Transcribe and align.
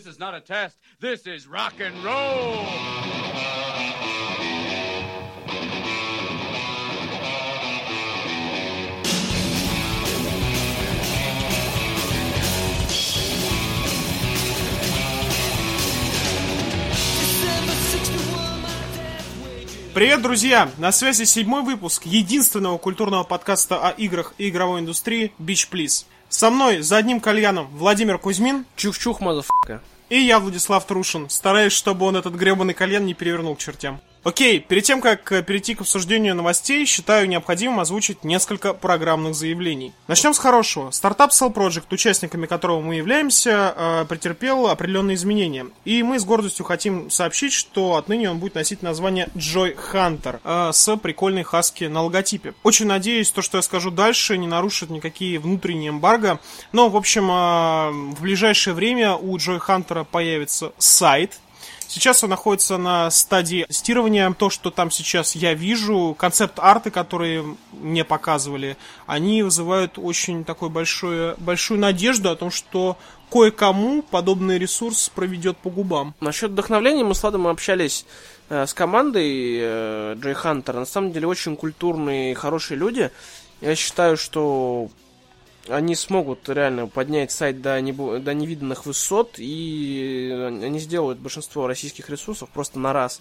This 0.00 0.14
is 0.14 0.18
not 0.18 0.34
a 0.34 0.40
test. 0.40 0.78
This 0.98 1.26
is 1.26 1.46
rock 1.46 1.74
and 1.78 2.02
roll. 2.02 2.64
Привет, 19.92 20.22
друзья! 20.22 20.70
На 20.78 20.92
связи 20.92 21.24
седьмой 21.24 21.60
выпуск 21.60 22.06
единственного 22.06 22.78
культурного 22.78 23.24
подкаста 23.24 23.86
о 23.86 23.90
играх 23.90 24.32
и 24.38 24.48
игровой 24.48 24.80
индустрии 24.80 25.34
Bitch 25.38 25.68
Please. 25.70 26.06
Со 26.30 26.48
мной 26.48 26.80
за 26.80 26.96
одним 26.96 27.18
кальяном 27.18 27.66
Владимир 27.72 28.16
Кузьмин 28.16 28.64
Чух-чух, 28.76 29.20
motherfucker. 29.20 29.82
и 30.08 30.20
я, 30.20 30.38
Владислав 30.38 30.86
Трушин, 30.86 31.28
стараюсь, 31.28 31.72
чтобы 31.72 32.06
он 32.06 32.16
этот 32.16 32.34
гребаный 32.34 32.72
кальян 32.72 33.04
не 33.04 33.14
перевернул 33.14 33.56
к 33.56 33.58
чертям. 33.58 34.00
Окей, 34.22 34.60
перед 34.60 34.84
тем, 34.84 35.00
как 35.00 35.32
э, 35.32 35.42
перейти 35.42 35.74
к 35.74 35.80
обсуждению 35.80 36.34
новостей, 36.34 36.84
считаю 36.84 37.26
необходимым 37.26 37.80
озвучить 37.80 38.22
несколько 38.22 38.74
программных 38.74 39.34
заявлений. 39.34 39.94
Начнем 40.08 40.34
с 40.34 40.38
хорошего. 40.38 40.90
Стартап 40.90 41.30
Cell 41.30 41.50
Project, 41.50 41.84
участниками 41.90 42.44
которого 42.44 42.80
мы 42.80 42.96
являемся, 42.96 43.74
э, 43.74 44.04
претерпел 44.06 44.66
определенные 44.66 45.14
изменения. 45.14 45.68
И 45.86 46.02
мы 46.02 46.18
с 46.18 46.24
гордостью 46.26 46.66
хотим 46.66 47.08
сообщить, 47.08 47.54
что 47.54 47.96
отныне 47.96 48.30
он 48.30 48.40
будет 48.40 48.56
носить 48.56 48.82
название 48.82 49.30
Joy 49.34 49.74
Hunter 49.90 50.40
э, 50.44 50.72
с 50.74 50.94
прикольной 50.98 51.42
хаски 51.42 51.84
на 51.84 52.02
логотипе. 52.02 52.52
Очень 52.62 52.88
надеюсь, 52.88 53.30
то, 53.30 53.40
что 53.40 53.56
я 53.56 53.62
скажу 53.62 53.90
дальше, 53.90 54.36
не 54.36 54.46
нарушит 54.46 54.90
никакие 54.90 55.38
внутренние 55.38 55.90
эмбарго. 55.90 56.40
Но, 56.72 56.90
в 56.90 56.96
общем, 56.96 57.28
в 58.12 58.20
ближайшее 58.20 58.74
время 58.74 59.14
у 59.14 59.34
Joy 59.38 59.60
Hunter 59.66 60.04
появится 60.04 60.72
сайт, 60.76 61.38
Сейчас 61.90 62.22
он 62.22 62.30
находится 62.30 62.76
на 62.76 63.10
стадии 63.10 63.64
тестирования. 63.64 64.30
То, 64.30 64.48
что 64.48 64.70
там 64.70 64.92
сейчас 64.92 65.34
я 65.34 65.54
вижу, 65.54 66.14
концепт-арты, 66.16 66.92
которые 66.92 67.56
мне 67.72 68.04
показывали, 68.04 68.76
они 69.08 69.42
вызывают 69.42 69.98
очень 69.98 70.44
такой 70.44 70.68
большую, 70.68 71.34
большую 71.38 71.80
надежду 71.80 72.30
о 72.30 72.36
том, 72.36 72.52
что 72.52 72.96
кое-кому 73.28 74.02
подобный 74.02 74.56
ресурс 74.56 75.08
проведет 75.08 75.56
по 75.56 75.68
губам. 75.68 76.14
Насчет 76.20 76.52
вдохновления 76.52 77.02
мы 77.02 77.16
с 77.16 77.24
Ладом 77.24 77.48
общались 77.48 78.06
э, 78.50 78.68
с 78.68 78.72
командой 78.72 79.58
э, 79.60 80.14
Джей 80.16 80.34
Хантер. 80.34 80.76
На 80.76 80.86
самом 80.86 81.10
деле 81.10 81.26
очень 81.26 81.56
культурные 81.56 82.30
и 82.30 82.34
хорошие 82.34 82.78
люди. 82.78 83.10
Я 83.60 83.74
считаю, 83.74 84.16
что 84.16 84.90
они 85.68 85.94
смогут 85.94 86.48
реально 86.48 86.86
поднять 86.86 87.32
сайт 87.32 87.60
до, 87.60 87.80
небо, 87.80 88.18
до 88.18 88.34
невиданных 88.34 88.86
высот, 88.86 89.34
и 89.38 90.30
они 90.62 90.78
сделают 90.78 91.18
большинство 91.18 91.66
российских 91.66 92.08
ресурсов 92.10 92.48
просто 92.50 92.78
на 92.78 92.92
раз. 92.92 93.20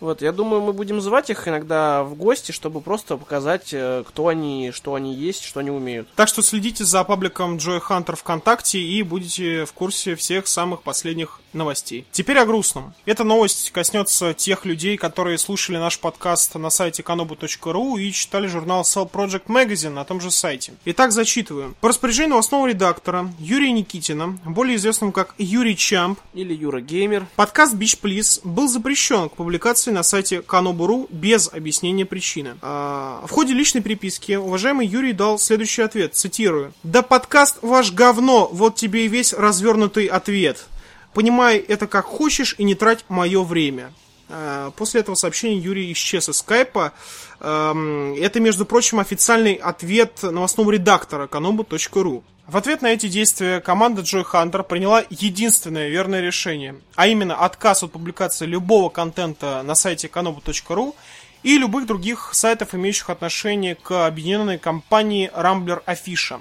Вот, 0.00 0.22
я 0.22 0.32
думаю, 0.32 0.62
мы 0.62 0.72
будем 0.72 1.00
звать 1.00 1.28
их 1.28 1.46
иногда 1.46 2.02
в 2.02 2.14
гости, 2.14 2.52
чтобы 2.52 2.80
просто 2.80 3.18
показать, 3.18 3.68
э, 3.72 4.02
кто 4.06 4.28
они, 4.28 4.70
что 4.72 4.94
они 4.94 5.14
есть, 5.14 5.44
что 5.44 5.60
они 5.60 5.70
умеют. 5.70 6.08
Так 6.16 6.28
что 6.28 6.42
следите 6.42 6.84
за 6.84 7.04
пабликом 7.04 7.56
Joy 7.56 7.80
Hunter 7.86 8.16
ВКонтакте 8.16 8.80
и 8.80 9.02
будете 9.02 9.66
в 9.66 9.72
курсе 9.74 10.16
всех 10.16 10.46
самых 10.46 10.82
последних 10.82 11.40
новостей. 11.52 12.06
Теперь 12.12 12.38
о 12.38 12.46
грустном. 12.46 12.94
Эта 13.04 13.24
новость 13.24 13.72
коснется 13.72 14.32
тех 14.32 14.64
людей, 14.64 14.96
которые 14.96 15.36
слушали 15.36 15.76
наш 15.76 15.98
подкаст 15.98 16.54
на 16.54 16.70
сайте 16.70 17.02
kanobu.ru 17.02 18.00
и 18.00 18.12
читали 18.12 18.46
журнал 18.46 18.82
Cell 18.82 19.10
Project 19.10 19.46
Magazine 19.46 19.90
на 19.90 20.04
том 20.04 20.20
же 20.20 20.30
сайте. 20.30 20.72
Итак, 20.86 21.12
зачитываю. 21.12 21.69
По 21.80 21.88
распоряжению 21.88 22.30
новостного 22.30 22.66
редактора 22.66 23.32
Юрия 23.38 23.72
Никитина, 23.72 24.38
более 24.44 24.76
известного 24.76 25.12
как 25.12 25.34
Юрий 25.38 25.76
Чамп, 25.76 26.18
Или 26.34 26.54
Юра 26.54 26.80
Геймер. 26.80 27.26
Подкаст 27.36 27.74
Beach 27.74 27.98
Please 28.00 28.40
был 28.44 28.68
запрещен 28.68 29.28
к 29.28 29.36
публикации 29.36 29.90
на 29.90 30.02
сайте 30.02 30.38
Kanobu.ru 30.38 31.06
без 31.10 31.52
объяснения 31.52 32.04
причины. 32.04 32.56
А, 32.62 33.24
в 33.26 33.30
ходе 33.30 33.54
личной 33.54 33.80
переписки 33.80 34.32
уважаемый 34.32 34.86
Юрий 34.86 35.12
дал 35.12 35.38
следующий 35.38 35.82
ответ, 35.82 36.14
цитирую. 36.14 36.72
«Да 36.82 37.02
подкаст 37.02 37.58
ваш 37.62 37.92
говно, 37.92 38.48
вот 38.52 38.76
тебе 38.76 39.06
и 39.06 39.08
весь 39.08 39.32
развернутый 39.32 40.06
ответ. 40.06 40.66
Понимай 41.14 41.58
это 41.58 41.86
как 41.86 42.04
хочешь 42.04 42.54
и 42.58 42.64
не 42.64 42.74
трать 42.74 43.04
мое 43.08 43.42
время». 43.42 43.92
А, 44.30 44.70
После 44.72 45.00
этого 45.00 45.14
сообщения 45.16 45.58
Юрий 45.58 45.92
исчез 45.92 46.28
из 46.28 46.38
скайпа. 46.38 46.92
Эм, 47.40 48.14
Это, 48.14 48.40
между 48.40 48.64
прочим, 48.64 49.00
официальный 49.00 49.54
ответ 49.54 50.22
новостного 50.22 50.70
редактора 50.70 51.26
kanobu.ru. 51.26 52.22
В 52.46 52.56
ответ 52.56 52.82
на 52.82 52.88
эти 52.88 53.08
действия 53.08 53.60
команда 53.60 54.02
Joy 54.02 54.24
Hunter 54.24 54.64
приняла 54.64 55.04
единственное 55.08 55.88
верное 55.88 56.20
решение, 56.20 56.80
а 56.96 57.06
именно 57.06 57.36
отказ 57.36 57.84
от 57.84 57.92
публикации 57.92 58.44
любого 58.44 58.88
контента 58.88 59.62
на 59.62 59.76
сайте 59.76 60.08
kanobu.ru 60.08 60.94
и 61.44 61.58
любых 61.58 61.86
других 61.86 62.30
сайтов, 62.32 62.74
имеющих 62.74 63.08
отношение 63.08 63.76
к 63.76 64.06
объединенной 64.06 64.58
компании 64.58 65.30
Rambler 65.34 65.82
Afisha. 65.86 66.40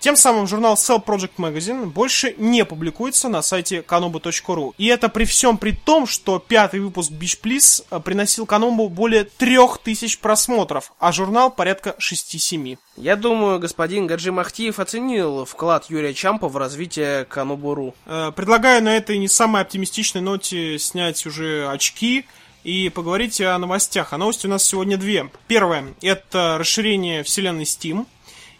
Тем 0.00 0.14
самым 0.16 0.46
журнал 0.46 0.74
Cell 0.74 1.04
Project 1.04 1.32
Magazine 1.38 1.86
больше 1.86 2.34
не 2.38 2.64
публикуется 2.64 3.28
на 3.28 3.42
сайте 3.42 3.78
kanobu.ru. 3.80 4.74
И 4.78 4.86
это 4.86 5.08
при 5.08 5.24
всем 5.24 5.58
при 5.58 5.72
том, 5.72 6.06
что 6.06 6.38
пятый 6.38 6.80
выпуск 6.80 7.10
Beach 7.10 7.40
Please 7.42 7.84
э, 7.90 7.98
приносил 7.98 8.46
Канобу 8.46 8.88
более 8.88 9.24
3000 9.24 10.20
просмотров, 10.20 10.92
а 11.00 11.10
журнал 11.10 11.50
порядка 11.50 11.96
6-7. 11.98 12.78
Я 12.96 13.16
думаю, 13.16 13.58
господин 13.58 14.06
Гаджи 14.06 14.30
Махтиев 14.30 14.78
оценил 14.78 15.44
вклад 15.44 15.86
Юрия 15.88 16.14
Чампа 16.14 16.48
в 16.48 16.56
развитие 16.56 17.24
Канобуру. 17.24 17.94
Э, 18.06 18.30
Предлагаю 18.34 18.82
на 18.82 18.96
этой 18.96 19.18
не 19.18 19.28
самой 19.28 19.62
оптимистичной 19.62 20.20
ноте 20.20 20.78
снять 20.78 21.26
уже 21.26 21.68
очки 21.68 22.24
и 22.62 22.88
поговорить 22.88 23.40
о 23.40 23.58
новостях. 23.58 24.12
А 24.12 24.18
новости 24.18 24.46
у 24.46 24.50
нас 24.50 24.64
сегодня 24.64 24.96
две. 24.96 25.30
Первое– 25.48 25.94
это 26.02 26.56
расширение 26.58 27.22
вселенной 27.22 27.64
Steam. 27.64 28.06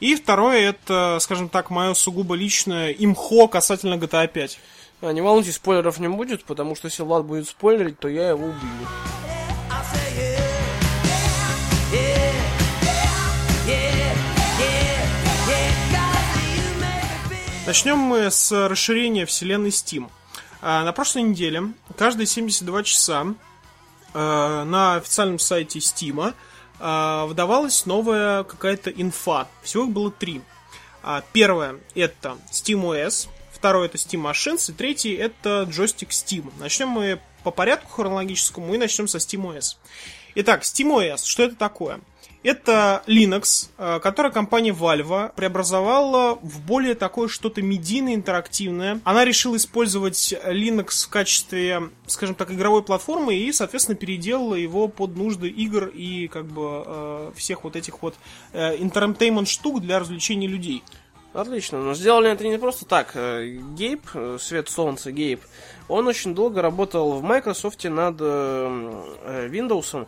И 0.01 0.15
второе– 0.15 0.71
это, 0.71 1.19
скажем 1.21 1.49
так, 1.49 1.71
мое 1.71 1.93
сугубо 1.95 2.37
личное 2.37 2.91
имхо 2.91 3.49
касательно 3.49 3.95
GTA 3.95 4.29
5. 4.29 4.59
А, 5.01 5.13
не 5.13 5.21
волнуйтесь, 5.21 5.57
спойлеров 5.57 5.99
не 5.99 6.09
будет, 6.09 6.45
потому 6.45 6.77
что 6.77 6.87
если 6.87 7.03
Влад 7.03 7.25
будет 7.25 7.49
спойлерить, 7.49 7.99
то 7.99 8.09
я 8.09 8.31
его 8.31 8.47
убью. 8.47 8.87
Начнем 17.67 17.99
мы 17.99 18.31
с 18.31 18.51
расширения 18.69 19.27
вселенной 19.27 19.71
Steam. 19.71 20.09
А, 20.63 20.85
На 20.85 20.93
прошлой 20.93 21.23
неделе, 21.23 21.73
каждые 21.99 22.27
72 22.27 22.83
часа 22.85 23.27
э, 24.15 24.65
на 24.65 24.95
официальном 24.95 25.39
сайте 25.39 25.81
Steam 25.81 26.33
э, 26.79 27.25
выдавалась 27.27 27.87
новая 27.87 28.45
какая-то 28.45 28.91
инфа. 28.91 29.49
Всего 29.63 29.85
их 29.85 29.91
было 29.91 30.11
три. 30.11 30.43
А, 31.03 31.23
Первое 31.33 31.77
это 31.95 32.39
SteamOS, 32.51 33.29
второе 33.53 33.87
это 33.87 33.97
Steam 33.97 34.31
Machines, 34.31 34.71
и 34.71 34.75
третий 34.75 35.15
это 35.15 35.67
джойстик 35.69 36.11
Steam. 36.11 36.53
Начнем 36.59 36.89
мы 36.89 37.21
по 37.45 37.51
порядку 37.51 37.91
хронологическому 37.91 38.75
и 38.75 38.79
начнем 38.79 39.09
со 39.09 39.19
SteamOS. 39.19 39.77
Итак, 40.35 40.63
SteamOS, 40.63 41.25
что 41.25 41.45
это 41.45 41.57
такое? 41.57 42.01
Это 42.43 43.03
Linux, 43.07 43.69
э, 43.79 43.99
который 44.01 44.31
компания 44.31 44.71
Valve 44.73 45.33
преобразовала 45.35 46.39
в 46.41 46.61
более 46.61 46.95
такое 46.95 47.29
что-то 47.29 47.63
медийное, 47.63 48.15
интерактивное. 48.15 49.01
Она 49.05 49.25
решила 49.25 49.57
использовать 49.57 50.33
Linux 50.45 51.07
в 51.07 51.09
качестве, 51.09 51.91
скажем 52.07 52.37
так, 52.37 52.53
игровой 52.53 52.83
платформы 52.83 53.35
и, 53.35 53.53
соответственно, 53.53 53.97
переделала 53.97 54.55
его 54.55 54.87
под 54.89 55.17
нужды 55.17 55.49
игр 55.49 55.87
и 55.87 56.29
как 56.29 56.47
бы 56.47 56.85
э, 56.87 57.33
всех 57.37 57.65
вот 57.65 57.75
этих 57.75 58.03
вот 58.03 58.15
э, 58.53 58.77
штук 59.47 59.81
для 59.81 59.99
развлечения 59.99 60.47
людей. 60.47 60.85
Отлично, 61.35 61.83
но 61.83 61.95
сделали 61.95 62.31
это 62.31 62.47
не 62.47 62.59
просто 62.59 62.85
так. 62.85 63.11
Э, 63.15 63.45
Гейб, 63.77 64.03
Свет 64.39 64.69
Солнца 64.69 65.13
Гейб, 65.13 65.41
он 65.89 66.07
очень 66.07 66.35
долго 66.35 66.63
работал 66.63 67.13
в 67.13 67.23
Microsoft 67.23 67.85
над 67.85 68.17
э, 68.21 69.05
э, 69.25 69.49
Windows. 69.49 70.07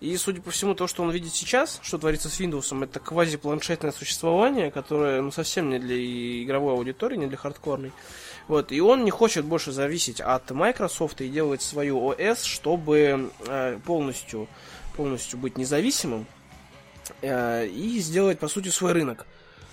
И, 0.00 0.16
судя 0.16 0.40
по 0.40 0.50
всему, 0.50 0.74
то, 0.74 0.86
что 0.86 1.02
он 1.02 1.10
видит 1.10 1.34
сейчас, 1.34 1.78
что 1.82 1.98
творится 1.98 2.30
с 2.30 2.40
Windows, 2.40 2.82
это 2.82 3.00
квази-планшетное 3.00 3.92
существование, 3.92 4.70
которое 4.70 5.20
ну, 5.20 5.30
совсем 5.30 5.68
не 5.68 5.78
для 5.78 6.42
игровой 6.42 6.72
аудитории, 6.72 7.16
не 7.16 7.26
для 7.26 7.36
хардкорной. 7.36 7.92
Вот, 8.48 8.72
и 8.72 8.80
он 8.80 9.04
не 9.04 9.10
хочет 9.10 9.44
больше 9.44 9.72
зависеть 9.72 10.22
от 10.22 10.50
Microsoft 10.50 11.20
и 11.20 11.28
делать 11.28 11.60
свою 11.60 11.98
OS, 12.10 12.44
чтобы 12.44 13.30
э, 13.46 13.78
полностью, 13.84 14.48
полностью 14.96 15.38
быть 15.38 15.58
независимым 15.58 16.26
э, 17.20 17.66
и 17.66 17.98
сделать, 17.98 18.38
по 18.38 18.48
сути, 18.48 18.68
свой 18.68 18.92
рынок. 18.92 19.26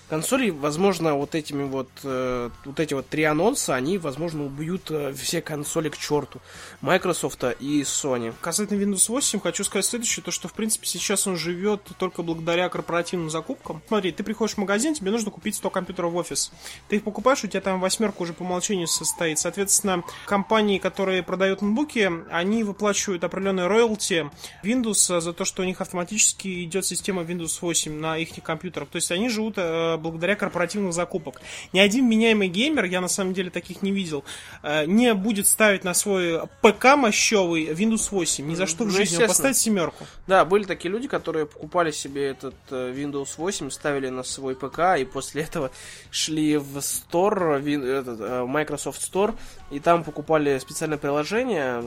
Консолей, 0.10 0.52
возможно, 0.52 1.16
вот 1.16 1.36
этими 1.36 1.64
вот, 1.64 1.90
э, 2.04 2.50
вот 2.66 2.80
эти 2.80 2.94
вот 2.94 3.08
три 3.08 3.24
анонса, 3.24 3.76
они, 3.76 3.98
возможно, 3.98 4.46
убьют 4.46 4.92
э, 4.92 5.14
все 5.14 5.42
консоли 5.42 5.90
к 5.90 5.98
черту. 5.98 6.40
Microsoft 6.82 7.44
и 7.60 7.82
Sony. 7.82 8.34
Касательно 8.42 8.82
Windows 8.82 9.06
8, 9.10 9.40
хочу 9.40 9.64
сказать 9.64 9.86
следующее, 9.86 10.24
то 10.24 10.32
что, 10.32 10.48
в 10.48 10.54
принципе, 10.54 10.88
сейчас 10.88 11.28
он 11.28 11.38
живет 11.38 11.82
только 11.98 12.24
благодаря 12.24 12.70
корпоративным 12.70 13.30
закупкам. 13.30 13.82
Смотри, 13.88 14.12
ты 14.12 14.24
приходишь 14.24 14.56
в 14.56 14.58
магазин, 14.58 14.94
тебе 14.94 15.12
нужно 15.12 15.32
купить 15.32 15.56
100 15.56 15.70
компьютеров 15.70 16.12
в 16.12 16.16
офис. 16.18 16.52
Ты 16.90 16.98
их 16.98 17.04
покупаешь, 17.04 17.44
у 17.44 17.48
тебя 17.48 17.62
там 17.62 17.80
восьмерка 17.80 18.22
уже 18.22 18.34
по 18.34 18.44
умолчанию 18.44 18.88
состоит. 18.88 19.40
Соответственно, 19.40 20.04
компании, 20.26 20.78
которые 20.78 21.24
продают 21.24 21.62
ноутбуки, 21.62 22.12
они 22.32 22.64
выплачивают 22.64 23.24
определенные 23.24 23.68
роялти 23.68 24.30
Windows 24.64 25.20
за 25.20 25.34
то, 25.34 25.46
что 25.46 25.62
у 25.62 25.66
них 25.66 25.80
автоматически 25.82 26.64
идет 26.64 26.86
система 26.86 27.22
Windows 27.22 27.58
8 27.62 28.00
на 28.00 28.18
их 28.18 28.30
компьютерах. 28.44 28.90
То 28.90 28.98
есть 28.98 29.12
они 29.12 29.30
живут 29.30 29.56
э, 29.58 29.97
благодаря 29.98 30.36
корпоративным 30.36 30.92
закупок. 30.92 31.42
Ни 31.74 31.80
один 31.80 32.08
меняемый 32.10 32.48
геймер, 32.48 32.86
я 32.86 33.02
на 33.02 33.08
самом 33.08 33.34
деле 33.34 33.50
таких 33.50 33.82
не 33.82 33.92
видел, 33.92 34.24
э, 34.64 34.86
не 34.86 35.14
будет 35.14 35.48
ставить 35.48 35.84
на 35.84 35.94
свой 35.94 36.42
ПК 36.62 36.96
мощевый 36.96 37.66
Windows 37.68 38.10
8. 38.12 38.48
Ни 38.48 38.56
за 38.56 38.68
что 38.68 38.84
в 38.84 38.88
Ну, 38.88 38.94
жизни. 38.94 39.22
Он 39.22 39.28
поставит 39.28 39.58
семерку. 39.58 40.06
Да, 40.28 40.46
были 40.46 40.64
такие 40.64 40.92
люди, 40.92 41.08
которые 41.08 41.46
покупали 41.46 41.92
себе 41.92 42.28
этот 42.28 42.56
э, 42.70 42.94
Windows 42.96 43.30
8, 43.38 43.70
ставили 43.70 44.10
на 44.10 44.24
свой 44.24 44.56
ПК, 44.56 45.00
и 45.00 45.06
после 45.06 45.44
этого 45.44 45.72
шли 46.12 46.58
в 46.58 46.78
Store, 46.78 47.58
этот, 48.00 48.20
э, 48.20 48.46
Microsoft 48.46 49.02
Store, 49.02 49.36
и 49.72 49.80
там 49.80 50.04
покупали 50.04 50.58
специальное 50.60 50.98
приложение 50.98 51.82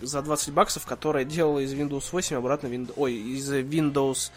за 0.00 0.22
20 0.22 0.52
баксов, 0.52 0.86
которое 0.86 1.24
делало 1.24 1.60
из 1.60 1.72
Windows 1.72 2.04
8 2.12 2.36
обратно 2.36 2.68
Windows... 2.68 2.92
Ой, 2.96 3.14
из 3.14 3.50
Windows... 3.50 4.30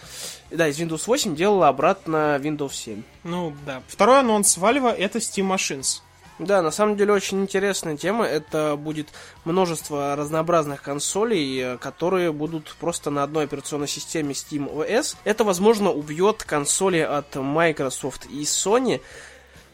Да, 0.51 0.67
из 0.67 0.79
Windows 0.79 1.03
8 1.05 1.35
делало 1.35 1.67
обратно 1.67 2.39
Windows 2.41 2.76
7. 2.77 3.03
Ну, 3.23 3.53
да. 3.65 3.81
Второй 3.87 4.19
анонс 4.19 4.57
Valve 4.57 4.93
это 4.93 5.19
Steam 5.19 5.53
Machines. 5.53 6.01
Да, 6.39 6.61
на 6.61 6.69
самом 6.69 6.97
деле 6.97 7.13
очень 7.13 7.41
интересная 7.41 7.97
тема. 7.97 8.25
Это 8.25 8.75
будет 8.75 9.07
множество 9.43 10.15
разнообразных 10.15 10.83
консолей, 10.83 11.59
э, 11.59 11.77
которые 11.77 12.31
будут 12.31 12.75
просто 12.79 13.09
на 13.09 13.23
одной 13.23 13.45
операционной 13.45 13.87
системе 13.87 14.33
Steam 14.33 14.71
OS. 14.71 15.15
Это, 15.23 15.43
возможно, 15.43 15.89
убьет 15.91 16.43
консоли 16.43 16.99
от 16.99 17.35
Microsoft 17.35 18.27
и 18.27 18.43
Sony. 18.43 19.01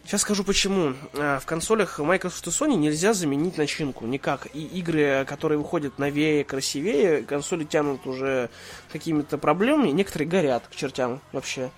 Сейчас 0.05 0.21
скажу 0.21 0.45
почему. 0.45 0.95
А, 1.15 1.39
В 1.39 1.45
консолях 1.45 1.99
Microsoft 1.99 2.47
и 2.47 2.49
Sony 2.49 2.75
нельзя 2.75 3.13
заменить 3.13 3.57
начинку 3.57 4.05
никак. 4.05 4.47
И 4.53 4.65
игры, 4.65 5.25
которые 5.27 5.57
выходят 5.57 5.99
новее, 5.99 6.45
красивее, 6.45 7.23
консоли 7.23 7.65
тянут 7.65 8.07
уже 8.07 8.49
какими-то 8.91 9.37
проблемами. 9.37 9.89
Некоторые 9.89 10.29
горят 10.29 10.63
к 10.69 10.75
чертям 10.75 11.19
вообще. 11.33 11.71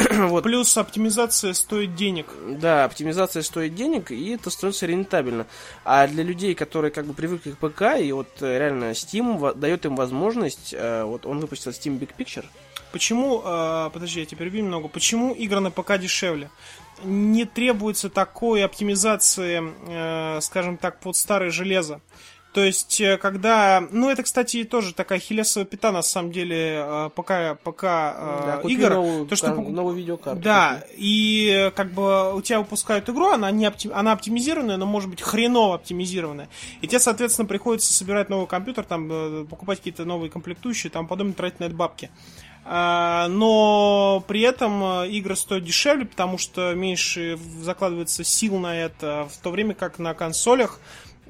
вот. 0.10 0.44
Плюс 0.44 0.76
оптимизация 0.76 1.52
стоит 1.52 1.94
денег. 1.94 2.26
Да, 2.46 2.84
оптимизация 2.84 3.42
стоит 3.42 3.74
денег, 3.74 4.10
и 4.10 4.30
это 4.30 4.50
становится 4.50 4.86
рентабельно. 4.86 5.46
А 5.84 6.06
для 6.06 6.22
людей, 6.22 6.54
которые 6.54 6.90
как 6.90 7.06
бы 7.06 7.12
привыкли 7.12 7.52
к 7.52 7.58
ПК, 7.58 7.98
и 8.00 8.10
вот 8.12 8.28
э, 8.40 8.58
реально 8.58 8.92
Steam 8.92 9.54
дает 9.54 9.84
им 9.84 9.96
возможность, 9.96 10.74
э, 10.76 11.04
вот 11.04 11.26
он 11.26 11.40
выпустил 11.40 11.72
Steam 11.72 11.98
Big 11.98 12.10
Picture, 12.16 12.46
Почему, 12.92 13.40
э, 13.44 13.90
подожди, 13.92 14.20
я 14.20 14.26
тебя 14.26 14.38
перебью 14.38 14.64
немного, 14.64 14.88
почему 14.88 15.32
игры 15.32 15.60
на 15.60 15.70
ПК 15.70 15.96
дешевле? 15.96 16.50
Не 17.04 17.44
требуется 17.44 18.10
такой 18.10 18.64
оптимизации, 18.64 19.62
э, 19.86 20.40
скажем 20.40 20.76
так, 20.76 20.98
под 20.98 21.16
старое 21.16 21.50
железо. 21.50 22.00
То 22.52 22.64
есть, 22.64 23.00
э, 23.00 23.16
когда... 23.16 23.82
Ну, 23.92 24.10
это, 24.10 24.24
кстати, 24.24 24.64
тоже 24.64 24.92
такая 24.92 25.20
хилесовая 25.20 25.66
пята, 25.66 25.92
на 25.92 26.02
самом 26.02 26.32
деле, 26.32 26.82
э, 26.84 27.10
пока, 27.14 27.54
пока 27.62 28.14
э, 28.16 28.60
да, 28.62 28.68
игр. 28.68 28.90
новую, 28.90 29.26
то, 29.26 29.36
что 29.36 29.54
новую 29.54 29.94
видеокарту. 29.94 30.42
Да, 30.42 30.80
купи. 30.80 30.94
и 30.96 31.72
как 31.76 31.92
бы 31.92 32.34
у 32.34 32.40
тебя 32.42 32.58
выпускают 32.58 33.08
игру, 33.08 33.28
она, 33.28 33.52
не 33.52 33.66
опти- 33.66 33.92
она 33.92 34.12
оптимизированная, 34.12 34.78
но 34.78 34.86
может 34.86 35.08
быть 35.08 35.22
хреново 35.22 35.76
оптимизированная. 35.76 36.48
И 36.80 36.88
тебе, 36.88 36.98
соответственно, 36.98 37.46
приходится 37.46 37.92
собирать 37.92 38.28
новый 38.30 38.48
компьютер, 38.48 38.84
там, 38.84 39.46
покупать 39.46 39.78
какие-то 39.78 40.04
новые 40.04 40.30
комплектующие, 40.30 40.90
там, 40.90 41.06
подобное, 41.06 41.34
тратить 41.34 41.60
на 41.60 41.64
это 41.64 41.74
бабки. 41.76 42.10
А, 42.64 43.28
Но 43.28 44.24
при 44.26 44.40
этом 44.40 45.04
игры 45.04 45.36
стоят 45.36 45.64
дешевле, 45.64 46.04
потому 46.04 46.36
что 46.36 46.74
меньше 46.74 47.38
закладывается 47.62 48.24
сил 48.24 48.58
на 48.58 48.76
это, 48.76 49.28
в 49.32 49.38
то 49.38 49.50
время 49.50 49.74
как 49.74 49.98
на 49.98 50.14
консолях 50.14 50.80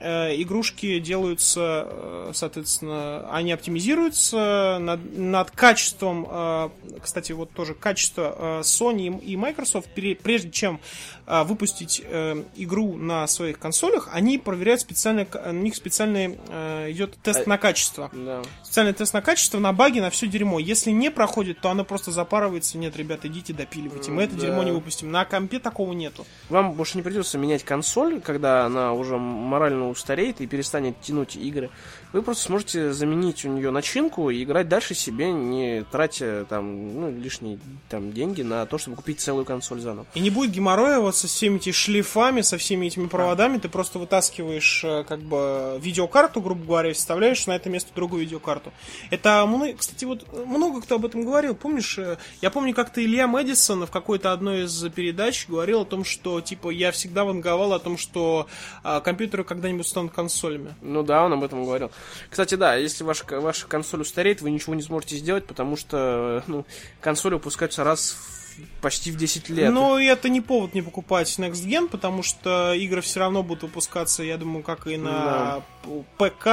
игрушки 0.00 0.98
делаются, 0.98 1.86
э, 1.90 2.30
соответственно, 2.34 3.28
они 3.30 3.52
оптимизируются 3.52 4.78
над, 4.80 5.16
над 5.16 5.50
качеством, 5.50 6.26
э, 6.30 6.70
кстати, 7.02 7.32
вот 7.32 7.50
тоже 7.52 7.74
качество 7.74 8.34
э, 8.36 8.60
Sony 8.60 9.22
и 9.22 9.36
Microsoft, 9.36 9.88
прежде 9.94 10.50
чем 10.50 10.80
э, 11.26 11.42
выпустить 11.44 12.02
э, 12.04 12.42
игру 12.56 12.96
на 12.96 13.26
своих 13.26 13.58
консолях, 13.58 14.08
они 14.12 14.38
проверяют 14.38 14.80
специально, 14.80 15.26
у 15.46 15.52
них 15.52 15.74
специальный 15.76 16.38
э, 16.48 16.90
идет 16.90 17.16
тест 17.22 17.46
на 17.46 17.58
качество. 17.58 18.10
Да. 18.12 18.42
Специальный 18.62 18.92
тест 18.94 19.12
на 19.12 19.22
качество, 19.22 19.58
на 19.58 19.72
баги, 19.72 20.00
на 20.00 20.10
все 20.10 20.26
дерьмо. 20.26 20.58
Если 20.58 20.90
не 20.90 21.10
проходит, 21.10 21.60
то 21.60 21.70
оно 21.70 21.84
просто 21.84 22.10
запарывается. 22.10 22.78
Нет, 22.78 22.96
ребята, 22.96 23.28
идите 23.28 23.52
допиливайте. 23.52 24.10
Мы 24.10 24.22
это 24.22 24.34
Да. 24.34 24.40
дерьмо 24.40 24.62
не 24.62 24.72
выпустим. 24.72 25.10
На 25.10 25.24
компе 25.24 25.58
такого 25.58 25.92
нету. 25.92 26.26
Вам 26.48 26.72
больше 26.72 26.96
не 26.96 27.02
придется 27.02 27.36
менять 27.38 27.64
консоль, 27.64 28.20
когда 28.20 28.64
она 28.64 28.92
уже 28.92 29.16
морально 29.18 29.89
устареет 29.90 30.40
и 30.40 30.46
перестанет 30.46 31.00
тянуть 31.00 31.36
игры. 31.36 31.70
Вы 32.12 32.22
просто 32.22 32.44
сможете 32.44 32.92
заменить 32.92 33.44
у 33.44 33.48
нее 33.48 33.70
начинку 33.70 34.30
и 34.30 34.42
играть 34.42 34.68
дальше 34.68 34.94
себе, 34.94 35.30
не 35.30 35.84
тратя 35.90 36.44
там 36.48 37.00
ну, 37.00 37.10
лишние 37.10 37.58
там, 37.88 38.12
деньги 38.12 38.42
на 38.42 38.66
то, 38.66 38.78
чтобы 38.78 38.96
купить 38.96 39.20
целую 39.20 39.44
консоль 39.44 39.80
заново. 39.80 40.06
И 40.14 40.20
не 40.20 40.30
будет 40.30 40.50
геморроя 40.50 40.98
вот 40.98 41.16
со 41.16 41.26
всеми 41.26 41.56
этими 41.56 41.72
шлифами, 41.72 42.40
со 42.40 42.58
всеми 42.58 42.86
этими 42.86 43.06
проводами. 43.06 43.58
Ты 43.58 43.68
просто 43.68 43.98
вытаскиваешь 43.98 44.82
э, 44.84 45.04
как 45.06 45.20
бы 45.20 45.78
видеокарту, 45.80 46.40
грубо 46.40 46.64
говоря, 46.64 46.90
и 46.90 46.92
вставляешь 46.92 47.46
на 47.46 47.56
это 47.56 47.68
место 47.68 47.90
другую 47.94 48.22
видеокарту. 48.22 48.72
Это, 49.10 49.48
кстати, 49.78 50.04
вот 50.04 50.24
э, 50.32 50.44
много 50.44 50.80
кто 50.80 50.96
об 50.96 51.06
этом 51.06 51.24
говорил. 51.24 51.54
Помнишь, 51.54 51.98
э, 51.98 52.16
я 52.40 52.50
помню, 52.50 52.74
как-то 52.74 53.04
Илья 53.04 53.26
Мэдисон 53.26 53.86
в 53.86 53.90
какой-то 53.90 54.32
одной 54.32 54.64
из 54.64 54.82
передач 54.90 55.46
говорил 55.48 55.82
о 55.82 55.84
том, 55.84 56.04
что, 56.04 56.40
типа, 56.40 56.70
я 56.70 56.92
всегда 56.92 57.24
ванговал 57.24 57.72
о 57.72 57.78
том, 57.78 57.98
что 57.98 58.46
э, 58.84 59.00
компьютеры 59.02 59.44
когда-нибудь 59.44 59.79
станут 59.84 60.12
консолями. 60.12 60.74
Ну 60.80 61.02
да, 61.02 61.24
он 61.24 61.32
об 61.32 61.44
этом 61.44 61.64
говорил. 61.64 61.90
Кстати, 62.28 62.54
да, 62.54 62.74
если 62.74 63.04
ваша, 63.04 63.24
ваша 63.40 63.66
консоль 63.66 64.02
устареет, 64.02 64.40
вы 64.42 64.50
ничего 64.50 64.74
не 64.74 64.82
сможете 64.82 65.16
сделать, 65.16 65.46
потому 65.46 65.76
что 65.76 66.42
ну, 66.46 66.64
консоли 67.00 67.34
выпускаются 67.34 67.84
раз 67.84 68.12
в- 68.12 68.39
почти 68.80 69.10
в 69.10 69.16
10 69.16 69.48
лет. 69.50 69.74
И 70.00 70.04
это 70.04 70.28
не 70.28 70.40
повод 70.40 70.74
не 70.74 70.82
покупать 70.82 71.28
Next 71.38 71.66
Gen, 71.66 71.88
потому 71.88 72.22
что 72.22 72.72
игры 72.74 73.00
все 73.00 73.20
равно 73.20 73.42
будут 73.42 73.64
выпускаться, 73.64 74.22
я 74.22 74.36
думаю, 74.36 74.62
как 74.62 74.86
и 74.86 74.96
на 74.96 75.62
ПК 76.18 76.46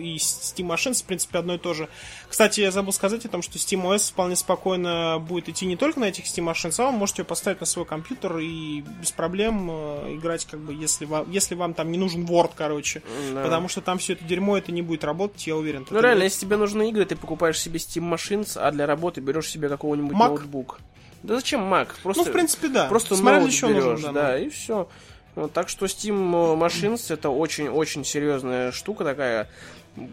и 0.00 0.16
Steam 0.16 0.66
Machines, 0.66 1.02
в 1.02 1.04
принципе, 1.04 1.38
одно 1.38 1.54
и 1.54 1.58
то 1.58 1.74
же. 1.74 1.88
Кстати, 2.28 2.60
я 2.60 2.70
забыл 2.70 2.92
сказать 2.92 3.24
о 3.26 3.28
том, 3.28 3.42
что 3.42 3.58
Steam 3.58 3.82
OS 3.84 4.10
вполне 4.10 4.36
спокойно 4.36 5.18
будет 5.20 5.48
идти 5.48 5.66
не 5.66 5.76
только 5.76 6.00
на 6.00 6.06
этих 6.06 6.24
Steam 6.24 6.50
Machines, 6.50 6.74
а 6.78 6.90
вы 6.90 6.92
можете 6.96 7.22
ее 7.22 7.26
поставить 7.26 7.60
на 7.60 7.66
свой 7.66 7.84
компьютер 7.84 8.38
и 8.38 8.82
без 9.00 9.12
проблем 9.12 9.68
э, 9.70 10.14
играть, 10.14 10.46
как 10.46 10.60
бы, 10.60 10.72
если 10.72 11.04
вам, 11.04 11.30
если 11.30 11.54
вам 11.54 11.74
там 11.74 11.92
не 11.92 11.98
нужен 11.98 12.24
Word, 12.24 12.52
короче. 12.56 13.02
Да. 13.34 13.42
Потому 13.42 13.68
что 13.68 13.80
там 13.80 13.98
все 13.98 14.14
это 14.14 14.24
дерьмо, 14.24 14.56
это 14.56 14.72
не 14.72 14.82
будет 14.82 15.04
работать, 15.04 15.46
я 15.46 15.56
уверен. 15.56 15.86
Ну 15.90 16.00
реально, 16.00 16.22
если 16.22 16.40
тебе 16.40 16.56
нужны 16.56 16.88
игры, 16.88 17.04
ты 17.04 17.16
покупаешь 17.16 17.60
себе 17.60 17.78
Steam 17.78 18.10
Machines, 18.10 18.58
а 18.58 18.70
для 18.70 18.86
работы 18.86 19.20
берешь 19.20 19.48
себе 19.48 19.68
какого-нибудь 19.68 20.16
ноутбук. 20.16 20.80
Да 21.22 21.36
зачем 21.36 21.72
Mac? 21.72 21.88
Просто, 22.02 22.24
Ну, 22.24 22.28
в 22.30 22.32
принципе, 22.32 22.68
да. 22.68 22.88
Просто 22.88 23.14
Смотря 23.16 23.40
ноут 23.40 23.50
берешь, 23.50 23.62
нужен, 23.62 24.02
да, 24.02 24.12
да, 24.12 24.38
и 24.38 24.48
все. 24.48 24.88
Вот, 25.34 25.52
так 25.52 25.68
что 25.68 25.86
Steam 25.86 26.58
Machines 26.58 27.12
это 27.12 27.30
очень-очень 27.30 28.04
серьезная 28.04 28.70
штука 28.70 29.04
такая, 29.04 29.48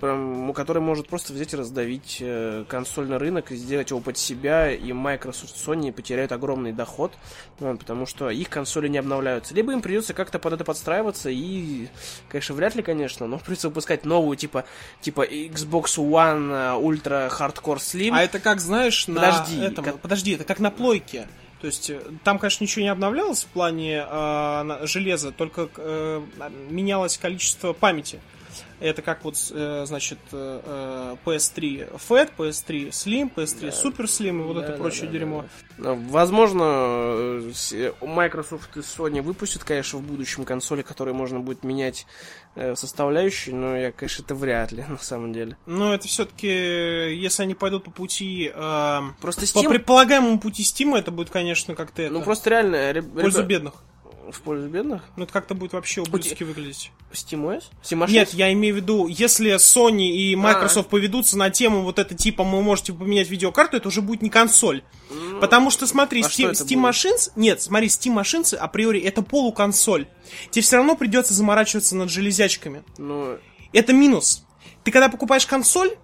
прям, 0.01 0.50
у 0.50 0.53
которой 0.53 0.79
может 0.79 1.07
просто 1.07 1.31
взять 1.33 1.53
и 1.53 1.57
раздавить 1.57 2.17
э, 2.19 2.65
консольный 2.67 3.17
рынок 3.17 3.51
и 3.51 3.55
сделать 3.55 3.89
его 3.91 4.00
под 4.01 4.17
себя, 4.17 4.71
и 4.71 4.91
Microsoft 4.91 5.55
и 5.55 5.59
Sony 5.59 5.91
потеряют 5.93 6.31
огромный 6.31 6.74
доход, 6.74 7.13
вот, 7.59 7.79
потому 7.79 8.05
что 8.05 8.29
их 8.29 8.50
консоли 8.50 8.88
не 8.89 8.98
обновляются. 8.98 9.53
Либо 9.53 9.71
им 9.71 9.81
придется 9.81 10.13
как-то 10.13 10.38
под 10.39 10.53
это 10.53 10.65
подстраиваться, 10.65 11.29
и, 11.29 11.88
конечно, 12.27 12.55
вряд 12.55 12.75
ли, 12.75 12.81
конечно, 12.83 13.25
но 13.27 13.38
придется 13.39 13.69
выпускать 13.69 14.05
новую, 14.05 14.36
типа, 14.36 14.65
типа 15.01 15.25
Xbox 15.25 15.98
One 15.98 16.51
э, 16.51 16.81
Ultra 16.81 17.29
Hardcore 17.31 17.77
Slim. 17.77 18.12
А 18.13 18.21
это 18.24 18.39
как, 18.39 18.59
знаешь, 18.59 19.07
на 19.07 19.15
Подожди, 19.15 19.62
этом- 19.62 19.86
как- 19.86 20.00
подожди, 20.00 20.31
это 20.33 20.43
как 20.43 20.59
на 20.59 20.71
плойке. 20.71 21.27
То 21.62 21.67
есть 21.67 21.89
э, 21.89 22.00
там, 22.24 22.38
конечно, 22.39 22.63
ничего 22.63 22.83
не 22.83 22.89
обновлялось 22.89 23.43
в 23.43 23.48
плане 23.48 23.98
э, 24.05 24.63
на- 24.63 24.86
железа, 24.88 25.31
только 25.31 25.69
э, 25.77 26.21
менялось 26.69 27.17
количество 27.17 27.74
памяти. 27.74 28.19
Это 28.79 29.01
как 29.01 29.23
вот, 29.23 29.35
э, 29.51 29.83
значит, 29.85 30.19
э, 30.31 30.61
э, 30.63 31.15
PS3 31.25 31.97
Fat, 32.09 32.31
PS3 32.37 32.89
Slim, 32.89 33.31
PS3 33.33 33.69
Super 33.71 34.05
Slim 34.05 34.39
и 34.41 34.43
вот 34.43 34.57
это 34.57 34.71
Да, 34.73 34.77
прочее 34.77 35.01
да, 35.01 35.07
да, 35.07 35.13
дерьмо. 35.13 35.45
да. 35.77 35.93
Возможно, 35.95 36.63
э, 36.65 37.51
с- 37.53 37.75
Microsoft 38.01 38.77
и 38.77 38.79
Sony 38.79 39.21
выпустят, 39.21 39.63
конечно, 39.63 39.99
в 39.99 40.03
будущем 40.03 40.45
консоли, 40.45 40.81
которые 40.81 41.13
можно 41.13 41.39
будет 41.39 41.63
менять 41.63 42.05
составляющие, 42.75 43.55
но 43.55 43.75
я, 43.77 43.91
конечно, 43.91 44.23
это 44.23 44.35
вряд 44.35 44.71
ли, 44.71 44.83
на 44.89 44.97
самом 44.97 45.33
деле. 45.33 45.55
Но 45.65 45.93
это 45.93 46.07
все-таки, 46.07 46.47
если 46.47 47.43
они 47.43 47.55
пойдут 47.55 47.85
по 47.85 47.91
пути, 47.91 48.51
Просто 49.21 49.41
по 49.53 49.59
Steam... 49.59 49.69
предполагаемому 49.69 50.39
пути 50.39 50.63
Стима, 50.63 50.97
это 50.99 51.11
будет, 51.11 51.29
конечно, 51.29 51.75
как-то 51.75 52.01
это, 52.01 52.13
Ну, 52.13 52.21
просто 52.21 52.49
реально... 52.49 53.01
пользу 53.01 53.43
бедных. 53.43 53.73
В 54.31 54.41
пользу 54.41 54.67
бедных? 54.67 55.03
Ну, 55.15 55.24
это 55.24 55.33
как-то 55.33 55.55
будет 55.55 55.74
вообще 55.74 56.01
ублюдски 56.01 56.43
выглядеть. 56.43 56.91
SteamOS? 57.12 57.63
SteamOS? 57.83 58.12
Нет, 58.12 58.33
я 58.33 58.51
имею 58.53 58.75
в 58.75 58.77
виду, 58.77 59.07
если 59.07 59.55
Sony 59.55 60.09
и 60.09 60.36
А. 60.36 60.38
Microsoft 60.38 60.89
поведутся 60.89 61.38
на 61.38 61.50
тему 61.50 61.81
вот 61.81 62.00
это 62.00 62.15
типа 62.15 62.43
вы 62.43 62.62
можете 62.62 62.93
поменять 62.93 63.29
видеокарту, 63.29 63.77
это 63.77 63.88
уже 63.88 64.01
будет 64.01 64.21
не 64.21 64.29
консоль. 64.29 64.83
Потому 65.41 65.71
что, 65.71 65.88
смотри, 65.88 66.21
а 66.21 66.25
Steam, 66.25 66.53
что 66.53 66.65
Steam? 66.65 66.81
Machines... 66.89 67.31
Нет, 67.36 67.62
смотри, 67.62 67.88
Steam 67.88 68.19
Machines 68.19 68.55
априори 68.55 69.00
это 69.01 69.21
полуконсоль. 69.21 70.07
Тебе 70.51 70.62
все 70.62 70.77
равно 70.77 70.95
придется 70.95 71.33
заморачиваться 71.33 71.95
над 71.95 72.09
железячками. 72.09 72.83
Ну, 72.98 73.38
Это 73.74 73.93
минус. 73.93 74.45
Ты 74.83 74.91
когда 74.91 75.09
покупаешь 75.09 75.45
консоль, 75.45 75.95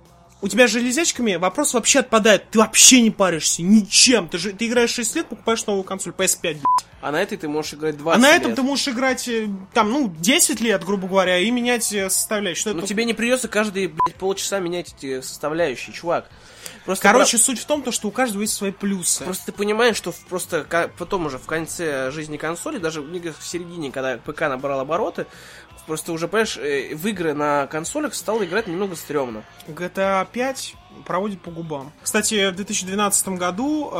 у 0.41 0.47
тебя 0.47 0.67
с 0.67 0.71
железячками 0.71 1.35
вопрос 1.35 1.73
вообще 1.73 1.99
отпадает. 1.99 2.49
Ты 2.51 2.59
вообще 2.59 3.01
не 3.01 3.09
паришься 3.11 3.61
ничем. 3.63 4.27
Ты, 4.29 4.37
же, 4.37 4.53
ты 4.53 4.67
играешь 4.67 4.91
6 4.91 5.15
лет, 5.15 5.27
покупаешь 5.27 5.65
новую 5.65 5.83
консоль 5.83 6.13
PS5, 6.15 6.41
блядь. 6.41 6.57
а 7.01 7.11
на 7.11 7.21
этой 7.21 7.37
ты 7.37 7.47
можешь 7.47 7.73
играть 7.73 7.97
20 7.97 8.17
А 8.17 8.21
на 8.21 8.35
этом 8.35 8.49
лет. 8.49 8.55
ты 8.55 8.61
можешь 8.63 8.87
играть, 8.87 9.27
э, 9.27 9.47
там, 9.73 9.91
ну, 9.91 10.13
10 10.19 10.59
лет, 10.59 10.83
грубо 10.83 11.07
говоря, 11.07 11.39
и 11.39 11.49
менять 11.51 11.91
э, 11.93 12.09
составляющие. 12.09 12.61
Что 12.61 12.73
Но 12.73 12.79
это- 12.79 12.87
тебе 12.87 13.05
не 13.05 13.13
придется 13.13 13.47
каждые, 13.47 13.87
блядь, 13.87 14.15
полчаса 14.15 14.59
менять 14.59 14.93
эти 14.97 15.21
составляющие, 15.21 15.93
чувак. 15.95 16.29
Просто 16.85 17.01
Короче, 17.01 17.37
суть 17.37 17.59
в 17.59 17.65
том, 17.65 17.81
то, 17.81 17.91
что 17.91 18.07
у 18.07 18.11
каждого 18.11 18.41
есть 18.41 18.53
свои 18.53 18.71
плюсы. 18.71 19.23
Просто 19.23 19.47
ты 19.47 19.51
понимаешь, 19.51 19.95
что 19.95 20.13
просто 20.29 20.65
потом 20.97 21.25
уже 21.25 21.39
в 21.39 21.45
конце 21.45 22.11
жизни 22.11 22.37
консоли, 22.37 22.77
даже 22.77 23.01
в 23.01 23.33
середине, 23.41 23.91
когда 23.91 24.17
ПК 24.17 24.41
набрал 24.41 24.79
обороты, 24.79 25.25
просто 25.87 26.11
уже, 26.11 26.27
понимаешь, 26.27 26.57
э, 26.57 26.95
в 26.95 27.07
игры 27.07 27.33
на 27.33 27.67
консолях 27.67 28.13
стало 28.13 28.45
играть 28.45 28.67
немного 28.67 28.95
стрёмно. 28.95 29.43
GTA 29.67 30.27
5 30.31 30.75
проводит 31.05 31.41
по 31.41 31.51
губам. 31.51 31.91
Кстати, 32.01 32.49
в 32.51 32.55
2012 32.55 33.27
году 33.29 33.89
э, 33.91 33.95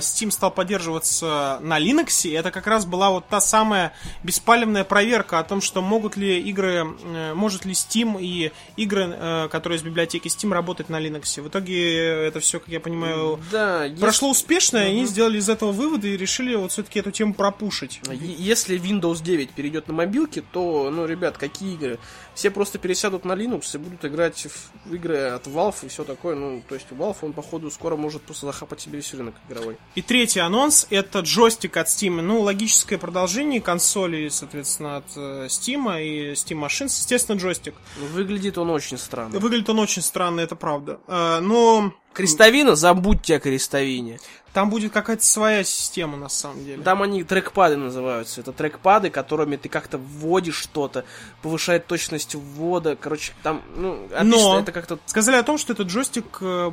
Steam 0.00 0.30
стал 0.30 0.50
поддерживаться 0.50 1.58
на 1.62 1.78
Linux, 1.80 2.28
и 2.28 2.32
это 2.32 2.50
как 2.50 2.66
раз 2.66 2.84
была 2.86 3.10
вот 3.10 3.26
та 3.28 3.40
самая 3.40 3.92
беспалевная 4.22 4.84
проверка 4.84 5.38
о 5.38 5.44
том, 5.44 5.60
что 5.60 5.82
могут 5.82 6.16
ли 6.16 6.40
игры, 6.40 6.86
э, 7.04 7.34
может 7.34 7.64
ли 7.64 7.72
Steam 7.72 8.18
и 8.20 8.52
игры, 8.76 9.14
э, 9.16 9.48
которые 9.50 9.78
из 9.78 9.82
библиотеки 9.82 10.28
Steam 10.28 10.52
работать 10.52 10.88
на 10.88 11.00
Linux. 11.00 11.40
В 11.40 11.48
итоге 11.48 11.98
это 12.26 12.40
все, 12.40 12.58
как 12.60 12.68
я 12.68 12.80
понимаю, 12.80 13.40
Да, 13.50 13.84
если- 13.84 14.00
прошло 14.00 14.30
успешно, 14.30 14.78
и 14.78 14.90
они 14.90 15.06
сделали 15.06 15.38
из 15.38 15.48
этого 15.48 15.72
выводы 15.72 16.14
и 16.14 16.16
решили 16.16 16.54
вот 16.54 16.72
все-таки 16.72 16.98
эту 17.00 17.10
тему 17.10 17.34
пропушить. 17.34 18.00
Если 18.10 18.78
Windows 18.78 19.22
9 19.22 19.50
перейдет 19.50 19.88
на 19.88 19.94
мобилки, 19.94 20.44
то, 20.52 20.90
ну, 20.90 21.06
ребят, 21.06 21.38
какие 21.38 21.74
игры? 21.74 21.98
Все 22.34 22.50
просто 22.50 22.78
пересядут 22.78 23.24
на 23.24 23.32
Linux 23.32 23.74
и 23.74 23.78
будут 23.78 24.04
играть 24.04 24.46
в 24.84 24.94
игры 24.94 25.18
от 25.28 25.46
Valve 25.46 25.74
и 25.82 25.88
все 25.88 26.04
такое. 26.04 26.17
Ну, 26.22 26.62
то 26.68 26.74
есть 26.74 26.86
Valve, 26.90 27.16
он, 27.22 27.32
походу, 27.32 27.70
скоро 27.70 27.96
может 27.96 28.22
просто 28.22 28.46
захапать 28.46 28.80
себе 28.80 28.96
весь 28.96 29.12
рынок 29.14 29.34
игровой. 29.48 29.76
И 29.94 30.02
третий 30.02 30.40
анонс 30.40 30.86
это 30.90 31.20
джойстик 31.20 31.76
от 31.76 31.86
Steam. 31.86 32.20
Ну, 32.20 32.40
логическое 32.40 32.98
продолжение 32.98 33.60
консоли, 33.60 34.28
соответственно, 34.28 34.98
от 34.98 35.16
э, 35.16 35.46
Steam 35.46 36.02
и 36.02 36.32
Steam 36.32 36.64
Machines. 36.64 36.86
Естественно, 36.86 37.38
джойстик. 37.38 37.74
Ну, 37.98 38.06
Выглядит 38.06 38.58
он 38.58 38.70
очень 38.70 38.98
странно. 38.98 39.38
Выглядит 39.38 39.68
он 39.70 39.78
очень 39.78 40.02
странно, 40.02 40.40
это 40.40 40.56
правда. 40.56 41.00
Э, 41.06 41.40
но 41.40 41.92
Крестовина, 42.12 42.74
забудьте 42.74 43.36
о 43.36 43.40
крестовине. 43.40 44.18
там 44.52 44.70
будет 44.70 44.92
какая-то 44.92 45.24
своя 45.24 45.62
система, 45.62 46.16
на 46.16 46.28
самом 46.28 46.64
деле. 46.64 46.82
Там 46.82 47.02
они 47.02 47.22
трекпады 47.22 47.76
называются. 47.76 48.40
Это 48.40 48.52
трекпады, 48.52 49.10
которыми 49.10 49.56
ты 49.56 49.68
как-то 49.68 49.98
вводишь 49.98 50.56
что-то, 50.56 51.04
повышает 51.42 51.86
точность 51.86 52.34
ввода. 52.34 52.96
Короче, 52.96 53.34
там, 53.42 53.62
ну, 53.76 54.06
отлично, 54.06 54.24
Но- 54.24 54.60
это 54.60 54.72
как-то... 54.72 54.98
Сказали 55.06 55.36
о 55.36 55.42
том, 55.44 55.58
что 55.58 55.74
этот 55.74 55.86
джойстик 55.88 56.38
э, 56.40 56.72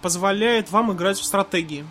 позволяет 0.00 0.70
вам 0.72 0.92
играть 0.92 1.18
в 1.18 1.24
стратегии. 1.24 1.84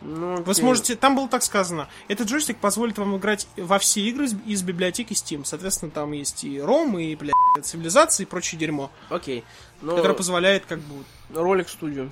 Ну, 0.00 0.42
Вы 0.42 0.54
сможете, 0.54 0.96
там 0.96 1.16
было 1.16 1.28
так 1.28 1.42
сказано, 1.42 1.88
этот 2.08 2.28
джойстик 2.28 2.58
позволит 2.58 2.98
вам 2.98 3.16
играть 3.16 3.46
во 3.56 3.78
все 3.78 4.02
игры 4.02 4.26
из, 4.26 4.34
из 4.44 4.62
библиотеки 4.62 5.14
Steam. 5.14 5.44
Соответственно, 5.46 5.90
там 5.90 6.12
есть 6.12 6.44
и 6.44 6.58
ROM, 6.58 7.00
и, 7.02 7.16
блядь, 7.16 7.32
цивилизации 7.62 8.24
и 8.24 8.26
прочее 8.26 8.58
дерьмо, 8.58 8.90
Окей. 9.08 9.44
Но 9.84 9.96
которое 9.96 10.14
позволяет 10.14 10.64
как 10.66 10.80
бы... 10.80 11.04
ролик 11.34 11.68
студию. 11.68 12.10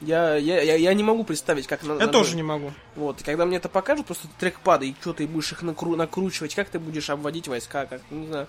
Я, 0.00 0.36
я, 0.36 0.62
я, 0.62 0.76
я 0.76 0.94
не 0.94 1.02
могу 1.02 1.24
представить, 1.24 1.66
как 1.66 1.82
на, 1.82 1.92
Я 1.92 2.06
на- 2.06 2.08
тоже 2.08 2.34
не 2.34 2.42
могу. 2.42 2.72
Вот, 2.96 3.20
и 3.20 3.24
когда 3.24 3.44
мне 3.44 3.58
это 3.58 3.68
покажут, 3.68 4.06
просто 4.06 4.28
трекпады, 4.38 4.88
и 4.88 4.96
что 5.00 5.12
ты 5.12 5.26
будешь 5.26 5.52
их 5.52 5.62
накру- 5.62 5.94
накручивать, 5.96 6.54
как 6.54 6.70
ты 6.70 6.78
будешь 6.78 7.10
обводить 7.10 7.48
войска, 7.48 7.84
как, 7.84 8.00
не 8.10 8.26
знаю. 8.26 8.46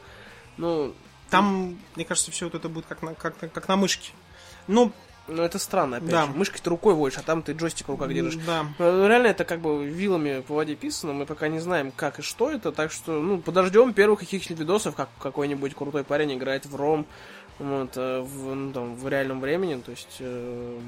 Ну, 0.58 0.94
Там, 1.30 1.78
мне 1.96 2.06
кажется, 2.06 2.32
все 2.32 2.46
вот 2.46 2.56
это 2.56 2.70
будет 2.70 2.86
как 2.86 3.02
на, 3.02 3.14
как, 3.16 3.42
на- 3.42 3.50
как 3.50 3.68
на 3.68 3.76
мышке. 3.76 4.12
Ну, 4.68 4.92
ну 5.28 5.44
это 5.44 5.60
странно, 5.60 5.98
опять 5.98 6.10
Да. 6.10 6.26
же. 6.26 6.32
Мышкой 6.32 6.60
ты 6.62 6.70
рукой 6.70 6.94
водишь, 6.94 7.18
а 7.20 7.22
там 7.22 7.42
ты 7.42 7.52
джойстик 7.54 7.88
в 7.88 7.92
руках 7.92 8.14
держишь. 8.14 8.36
да. 8.46 8.66
Ну, 8.80 9.08
Реально 9.08 9.28
это 9.28 9.44
как 9.46 9.60
бы 9.60 9.86
вилами 9.86 10.42
по 10.42 10.56
воде 10.56 10.76
писано, 10.76 11.12
мы 11.14 11.26
пока 11.26 11.48
не 11.50 11.60
знаем, 11.60 11.92
как 11.94 12.20
и 12.20 12.22
что 12.22 12.50
это, 12.52 12.72
так 12.72 12.92
что, 12.92 13.20
ну, 13.22 13.40
подождем 13.40 13.94
первых 13.94 14.20
каких-нибудь 14.20 14.60
видосов, 14.60 14.96
как 14.96 15.10
какой-нибудь 15.20 15.74
крутой 15.76 16.04
парень 16.06 16.34
играет 16.38 16.66
в 16.66 16.76
ром, 16.76 17.06
вот, 17.60 17.92
э, 17.96 18.22
в, 18.22 18.56
ну, 18.56 18.72
там, 18.72 18.96
в 18.96 19.08
реальном 19.08 19.42
времени, 19.42 19.82
то 19.82 19.92
есть 19.92 20.18
э, 20.20 20.80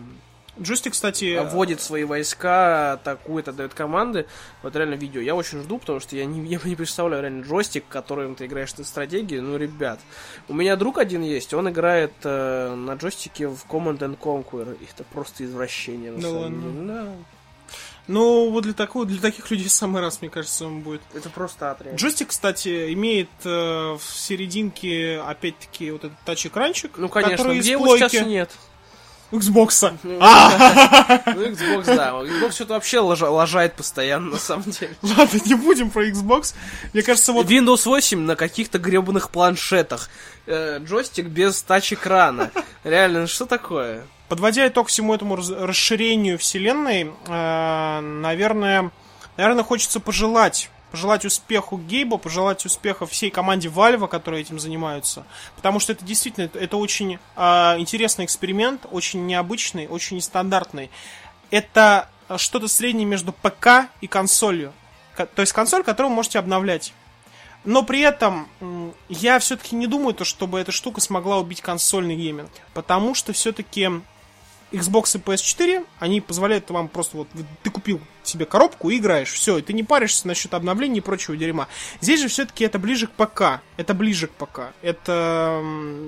Джойстик, 0.61 0.93
кстати, 0.93 1.39
вводит 1.51 1.81
свои 1.81 2.03
войска, 2.03 2.93
атакует, 2.93 3.47
отдает 3.47 3.73
команды. 3.73 4.27
Вот 4.61 4.75
реально 4.75 4.93
видео. 4.93 5.19
Я 5.19 5.33
очень 5.33 5.61
жду, 5.61 5.79
потому 5.79 5.99
что 5.99 6.15
я 6.15 6.25
не, 6.25 6.45
я 6.45 6.59
не 6.63 6.75
представляю 6.75 7.23
реально 7.23 7.43
джойстик, 7.43 7.85
которым 7.89 8.35
ты 8.35 8.45
играешь 8.45 8.73
в 8.73 8.83
стратегии. 8.83 9.39
Ну, 9.39 9.57
ребят. 9.57 9.99
У 10.47 10.53
меня 10.53 10.75
друг 10.75 10.99
один 10.99 11.23
есть, 11.23 11.53
он 11.53 11.69
играет 11.69 12.13
э, 12.23 12.75
на 12.75 12.93
джойстике 12.93 13.47
в 13.47 13.65
Command 13.67 13.99
and 13.99 14.17
Conquer. 14.17 14.77
Это 14.81 15.03
просто 15.05 15.43
извращение. 15.43 16.11
На 16.11 16.21
Да 16.21 16.29
самом 16.29 16.61
деле. 16.61 16.87
Да. 16.87 17.07
Ну, 18.07 18.49
вот 18.49 18.63
для, 18.63 18.73
такого, 18.73 19.05
для 19.05 19.19
таких 19.21 19.49
людей 19.51 19.69
самый 19.69 20.01
раз, 20.01 20.21
мне 20.21 20.29
кажется, 20.29 20.65
он 20.65 20.81
будет. 20.81 21.01
Это 21.13 21.29
просто 21.29 21.71
отряд. 21.71 21.95
Джойстик, 21.95 22.29
кстати, 22.29 22.93
имеет 22.93 23.29
э, 23.43 23.49
в 23.49 24.01
серединке, 24.13 25.21
опять-таки, 25.25 25.91
вот 25.91 26.03
этот 26.05 26.17
тач-экранчик, 26.25 26.91
Ну, 26.97 27.09
конечно, 27.09 27.53
где 27.53 27.71
его 27.71 27.97
сейчас 27.97 28.13
нет? 28.25 28.51
Xbox. 29.31 29.97
Ну, 30.03 30.17
А, 30.21 31.23
Ну, 31.33 31.41
Xbox, 31.41 31.85
да. 31.85 32.11
Xbox 32.11 32.51
что-то 32.51 32.73
вообще 32.75 32.99
лажает 32.99 33.73
постоянно, 33.73 34.31
на 34.31 34.37
самом 34.37 34.69
деле. 34.69 34.95
ладно, 35.01 35.39
не 35.45 35.55
будем 35.55 35.89
про 35.89 36.07
Xbox. 36.07 36.53
Мне 36.93 37.01
кажется, 37.01 37.33
вот 37.33 37.47
Windows 37.47 37.85
8 37.85 38.19
на 38.19 38.35
каких-то 38.35 38.77
гребаных 38.77 39.31
планшетах. 39.31 40.09
Э, 40.45 40.77
джойстик 40.79 41.27
без 41.27 41.63
тач-экрана. 41.63 42.51
Реально, 42.83 43.25
что 43.25 43.45
такое? 43.45 44.05
Подводя 44.33 44.67
итог 44.67 44.87
всему 44.87 45.13
этому 45.13 45.35
расширению 45.35 46.39
вселенной, 46.39 47.11
э, 47.27 47.99
наверное, 47.99 48.89
наверное, 49.37 49.63
хочется 49.63 49.99
пожелать 49.99 50.71
пожелать 50.89 51.23
успеху 51.23 51.77
Гейбу, 51.77 52.17
пожелать 52.17 52.65
успеха 52.65 53.05
всей 53.05 53.29
команде 53.29 53.67
Valve, 53.67 54.07
которые 54.07 54.41
этим 54.41 54.59
занимаются. 54.59 55.27
Потому 55.55 55.79
что 55.79 55.91
это 55.91 56.03
действительно, 56.03 56.49
это, 56.51 56.77
очень 56.77 57.19
э, 57.35 57.41
интересный 57.77 58.25
эксперимент, 58.25 58.87
очень 58.89 59.27
необычный, 59.27 59.87
очень 59.87 60.17
нестандартный. 60.17 60.89
Это 61.51 62.09
что-то 62.37 62.67
среднее 62.67 63.05
между 63.05 63.33
ПК 63.33 63.87
и 64.01 64.07
консолью. 64.07 64.73
Ко- 65.15 65.27
То 65.27 65.41
есть 65.41 65.53
консоль, 65.53 65.83
которую 65.83 66.09
вы 66.09 66.15
можете 66.15 66.39
обновлять. 66.39 66.91
Но 67.65 67.83
при 67.83 68.01
этом 68.01 68.47
я 69.09 69.37
все-таки 69.37 69.75
не 69.75 69.85
думаю, 69.85 70.15
то, 70.15 70.25
чтобы 70.25 70.59
эта 70.59 70.71
штука 70.71 71.01
смогла 71.01 71.37
убить 71.37 71.61
консольный 71.61 72.15
гейминг. 72.15 72.49
Потому 72.73 73.13
что 73.13 73.31
все-таки 73.31 73.91
Xbox 74.73 75.15
и 75.15 75.19
PS4, 75.19 75.85
они 75.99 76.19
позволяют 76.19 76.69
вам 76.69 76.87
просто 76.87 77.17
вот, 77.17 77.27
ты 77.61 77.69
купил 77.69 78.01
себе 78.23 78.45
коробку 78.45 78.89
и 78.89 78.97
играешь, 78.97 79.31
все, 79.31 79.57
и 79.57 79.61
ты 79.61 79.73
не 79.73 79.83
паришься 79.83 80.27
насчет 80.27 80.53
обновлений 80.53 80.97
и 80.97 81.01
прочего 81.01 81.37
дерьма. 81.37 81.67
Здесь 82.01 82.21
же 82.21 82.27
все-таки 82.27 82.65
это 82.65 82.79
ближе 82.79 83.07
к 83.07 83.11
ПК, 83.11 83.61
это 83.77 83.93
ближе 83.93 84.27
к 84.27 84.31
ПК, 84.31 84.73
это 84.81 85.63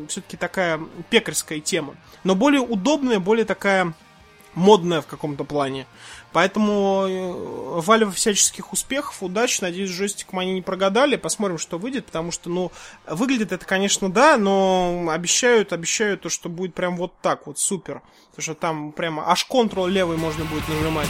все-таки 0.10 0.36
такая 0.36 0.80
пекарская 1.10 1.60
тема, 1.60 1.96
но 2.24 2.36
более 2.36 2.62
удобная, 2.62 3.20
более 3.20 3.46
такая 3.46 3.94
модная 4.56 5.02
в 5.02 5.08
каком-то 5.08 5.44
плане. 5.44 5.86
Поэтому 6.32 7.06
э, 7.08 7.80
Valve 7.80 8.12
всяческих 8.12 8.74
успехов, 8.74 9.24
удач. 9.24 9.62
Надеюсь, 9.62 9.92
джойстиком 9.92 10.40
они 10.40 10.54
не 10.54 10.62
прогадали. 10.62 11.16
Посмотрим, 11.16 11.58
что 11.58 11.78
выйдет, 11.78 12.08
потому 12.08 12.32
что, 12.32 12.50
ну, 12.50 12.72
выглядит 13.08 13.52
это, 13.52 13.66
конечно, 13.66 14.12
да, 14.12 14.38
но 14.38 15.08
обещают, 15.10 15.72
обещают 15.72 16.22
то, 16.22 16.30
что 16.30 16.50
будет 16.50 16.74
прям 16.74 16.98
вот 16.98 17.14
так 17.22 17.48
вот, 17.48 17.60
супер. 17.60 18.02
Потому 18.32 18.44
что 18.44 18.56
там 18.56 18.92
прямо 18.92 19.30
аж 19.30 19.48
Ctrl 19.50 19.90
левый 19.90 20.18
можно 20.18 20.44
будет 20.46 20.68
нажимать. 20.68 21.10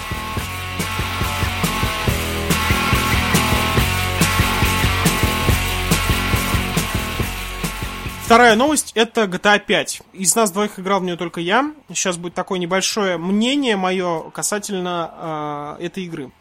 Вторая 8.25 8.55
новость 8.55 8.91
это 8.95 9.25
GTA 9.25 9.59
5. 9.59 10.01
Из 10.13 10.35
нас 10.35 10.49
двоих 10.49 10.79
играл 10.79 10.99
в 10.99 11.03
нее 11.03 11.15
только 11.15 11.39
я. 11.41 11.71
Сейчас 11.89 12.17
будет 12.17 12.33
такое 12.33 12.57
небольшое 12.57 13.17
мнение 13.17 13.75
мое 13.77 14.31
касательно 14.31 15.77
э, 15.79 15.85
этой 15.85 16.05
игры. 16.05 16.31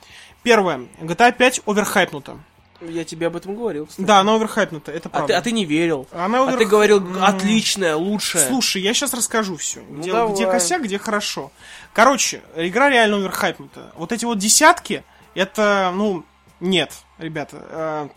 Первое. 0.43 0.87
GTA 1.03 1.33
5 1.37 1.61
оверхайпнута. 1.67 2.39
Я 2.81 3.05
тебе 3.05 3.27
об 3.27 3.37
этом 3.37 3.55
говорил, 3.55 3.85
кстати. 3.87 4.07
Да, 4.07 4.21
она 4.21 4.35
оверхайпнута, 4.35 4.93
это 4.93 5.09
А 5.09 5.11
правда. 5.11 5.29
ты, 5.29 5.35
а 5.35 5.43
ты 5.43 5.53
не 5.53 5.67
верил. 5.67 6.07
Она 6.11 6.49
А 6.49 6.57
ты 6.57 6.65
говорил, 6.65 7.03
отличная, 7.23 7.97
лучшая. 7.97 8.49
Слушай, 8.49 8.81
я 8.81 8.95
сейчас 8.95 9.13
расскажу 9.13 9.57
все. 9.57 9.81
где, 9.91 10.11
давай. 10.11 10.35
где 10.35 10.47
косяк, 10.47 10.83
где 10.83 10.99
хорошо. 10.99 11.53
Короче, 11.93 12.43
игра 12.57 12.89
реально 12.89 13.19
оверхайпнута. 13.19 13.93
Вот 13.97 14.11
эти 14.11 14.25
вот 14.25 14.39
десятки, 14.39 15.05
это, 15.35 15.93
ну, 15.95 16.25
нет, 16.61 16.93
ребята. 17.19 17.59
э, 17.69 18.09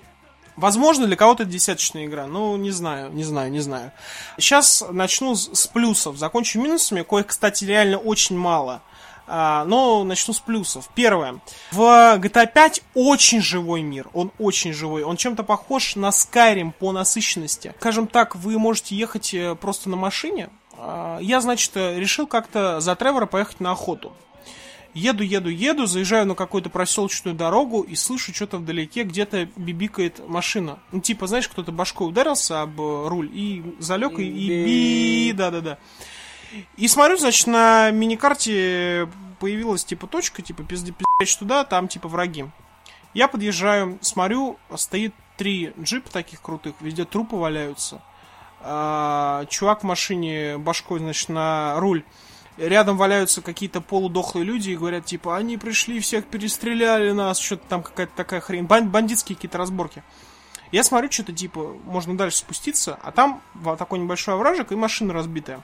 возможно, 0.57 1.07
для 1.07 1.15
кого-то 1.15 1.45
десяточная 1.45 2.05
игра. 2.05 2.27
Ну, 2.27 2.57
не 2.57 2.71
знаю, 2.71 3.11
не 3.13 3.23
знаю, 3.23 3.51
не 3.51 3.59
знаю. 3.59 3.91
Сейчас 4.37 4.83
начну 4.91 5.35
с, 5.35 5.49
с 5.53 5.67
плюсов, 5.67 6.17
закончу 6.17 6.59
минусами, 6.59 7.03
коих, 7.03 7.27
кстати, 7.27 7.63
реально 7.63 7.97
очень 7.97 8.37
мало. 8.37 8.81
А, 9.29 9.65
но 9.65 10.03
начну 10.03 10.33
с 10.33 10.39
плюсов. 10.39 10.89
Первое. 10.95 11.39
В 11.71 12.17
GTA 12.17 12.47
5 12.51 12.81
очень 12.93 13.41
живой 13.41 13.81
мир. 13.81 14.07
Он 14.13 14.31
очень 14.39 14.73
живой. 14.73 15.03
Он 15.03 15.17
чем-то 15.17 15.43
похож 15.43 15.95
на 15.95 16.09
Skyrim 16.09 16.71
по 16.71 16.91
насыщенности. 16.93 17.75
Скажем 17.79 18.07
так, 18.07 18.35
вы 18.35 18.57
можете 18.57 18.95
ехать 18.95 19.33
э, 19.33 19.55
просто 19.55 19.89
на 19.89 19.97
машине. 19.97 20.49
А, 20.77 21.19
Я, 21.19 21.41
значит, 21.41 21.71
э, 21.75 21.99
решил 21.99 22.25
как-то 22.25 22.79
за 22.79 22.95
Тревора 22.95 23.25
поехать 23.25 23.59
на 23.59 23.71
охоту. 23.71 24.13
Еду, 24.97 25.23
еду, 25.23 25.49
еду, 25.49 25.85
заезжаю 25.85 26.25
на 26.25 26.33
какую-то 26.33 26.71
проселочную 26.71 27.35
дорогу 27.35 27.81
и 27.81 27.93
слышу 27.93 28.33
что-то 28.33 28.57
вдалеке, 28.57 29.03
где-то 29.03 29.47
бибикает 29.55 30.27
машина. 30.27 30.79
Ну, 30.91 31.01
типа, 31.01 31.27
знаешь, 31.27 31.47
кто-то 31.47 31.71
башкой 31.71 32.07
ударился 32.07 32.63
об 32.63 32.81
э, 32.81 33.07
руль 33.07 33.29
и 33.31 33.63
залег, 33.77 34.17
и, 34.17 34.23
и 34.23 34.65
би, 34.65 35.33
да-да-да. 35.33 35.77
И 36.77 36.87
смотрю, 36.87 37.17
значит, 37.17 37.45
на 37.45 37.91
миникарте 37.91 39.07
появилась, 39.39 39.85
типа, 39.85 40.07
точка, 40.07 40.41
типа, 40.41 40.63
пизди, 40.63 40.91
пиздец 40.91 41.37
туда, 41.37 41.63
там, 41.63 41.87
типа, 41.87 42.07
враги. 42.07 42.45
Я 43.13 43.27
подъезжаю, 43.27 43.99
смотрю, 44.01 44.57
стоит 44.77 45.13
три 45.37 45.73
джипа 45.79 46.09
таких 46.09 46.41
крутых, 46.41 46.73
везде 46.79 47.05
трупы 47.05 47.35
валяются. 47.35 48.01
А, 48.61 49.45
чувак 49.45 49.81
в 49.81 49.85
машине 49.85 50.57
башкой, 50.57 50.97
значит, 50.97 51.29
на 51.29 51.79
руль. 51.79 52.03
Рядом 52.57 52.97
валяются 52.97 53.41
какие-то 53.41 53.81
полудохлые 53.81 54.43
люди 54.43 54.71
и 54.71 54.75
говорят, 54.75 55.05
типа, 55.05 55.37
они 55.37 55.57
пришли, 55.57 55.99
всех 55.99 56.25
перестреляли 56.25 57.11
нас, 57.11 57.37
что-то 57.37 57.67
там 57.67 57.83
какая-то 57.83 58.13
такая 58.15 58.39
хрень. 58.39 58.63
Бан- 58.63 58.89
бандитские 58.89 59.35
какие-то 59.35 59.59
разборки. 59.59 60.03
Я 60.71 60.83
смотрю, 60.83 61.11
что-то 61.11 61.33
типа, 61.33 61.75
можно 61.85 62.17
дальше 62.17 62.39
спуститься, 62.39 62.99
а 63.03 63.11
там 63.11 63.41
такой 63.77 63.99
небольшой 63.99 64.33
овражек 64.33 64.71
и 64.71 64.75
машина 64.75 65.13
разбитая. 65.13 65.63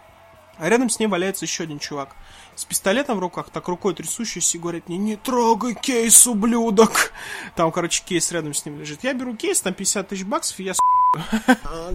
А 0.58 0.70
рядом 0.70 0.90
с 0.90 1.00
ней 1.00 1.08
валяется 1.08 1.46
еще 1.46 1.64
один 1.64 1.80
чувак. 1.80 2.16
С 2.56 2.64
пистолетом 2.64 3.18
в 3.18 3.20
руках, 3.20 3.50
так 3.50 3.68
рукой 3.68 3.96
трясущийся, 3.96 4.58
и 4.58 4.62
говорит 4.62 4.88
мне, 4.88 4.98
не 5.00 5.16
трогай 5.16 5.74
кейс, 5.74 6.28
ублюдок. 6.28 7.12
Там, 7.56 7.72
короче, 7.72 8.04
кейс 8.06 8.32
рядом 8.32 8.54
с 8.54 8.64
ним 8.64 8.80
лежит. 8.80 9.04
Я 9.04 9.14
беру 9.14 9.36
кейс, 9.36 9.62
там 9.62 9.74
50 9.74 10.10
тысяч 10.10 10.24
баксов, 10.24 10.60
и 10.60 10.66
я. 10.66 10.74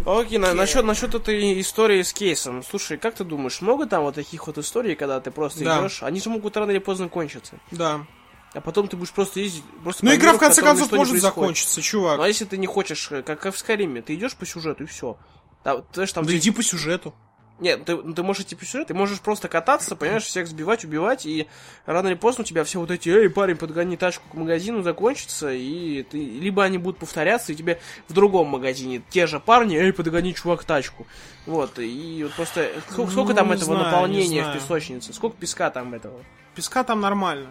Окей, 0.06 0.38
на, 0.38 0.54
насчет, 0.54 0.84
насчет 0.84 1.14
этой 1.14 1.60
истории 1.60 2.02
с 2.02 2.12
кейсом. 2.12 2.62
Слушай, 2.62 2.98
как 2.98 3.14
ты 3.14 3.25
думаешь, 3.25 3.60
много 3.60 3.87
там 3.87 4.02
вот 4.04 4.14
таких 4.14 4.46
вот 4.46 4.58
историй, 4.58 4.94
когда 4.94 5.20
ты 5.20 5.30
просто 5.30 5.64
Да. 5.64 5.80
идешь, 5.80 6.02
они 6.02 6.20
же 6.20 6.30
могут 6.30 6.56
рано 6.56 6.70
или 6.70 6.78
поздно 6.78 7.08
кончиться. 7.08 7.58
Да. 7.70 8.06
А 8.54 8.60
потом 8.60 8.88
ты 8.88 8.96
будешь 8.96 9.12
просто 9.12 9.40
ездить, 9.40 9.62
просто 9.82 10.04
Ну, 10.06 10.14
игра, 10.14 10.28
миру, 10.28 10.37
в 10.38 10.40
конце 10.40 10.62
концов, 10.62 10.90
может 10.92 11.20
закончиться, 11.20 11.82
чувак. 11.82 12.16
Ну, 12.18 12.22
а 12.22 12.28
если 12.28 12.44
ты 12.46 12.56
не 12.56 12.66
хочешь, 12.66 13.08
э, 13.10 13.22
как, 13.22 13.40
как 13.40 13.54
в 13.54 13.58
Скайриме, 13.58 14.00
ты 14.00 14.14
идешь 14.14 14.34
по 14.37 14.46
сюжету 14.46 14.84
и 14.84 14.87
все. 14.87 15.18
Там, 15.64 15.82
ты 15.82 15.87
знаешь, 15.94 16.12
там 16.12 16.25
Да 16.25 16.30
ты- 16.30 16.38
иди 16.38 16.50
по 16.50 16.62
сюжету. 16.62 17.12
Нет, 17.60 17.84
ты, 17.84 17.96
ну, 17.96 18.14
ты 18.14 18.22
можешь 18.22 18.42
идти 18.42 18.54
по 18.54 18.64
сюжету, 18.64 18.88
ты 18.88 18.94
можешь 18.94 19.20
просто 19.20 19.48
кататься, 19.48 19.96
понимаешь, 19.96 20.22
всех 20.22 20.46
сбивать, 20.46 20.84
убивать, 20.84 21.26
и 21.26 21.48
рано 21.86 22.08
или 22.08 22.14
поздно 22.14 22.42
у 22.42 22.44
тебя 22.44 22.62
все 22.62 22.78
вот 22.78 22.90
эти, 22.90 23.08
эй, 23.08 23.28
парень, 23.28 23.56
подгони 23.56 23.96
тачку 23.96 24.28
к 24.30 24.34
магазину, 24.34 24.82
закончится, 24.82 25.50
и 25.52 26.04
ты, 26.04 26.18
либо 26.18 26.62
они 26.62 26.78
будут 26.78 27.00
повторяться, 27.00 27.52
и 27.52 27.56
тебе 27.56 27.80
в 28.06 28.12
другом 28.12 28.46
магазине 28.48 29.02
те 29.10 29.26
же 29.26 29.40
парни, 29.40 29.76
эй, 29.76 29.92
подгони, 29.92 30.34
чувак, 30.34 30.62
тачку. 30.62 31.06
Вот, 31.46 31.78
и 31.78 32.20
вот 32.22 32.34
просто, 32.34 32.70
сколько, 32.90 33.10
сколько 33.10 33.32
Ну, 33.32 33.36
там 33.36 33.48
не 33.48 33.54
этого 33.54 33.74
знаю, 33.74 33.84
наполнения 33.86 34.42
не 34.44 34.50
в 34.50 34.54
песочнице, 34.54 35.12
сколько 35.12 35.36
песка 35.36 35.70
там 35.70 35.94
этого? 35.94 36.20
Песка 36.54 36.84
там 36.84 37.00
нормально. 37.00 37.48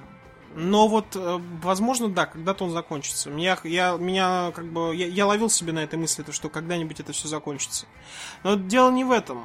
Но 0.59 0.87
вот, 0.87 1.15
э, 1.15 1.39
возможно, 1.61 2.09
да, 2.09 2.25
когда-то 2.25 2.63
он 2.63 2.71
закончится. 2.71 3.29
Меня, 3.29 3.59
я, 3.63 3.91
меня, 3.91 4.51
как 4.55 4.65
бы, 4.65 4.95
я, 4.95 5.05
я 5.05 5.27
ловил 5.27 5.51
себе 5.51 5.71
на 5.71 5.83
этой 5.83 5.99
мысли, 5.99 6.23
то, 6.23 6.31
что 6.31 6.49
когда-нибудь 6.49 6.99
это 6.99 7.13
все 7.13 7.27
закончится. 7.27 7.85
Но 8.43 8.55
дело 8.55 8.89
не 8.89 9.03
в 9.03 9.11
этом. 9.11 9.43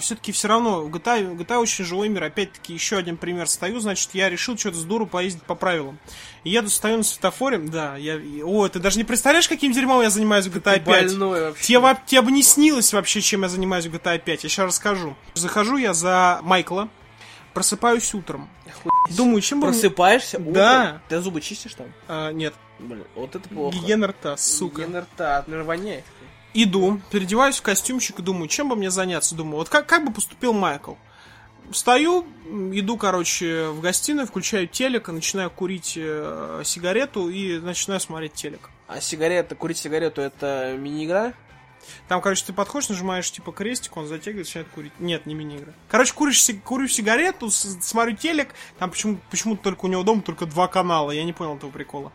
все-таки 0.00 0.32
все 0.32 0.48
равно 0.48 0.86
GTA, 0.88 1.34
GTA 1.34 1.58
очень 1.58 1.86
живой 1.86 2.10
мир. 2.10 2.24
Опять-таки, 2.24 2.74
еще 2.74 2.98
один 2.98 3.16
пример. 3.16 3.48
Стою, 3.48 3.80
значит, 3.80 4.10
я 4.12 4.28
решил 4.28 4.58
что-то 4.58 4.76
с 4.76 4.84
дуру 4.84 5.06
поездить 5.06 5.44
по 5.44 5.54
правилам. 5.54 5.98
И 6.44 6.50
еду, 6.50 6.68
стою 6.68 6.98
на 6.98 7.04
светофоре, 7.04 7.56
да, 7.56 7.96
я... 7.96 8.20
О, 8.44 8.68
ты 8.68 8.80
даже 8.80 8.98
не 8.98 9.04
представляешь, 9.04 9.48
каким 9.48 9.72
дерьмом 9.72 10.02
я 10.02 10.10
занимаюсь 10.10 10.46
в 10.46 10.54
GTA 10.54 10.78
5. 10.78 10.84
Больной 10.84 11.40
вообще. 11.40 11.64
Тебе, 11.64 11.96
тебе 12.04 12.20
бы 12.20 12.30
не 12.30 12.42
снилось 12.42 12.92
вообще, 12.92 13.22
чем 13.22 13.42
я 13.42 13.48
занимаюсь 13.48 13.86
в 13.86 13.94
GTA 13.94 14.18
5. 14.18 14.44
Я 14.44 14.50
сейчас 14.50 14.66
расскажу. 14.66 15.16
Захожу 15.32 15.78
я 15.78 15.94
за 15.94 16.40
Майкла, 16.42 16.90
просыпаюсь 17.54 18.12
утром. 18.14 18.48
Думаю, 19.16 19.40
чем 19.40 19.60
бы... 19.60 19.68
Просыпаешься 19.68 20.38
утром? 20.38 20.52
Да. 20.52 21.00
Ты 21.08 21.20
зубы 21.20 21.40
чистишь 21.40 21.74
там? 21.74 21.86
А, 22.08 22.32
нет, 22.32 22.54
Блин, 22.78 23.04
вот 23.14 23.34
это 23.34 23.48
плохо. 23.48 23.76
гигиена 23.76 24.08
рта, 24.08 24.36
сука. 24.36 24.82
Гигиена 24.82 25.02
рта, 25.02 25.38
от 25.38 25.48
воняет. 25.48 26.04
Иду, 26.52 27.00
переодеваюсь 27.10 27.56
в 27.58 27.62
костюмчик 27.62 28.18
и 28.20 28.22
думаю, 28.22 28.48
чем 28.48 28.68
бы 28.68 28.76
мне 28.76 28.90
заняться. 28.90 29.34
Думаю, 29.34 29.56
вот 29.56 29.68
как, 29.68 29.86
как 29.86 30.04
бы 30.04 30.12
поступил 30.12 30.52
Майкл. 30.52 30.94
Встаю, 31.70 32.26
иду, 32.72 32.96
короче, 32.96 33.68
в 33.68 33.80
гостиную, 33.80 34.26
включаю 34.26 34.68
телек, 34.68 35.08
начинаю 35.08 35.50
курить 35.50 35.94
э, 35.96 36.62
сигарету 36.64 37.28
и 37.30 37.58
начинаю 37.58 38.00
смотреть 38.00 38.34
телек. 38.34 38.68
А 38.86 39.00
сигарета, 39.00 39.54
курить 39.54 39.78
сигарету, 39.78 40.20
это 40.20 40.76
мини-игра? 40.78 41.32
Там, 42.08 42.20
короче, 42.20 42.44
ты 42.46 42.52
подходишь, 42.52 42.88
нажимаешь 42.88 43.30
типа 43.30 43.52
крестик, 43.52 43.96
он 43.96 44.06
затягивает, 44.06 44.46
начинает 44.46 44.68
курить. 44.68 44.92
Нет, 44.98 45.26
не 45.26 45.34
мини-игра. 45.34 45.72
Короче, 45.88 46.12
куришь, 46.14 46.44
курю 46.64 46.88
сигарету, 46.88 47.50
смотрю 47.50 48.16
телек, 48.16 48.54
там 48.78 48.90
почему, 48.90 49.18
почему-то 49.30 49.62
только 49.62 49.84
у 49.84 49.88
него 49.88 50.02
дома 50.02 50.22
только 50.22 50.46
два 50.46 50.68
канала, 50.68 51.10
я 51.10 51.24
не 51.24 51.32
понял 51.32 51.56
этого 51.56 51.70
прикола. 51.70 52.12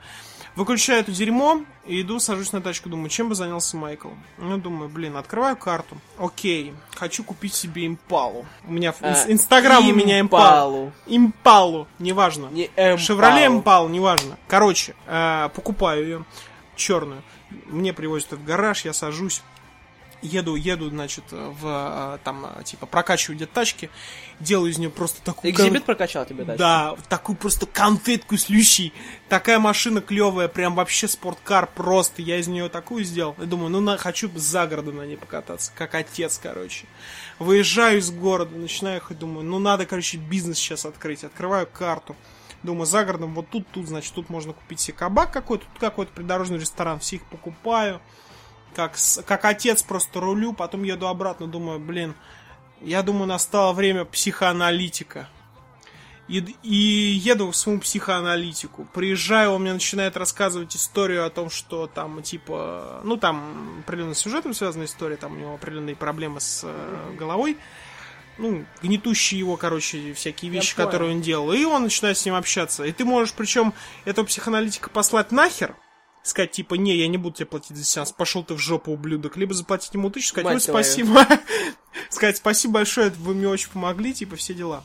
Выключаю 0.56 1.00
это 1.00 1.12
дерьмо 1.12 1.62
и 1.86 2.02
иду, 2.02 2.20
сажусь 2.20 2.52
на 2.52 2.60
тачку, 2.60 2.90
думаю, 2.90 3.10
чем 3.10 3.30
бы 3.30 3.36
занялся 3.36 3.78
Майкл. 3.78 4.10
Ну, 4.40 4.58
думаю, 4.58 4.90
блин, 4.90 5.16
открываю 5.16 5.56
карту. 5.56 5.96
Окей, 6.18 6.74
хочу 6.96 7.24
купить 7.24 7.54
себе 7.54 7.86
импалу. 7.88 8.46
У 8.66 8.72
меня 8.74 8.94
А, 9.00 9.12
инс- 9.14 9.32
Инстаграм 9.32 9.88
у 9.88 9.94
меня 9.94 10.20
импал. 10.20 10.42
Импалу. 10.42 10.92
Импалу, 11.06 11.88
неважно. 12.00 12.48
Не 12.48 12.66
Эмпалу. 12.76 12.98
Шевроле 12.98 13.46
Импал, 13.46 13.88
неважно. 13.90 14.38
Короче, 14.48 14.96
э, 15.06 15.50
покупаю 15.56 16.04
ее 16.04 16.26
черную. 16.76 17.22
Мне 17.68 17.94
привозят 17.94 18.32
в 18.34 18.44
гараж, 18.44 18.84
я 18.84 18.92
сажусь. 18.92 19.44
Еду, 20.22 20.56
еду, 20.56 20.90
значит, 20.90 21.24
в 21.32 21.62
э, 21.64 22.18
там, 22.26 22.46
э, 22.46 22.64
типа, 22.64 22.86
прокачиваю 22.86 23.38
где-то 23.38 23.54
тачки, 23.54 23.90
делаю 24.42 24.70
из 24.70 24.78
нее 24.78 24.90
просто 24.90 25.22
такую... 25.22 25.54
кон- 25.54 25.66
Экзибит 25.68 25.86
прокачал 25.86 26.26
тебе 26.26 26.44
дальше? 26.44 26.60
Да, 26.60 26.96
такую 27.08 27.38
просто 27.38 27.66
конфетку 27.66 28.38
с 28.38 28.50
лющей. 28.50 28.94
Такая 29.30 29.60
машина 29.60 30.02
клевая, 30.02 30.50
прям 30.50 30.76
вообще 30.76 31.08
спорткар 31.08 31.68
просто. 31.68 32.22
Я 32.22 32.38
из 32.38 32.48
нее 32.48 32.68
такую 32.68 33.06
сделал. 33.06 33.34
И 33.42 33.46
думаю, 33.46 33.70
ну 33.70 33.80
на, 33.80 33.98
хочу 33.98 34.30
за 34.36 34.68
городом 34.68 34.98
на 34.98 35.06
ней 35.06 35.16
покататься. 35.16 35.72
Как 35.78 35.96
отец, 35.96 36.38
короче. 36.42 36.86
Выезжаю 37.38 38.00
из 38.00 38.12
города, 38.12 38.54
начинаю 38.58 38.96
ехать, 38.96 39.18
думаю, 39.18 39.46
ну 39.46 39.58
надо, 39.60 39.86
короче, 39.86 40.18
бизнес 40.18 40.58
сейчас 40.58 40.86
открыть. 40.86 41.24
Открываю 41.24 41.66
карту. 41.66 42.16
Думаю, 42.62 42.86
за 42.86 43.06
городом, 43.06 43.34
вот 43.36 43.50
тут, 43.50 43.66
тут, 43.70 43.88
значит, 43.88 44.14
тут 44.14 44.30
можно 44.30 44.52
купить 44.52 44.82
себе 44.82 44.98
кабак 44.98 45.32
какой-то, 45.32 45.64
тут 45.64 45.80
какой-то 45.80 46.12
придорожный 46.12 46.58
ресторан. 46.60 47.00
Все 47.00 47.16
их 47.16 47.24
покупаю. 47.24 48.02
Как, 48.76 48.96
как 49.26 49.46
отец 49.46 49.84
просто 49.84 50.20
рулю, 50.20 50.54
потом 50.54 50.84
еду 50.84 51.08
обратно, 51.08 51.48
думаю, 51.48 51.80
блин, 51.80 52.16
я 52.82 53.04
думаю, 53.04 53.28
настало 53.28 53.74
время 53.74 54.06
психоаналитика. 54.06 55.28
И, 56.28 56.56
и 56.62 56.76
еду 56.76 57.50
в 57.50 57.56
свою 57.56 57.80
психоаналитику. 57.80 58.88
Приезжаю, 58.94 59.52
он 59.52 59.64
мне 59.64 59.74
начинает 59.74 60.16
рассказывать 60.16 60.76
историю 60.76 61.26
о 61.26 61.32
том, 61.32 61.50
что 61.50 61.88
там, 61.88 62.22
типа, 62.22 63.02
ну, 63.04 63.18
там 63.18 63.80
определенно 63.80 64.14
с 64.14 64.20
сюжетом 64.20 64.54
связанная 64.54 64.86
история, 64.86 65.18
там 65.18 65.34
у 65.34 65.40
него 65.40 65.56
определенные 65.56 65.96
проблемы 65.96 66.40
с 66.40 66.62
э, 66.64 67.16
головой. 67.18 67.58
Ну, 68.38 68.64
гнетущие 68.82 69.40
его, 69.40 69.58
короче, 69.58 70.14
всякие 70.14 70.52
вещи, 70.52 70.76
которые 70.76 71.12
он 71.14 71.22
делал. 71.22 71.52
И 71.52 71.66
он 71.66 71.84
начинает 71.84 72.18
с 72.18 72.26
ним 72.26 72.36
общаться. 72.36 72.84
И 72.86 72.92
ты 72.92 73.06
можешь, 73.06 73.34
причем, 73.34 73.74
этого 74.06 74.26
психоаналитика 74.26 74.92
послать 74.92 75.32
нахер, 75.32 75.76
сказать, 76.24 76.52
типа, 76.52 76.76
не, 76.76 76.96
я 76.96 77.08
не 77.08 77.18
буду 77.18 77.38
тебе 77.38 77.46
платить 77.46 77.78
за 77.78 77.84
сеанс, 77.84 78.12
пошел 78.12 78.44
ты 78.44 78.54
в 78.54 78.60
жопу, 78.60 78.92
ублюдок. 78.92 79.38
Либо 79.38 79.54
заплатить 79.54 79.94
ему 79.94 80.10
тысячу, 80.10 80.30
сказать, 80.30 80.54
Мать 80.54 80.64
спасибо. 80.64 81.26
Сказать, 82.10 82.38
спасибо 82.38 82.76
большое, 82.76 83.10
вы 83.10 83.34
мне 83.34 83.48
очень 83.48 83.70
помогли, 83.70 84.14
типа, 84.14 84.36
все 84.36 84.54
дела. 84.54 84.84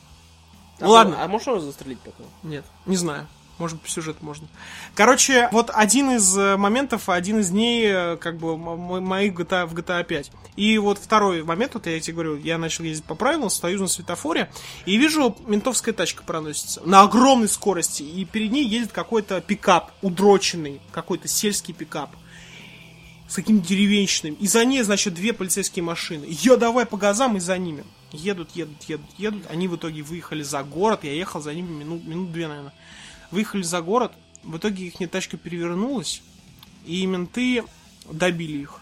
А 0.79 0.87
Ладно. 0.87 1.23
А 1.23 1.27
можешь 1.27 1.47
его 1.47 1.59
застрелить 1.59 1.99
потом? 1.99 2.25
Нет, 2.43 2.65
не 2.85 2.95
знаю. 2.95 3.27
Может 3.57 3.81
быть, 3.81 3.89
сюжет 3.89 4.21
можно. 4.21 4.47
Короче, 4.95 5.47
вот 5.53 5.71
один 5.73 6.11
из 6.11 6.37
э, 6.37 6.57
моментов, 6.57 7.07
один 7.07 7.39
из 7.39 7.51
дней, 7.51 7.85
э, 7.87 8.17
как 8.17 8.37
бы, 8.37 8.57
моих 8.57 9.33
GTA, 9.33 9.65
в 9.65 9.73
GTA 9.73 10.03
5. 10.03 10.31
И 10.57 10.77
вот 10.77 10.99
второй 10.99 11.41
момент, 11.43 11.73
вот 11.73 11.87
я 11.87 11.97
тебе 12.01 12.13
говорю, 12.15 12.37
я 12.37 12.57
начал 12.57 12.83
ездить 12.83 13.05
по 13.05 13.15
правилам, 13.15 13.49
стою 13.49 13.79
на 13.79 13.87
светофоре, 13.87 14.51
и 14.85 14.97
вижу, 14.97 15.37
ментовская 15.47 15.93
тачка 15.93 16.23
проносится 16.23 16.81
на 16.85 17.01
огромной 17.01 17.47
скорости, 17.47 18.03
и 18.03 18.25
перед 18.25 18.51
ней 18.51 18.65
едет 18.67 18.91
какой-то 18.91 19.39
пикап, 19.39 19.91
удроченный, 20.01 20.81
какой-то 20.91 21.29
сельский 21.29 21.73
пикап 21.73 22.09
с 23.27 23.35
каким-то 23.35 23.67
деревенщиной. 23.67 24.33
И 24.39 24.47
за 24.47 24.65
ней, 24.65 24.81
значит, 24.83 25.13
две 25.13 25.33
полицейские 25.33 25.83
машины. 25.83 26.25
Я 26.27 26.57
давай 26.57 26.85
по 26.85 26.97
газам 26.97 27.37
и 27.37 27.39
за 27.39 27.57
ними. 27.57 27.83
Едут, 28.11 28.51
едут, 28.51 28.83
едут, 28.83 29.09
едут. 29.17 29.43
Они 29.49 29.67
в 29.67 29.75
итоге 29.75 30.03
выехали 30.03 30.43
за 30.43 30.63
город. 30.63 31.03
Я 31.03 31.13
ехал 31.13 31.41
за 31.41 31.53
ними 31.53 31.71
минут, 31.71 32.05
минут 32.05 32.31
две, 32.31 32.47
наверное. 32.47 32.73
Выехали 33.35 33.63
за 33.63 33.81
город. 33.81 34.13
В 34.43 34.55
итоге 34.55 34.85
их 34.87 35.11
тачка 35.11 35.35
перевернулась. 35.35 36.21
И 36.85 37.05
менты 37.05 37.65
добили 38.09 38.59
их. 38.59 38.79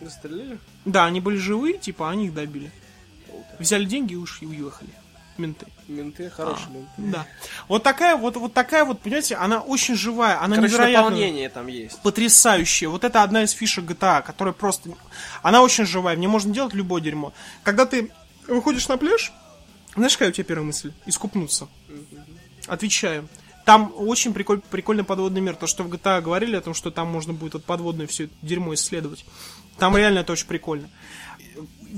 Застрелили? 0.00 0.58
Да, 0.86 1.04
они 1.04 1.20
были 1.20 1.36
живые, 1.36 1.76
типа, 1.76 2.08
они 2.10 2.26
их 2.28 2.34
добили. 2.34 2.72
Взяли 3.58 3.84
деньги 3.84 4.14
и 4.14 4.16
ушли, 4.16 4.46
уехали. 4.46 4.88
Менты. 5.36 5.66
Менты, 5.86 6.30
хорошие 6.30 6.66
А, 6.68 6.72
менты. 6.72 6.90
Да. 6.96 7.26
Вот 7.68 7.82
такая 7.82 8.16
вот, 8.16 8.36
вот 8.36 8.54
такая 8.54 8.86
вот, 8.86 9.00
понимаете, 9.00 9.34
она 9.36 9.60
очень 9.60 9.96
живая, 9.96 10.42
она 10.42 10.56
Короче, 10.56 10.72
невероятно 10.72 11.10
наполнение 11.10 11.48
там 11.50 11.66
есть. 11.66 12.00
потрясающая. 12.00 12.88
Вот 12.88 13.04
это 13.04 13.22
одна 13.22 13.42
из 13.42 13.50
фишек 13.50 13.84
GTA, 13.84 14.22
которая 14.22 14.54
просто... 14.54 14.92
Она 15.42 15.60
очень 15.60 15.84
живая, 15.84 16.16
в 16.16 16.18
ней 16.18 16.26
можно 16.26 16.54
делать 16.54 16.72
любое 16.72 17.02
дерьмо. 17.02 17.34
Когда 17.64 17.84
ты 17.84 18.10
выходишь 18.48 18.88
на 18.88 18.96
пляж, 18.96 19.30
знаешь, 19.94 20.14
какая 20.14 20.30
у 20.30 20.32
тебя 20.32 20.44
первая 20.44 20.66
мысль? 20.66 20.92
Искупнуться. 21.04 21.68
Отвечаю. 22.66 23.28
Там 23.64 23.92
очень 23.96 24.32
приколь- 24.32 24.62
прикольный 24.70 25.04
подводный 25.04 25.40
мир. 25.40 25.54
То, 25.54 25.66
что 25.66 25.82
в 25.84 25.88
GTA 25.88 26.20
говорили 26.20 26.56
о 26.56 26.60
том, 26.60 26.74
что 26.74 26.90
там 26.90 27.08
можно 27.08 27.32
будет 27.32 27.54
вот 27.54 27.64
подводное 27.64 28.06
все 28.06 28.24
это 28.24 28.34
дерьмо 28.42 28.74
исследовать. 28.74 29.24
Там 29.78 29.96
реально 29.96 30.20
это 30.20 30.32
очень 30.32 30.46
прикольно. 30.46 30.88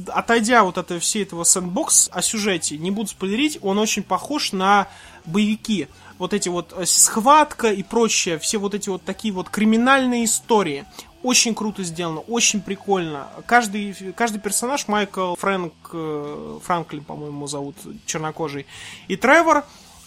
Отойдя 0.08 0.64
вот 0.64 0.78
от 0.78 0.90
всей 1.02 1.22
этого 1.22 1.44
сэндбокс 1.44 2.08
о 2.12 2.22
сюжете, 2.22 2.78
не 2.78 2.90
буду 2.90 3.08
спойлерить, 3.08 3.58
он 3.60 3.78
очень 3.78 4.02
похож 4.02 4.52
на 4.52 4.88
боевики. 5.24 5.88
Вот 6.18 6.32
эти 6.32 6.48
вот 6.48 6.72
э, 6.76 6.86
схватка 6.86 7.70
и 7.70 7.82
прочее, 7.82 8.38
все 8.38 8.58
вот 8.58 8.74
эти 8.74 8.88
вот 8.88 9.02
такие 9.04 9.34
вот 9.34 9.50
криминальные 9.50 10.24
истории. 10.24 10.84
Очень 11.22 11.54
круто 11.54 11.84
сделано, 11.84 12.20
очень 12.20 12.60
прикольно. 12.60 13.28
Каждый, 13.46 13.94
каждый 14.16 14.40
персонаж, 14.40 14.88
Майкл 14.88 15.34
Фрэнк, 15.36 15.72
э, 15.92 16.58
Франклин, 16.64 17.04
по-моему, 17.04 17.46
зовут, 17.46 17.76
чернокожий, 18.06 18.66
и 19.08 19.16
Тревор, 19.16 19.64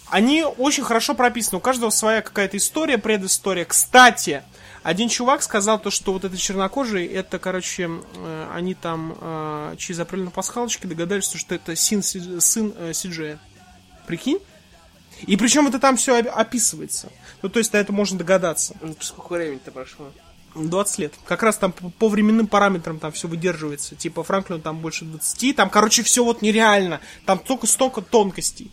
они 0.09 0.43
очень 0.43 0.83
хорошо 0.83 1.15
прописаны. 1.15 1.57
У 1.57 1.61
каждого 1.61 1.89
своя 1.89 2.21
какая-то 2.21 2.57
история, 2.57 2.97
предыстория. 2.97 3.65
Кстати, 3.65 4.43
один 4.83 5.09
чувак 5.09 5.41
сказал 5.41 5.79
то, 5.79 5.89
что 5.89 6.13
вот 6.13 6.25
этот 6.25 6.39
чернокожий, 6.39 7.05
это, 7.07 7.39
короче, 7.39 7.89
э, 7.89 8.51
они 8.53 8.75
там 8.75 9.17
э, 9.19 9.75
через 9.77 9.99
апрельные 9.99 10.31
пасхалочки 10.31 10.85
догадались, 10.85 11.31
что 11.33 11.55
это 11.55 11.75
сын, 11.75 12.03
Си- 12.03 12.39
сын 12.39 12.73
э, 12.77 12.93
Сиджея. 12.93 13.39
Прикинь? 14.05 14.39
И 15.21 15.37
причем 15.37 15.67
это 15.67 15.79
там 15.79 15.97
все 15.97 16.19
описывается. 16.19 17.09
Ну, 17.41 17.49
то 17.49 17.59
есть, 17.59 17.73
на 17.73 17.77
это 17.77 17.91
можно 17.93 18.19
догадаться. 18.19 18.75
Ну, 18.81 18.95
Сколько 18.99 19.33
времени-то 19.33 19.71
прошло? 19.71 20.11
20 20.55 20.99
лет. 20.99 21.13
Как 21.25 21.43
раз 21.43 21.57
там 21.57 21.71
по, 21.71 21.89
по 21.89 22.07
временным 22.09 22.47
параметрам 22.47 22.99
там 22.99 23.11
все 23.11 23.27
выдерживается. 23.27 23.95
Типа 23.95 24.23
Франклину 24.23 24.61
там 24.61 24.79
больше 24.79 25.05
20. 25.05 25.55
Там, 25.55 25.69
короче, 25.69 26.03
все 26.03 26.23
вот 26.23 26.41
нереально. 26.41 27.01
Там 27.25 27.39
только 27.39 27.67
столько 27.67 28.01
тонкостей. 28.01 28.71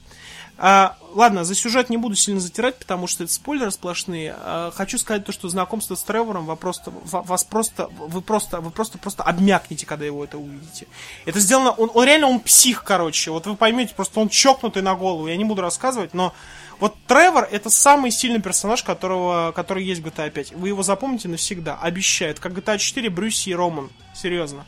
А, 0.58 0.96
ладно, 1.14 1.44
за 1.44 1.54
сюжет 1.54 1.90
не 1.90 1.96
буду 1.96 2.14
сильно 2.14 2.38
затирать, 2.40 2.78
потому 2.78 3.06
что 3.06 3.24
это 3.24 3.32
спойлеры 3.32 3.70
сплошные. 3.70 4.34
А, 4.38 4.70
хочу 4.74 4.98
сказать 4.98 5.24
то, 5.24 5.32
что 5.32 5.48
знакомство 5.48 5.94
с 5.94 6.02
Тревором 6.04 6.46
вас 6.46 6.58
просто, 6.58 6.90
ва- 6.90 7.22
вас 7.22 7.42
просто, 7.42 7.88
вы 7.98 8.20
просто, 8.20 8.60
вы 8.60 8.70
просто, 8.70 8.98
просто 8.98 9.22
обмякнете, 9.24 9.86
когда 9.86 10.04
его 10.04 10.22
это 10.22 10.38
увидите. 10.38 10.86
Это 11.24 11.40
сделано, 11.40 11.72
он, 11.72 11.90
он 11.94 12.04
реально, 12.04 12.28
он 12.28 12.38
псих, 12.40 12.84
короче. 12.84 13.30
Вот 13.30 13.46
вы 13.46 13.56
поймете, 13.56 13.94
просто 13.94 14.20
он 14.20 14.28
чокнутый 14.28 14.82
на 14.82 14.94
голову. 14.94 15.26
Я 15.26 15.36
не 15.36 15.44
буду 15.44 15.62
рассказывать, 15.62 16.14
но 16.14 16.32
вот 16.78 16.94
Тревор 17.06 17.48
это 17.50 17.68
самый 17.70 18.10
сильный 18.10 18.40
персонаж, 18.40 18.82
которого, 18.84 19.52
который 19.52 19.84
есть 19.84 20.02
в 20.02 20.06
GTA 20.06 20.30
5. 20.30 20.52
Вы 20.52 20.68
его 20.68 20.82
запомните 20.82 21.28
навсегда, 21.28 21.76
обещаю. 21.80 22.32
Это 22.32 22.40
как 22.40 22.52
GTA 22.52 22.78
4 22.78 23.08
Брюси 23.10 23.50
и 23.50 23.54
Роман. 23.54 23.90
Серьезно. 24.14 24.64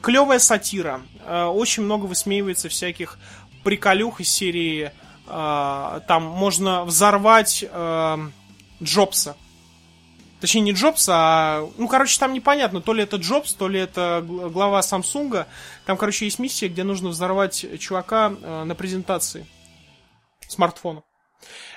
Клевая 0.00 0.38
сатира. 0.38 1.00
Э, 1.24 1.44
Очень 1.46 1.84
много 1.84 2.04
высмеивается 2.06 2.68
всяких 2.68 3.18
приколюх 3.62 4.20
из 4.20 4.28
серии 4.28 4.92
э, 5.26 6.00
там 6.06 6.22
можно 6.24 6.84
взорвать 6.84 7.64
э, 7.68 8.18
Джобса. 8.82 9.36
Точнее, 10.40 10.60
не 10.60 10.72
Джобса, 10.72 11.12
а... 11.16 11.70
Ну, 11.78 11.88
короче, 11.88 12.18
там 12.20 12.34
непонятно, 12.34 12.82
то 12.82 12.92
ли 12.92 13.02
это 13.02 13.16
Джобс, 13.16 13.54
то 13.54 13.66
ли 13.66 13.80
это 13.80 14.22
гл- 14.22 14.50
глава 14.50 14.82
Самсунга. 14.82 15.46
Там, 15.86 15.96
короче, 15.96 16.26
есть 16.26 16.38
миссия, 16.38 16.68
где 16.68 16.84
нужно 16.84 17.08
взорвать 17.08 17.64
чувака 17.80 18.34
э, 18.42 18.64
на 18.64 18.74
презентации 18.74 19.46
смартфона. 20.46 21.02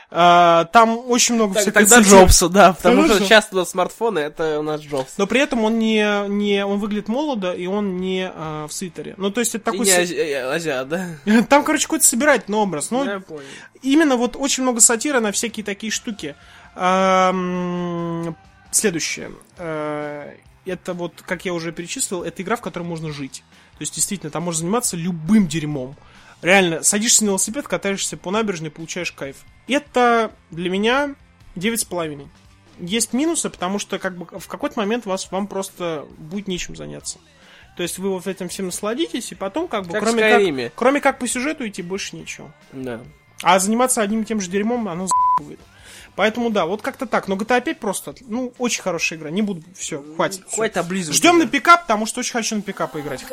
Э, 0.10 0.65
Там 0.72 0.98
очень 1.10 1.36
много 1.36 1.54
Так, 1.56 1.63
всякой 1.63 1.82
тогда 1.84 1.96
сатиры. 1.98 2.17
Джобса, 2.22 2.50
да, 2.50 2.74
потому 2.74 2.96
Конечно. 3.02 3.15
что 3.20 3.28
часто 3.28 3.56
у 3.56 3.60
нас 3.60 3.70
смартфоны, 3.72 4.20
это 4.20 4.60
у 4.60 4.63
нас 4.63 4.80
Джобс. 4.82 5.17
Но 5.17 5.28
при 5.28 5.41
этом 5.41 5.63
он 5.65 5.80
не, 5.80 6.28
не 6.30 6.65
он 6.65 6.80
выглядит 6.80 7.08
молодо, 7.10 7.52
и 7.54 7.67
он 7.67 7.98
не 7.98 8.32
э, 8.34 8.65
в 8.70 8.74
свитере. 8.74 9.15
Ну, 9.17 9.32
то 9.32 9.41
есть 9.41 9.54
это 9.56 9.70
И 9.70 9.74
такой... 9.74 9.86
не 9.86 9.91
с- 9.91 9.98
ази- 9.98 10.15
э, 10.15 10.50
азиат, 10.56 10.88
да? 10.88 11.08
Там, 11.50 11.63
короче, 11.65 11.84
какой-то 11.88 12.06
собирательный 12.06 12.58
образ. 12.58 12.89
Ну, 12.91 13.04
Я 13.04 13.20
понял. 13.20 13.41
именно 13.82 14.15
вот 14.15 14.36
очень 14.38 14.63
много 14.63 14.80
сатиры 14.80 15.20
на 15.20 15.32
всякие 15.34 15.63
такие 15.65 15.91
штуки. 15.91 16.36
Ам, 16.76 18.36
Следующее. 18.72 19.32
Э, 19.58 20.34
Это 20.65 20.93
вот, 20.93 21.22
как 21.26 21.46
я 21.46 21.54
уже 21.54 21.72
перечислил, 21.72 22.24
это 22.24 22.41
игра, 22.43 22.56
в 22.58 22.62
которой 22.62 22.84
можно 22.84 23.12
жить. 23.12 23.43
То 23.78 23.82
есть, 23.84 23.96
действительно, 23.96 24.30
там 24.32 24.43
можно 24.43 24.60
заниматься 24.62 24.98
любым 24.98 25.48
дерьмом. 25.48 25.96
Реально, 26.41 26.84
садишься 26.84 27.23
на 27.23 27.30
велосипед, 27.30 27.67
катаешься 27.67 28.17
по 28.17 28.32
набережной, 28.32 28.69
получаешь 28.69 29.12
кайф. 29.12 29.38
Это 29.67 30.32
для 30.52 30.69
меня 30.69 31.15
9,5. 31.56 32.28
Есть 32.80 33.13
минусы, 33.13 33.50
потому 33.50 33.80
что 33.80 33.97
как 33.97 34.17
бы 34.17 34.39
в 34.39 34.47
какой-то 34.47 34.80
момент 34.80 35.06
вас, 35.06 35.32
вам 35.32 35.47
просто 35.47 36.06
будет 36.17 36.47
нечем 36.47 36.76
заняться. 36.76 37.17
То 37.76 37.84
есть 37.84 37.97
вы 37.97 38.10
вот 38.10 38.28
этим 38.28 38.50
всем 38.50 38.67
насладитесь, 38.67 39.32
и 39.32 39.36
потом 39.36 39.67
как 39.67 39.86
бы 39.86 39.93
Как 39.93 40.04
кроме, 40.04 40.65
как, 40.65 40.73
кроме 40.76 41.02
как 41.02 41.19
по 41.19 41.28
сюжету 41.28 41.67
идти 41.67 41.82
больше 41.82 42.15
ничего. 42.15 42.52
Да. 42.71 43.02
А 43.41 43.60
заниматься 43.60 44.02
одним 44.02 44.21
и 44.21 44.26
тем 44.26 44.41
же 44.41 44.50
дерьмом, 44.50 44.88
оно 44.88 45.06
за***ывает. 45.08 45.60
Поэтому 46.15 46.50
да, 46.50 46.65
вот 46.65 46.82
как-то 46.82 47.06
так. 47.06 47.28
Но 47.28 47.36
GTA 47.36 47.62
5 47.62 47.80
просто, 47.80 48.15
ну, 48.21 48.52
очень 48.58 48.82
хорошая 48.82 49.19
игра. 49.19 49.30
Не 49.30 49.43
буду, 49.43 49.62
все, 49.76 50.04
хватит. 50.15 50.43
Хватит 50.52 50.78
облизывать. 50.78 51.15
Ждем 51.15 51.38
на 51.38 51.47
пикап, 51.47 51.84
потому 51.84 52.08
что 52.08 52.21
очень 52.21 52.34
хочу 52.34 52.56
на 52.56 52.63
пикап 52.63 52.93
поиграть. 52.93 53.23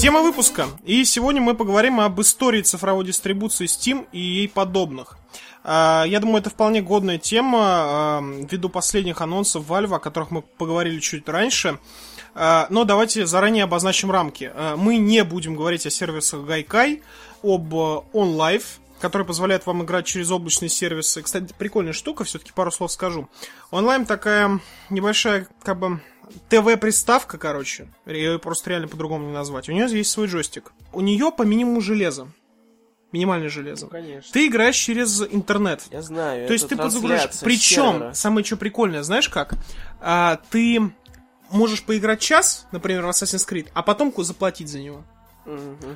Тема 0.00 0.22
выпуска. 0.22 0.66
И 0.84 1.04
сегодня 1.04 1.42
мы 1.42 1.54
поговорим 1.54 2.00
об 2.00 2.20
истории 2.22 2.62
цифровой 2.62 3.04
дистрибуции 3.04 3.66
Steam 3.66 4.06
и 4.12 4.18
ей 4.18 4.48
подобных. 4.48 5.18
А, 5.62 6.04
Я 6.06 6.20
думаю, 6.20 6.38
это 6.38 6.48
вполне 6.48 6.80
годная 6.80 7.18
тема 7.18 7.58
а, 7.62 8.22
ввиду 8.22 8.70
последних 8.70 9.20
анонсов 9.20 9.68
Valve, 9.68 9.96
о 9.96 9.98
которых 9.98 10.30
мы 10.30 10.40
поговорили 10.40 11.00
чуть 11.00 11.28
раньше. 11.28 11.78
А, 12.34 12.66
Но 12.70 12.84
давайте 12.84 13.26
заранее 13.26 13.64
обозначим 13.64 14.10
рамки. 14.10 14.50
Мы 14.76 14.96
не 14.96 15.22
будем 15.22 15.54
говорить 15.54 15.84
о 15.86 15.90
сервисах 15.90 16.40
Gaikai, 16.40 17.02
об 17.42 17.74
э, 17.74 18.00
OnLive, 18.14 18.64
который 19.00 19.26
позволяет 19.26 19.66
вам 19.66 19.82
играть 19.82 20.06
через 20.06 20.30
облачные 20.30 20.68
сервисы. 20.68 21.22
Кстати, 21.22 21.54
прикольная 21.56 21.92
штука, 21.92 22.24
все-таки 22.24 22.52
пару 22.52 22.70
слов 22.70 22.92
скажу. 22.92 23.28
Онлайн 23.70 24.06
такая 24.06 24.60
небольшая, 24.90 25.48
как 25.62 25.78
бы, 25.78 26.00
ТВ-приставка, 26.48 27.38
короче. 27.38 27.88
Ее 28.06 28.38
просто 28.38 28.70
реально 28.70 28.88
по-другому 28.88 29.26
не 29.26 29.32
назвать. 29.32 29.68
У 29.68 29.72
нее 29.72 29.86
есть 29.90 30.10
свой 30.10 30.26
джойстик. 30.28 30.72
У 30.92 31.00
нее 31.00 31.32
по 31.36 31.42
минимуму 31.42 31.80
железа. 31.80 32.28
Минимальное 33.12 33.48
железо. 33.48 33.86
Ну, 33.86 33.90
конечно. 33.90 34.32
Ты 34.32 34.46
играешь 34.46 34.76
через 34.76 35.20
интернет. 35.20 35.82
Я 35.90 36.02
знаю, 36.02 36.46
То 36.46 36.52
есть 36.52 36.68
ты 36.68 36.76
подзагружаешь. 36.76 37.40
Причем, 37.42 37.92
сервера. 37.94 38.14
самое 38.14 38.46
что 38.46 38.56
прикольное, 38.56 39.02
знаешь 39.02 39.28
как? 39.28 39.54
А, 40.00 40.40
ты 40.50 40.92
можешь 41.50 41.82
поиграть 41.82 42.20
час, 42.20 42.68
например, 42.70 43.04
в 43.04 43.08
Assassin's 43.08 43.48
Creed, 43.48 43.68
а 43.74 43.82
потом 43.82 44.12
заплатить 44.16 44.68
за 44.68 44.78
него. 44.78 45.04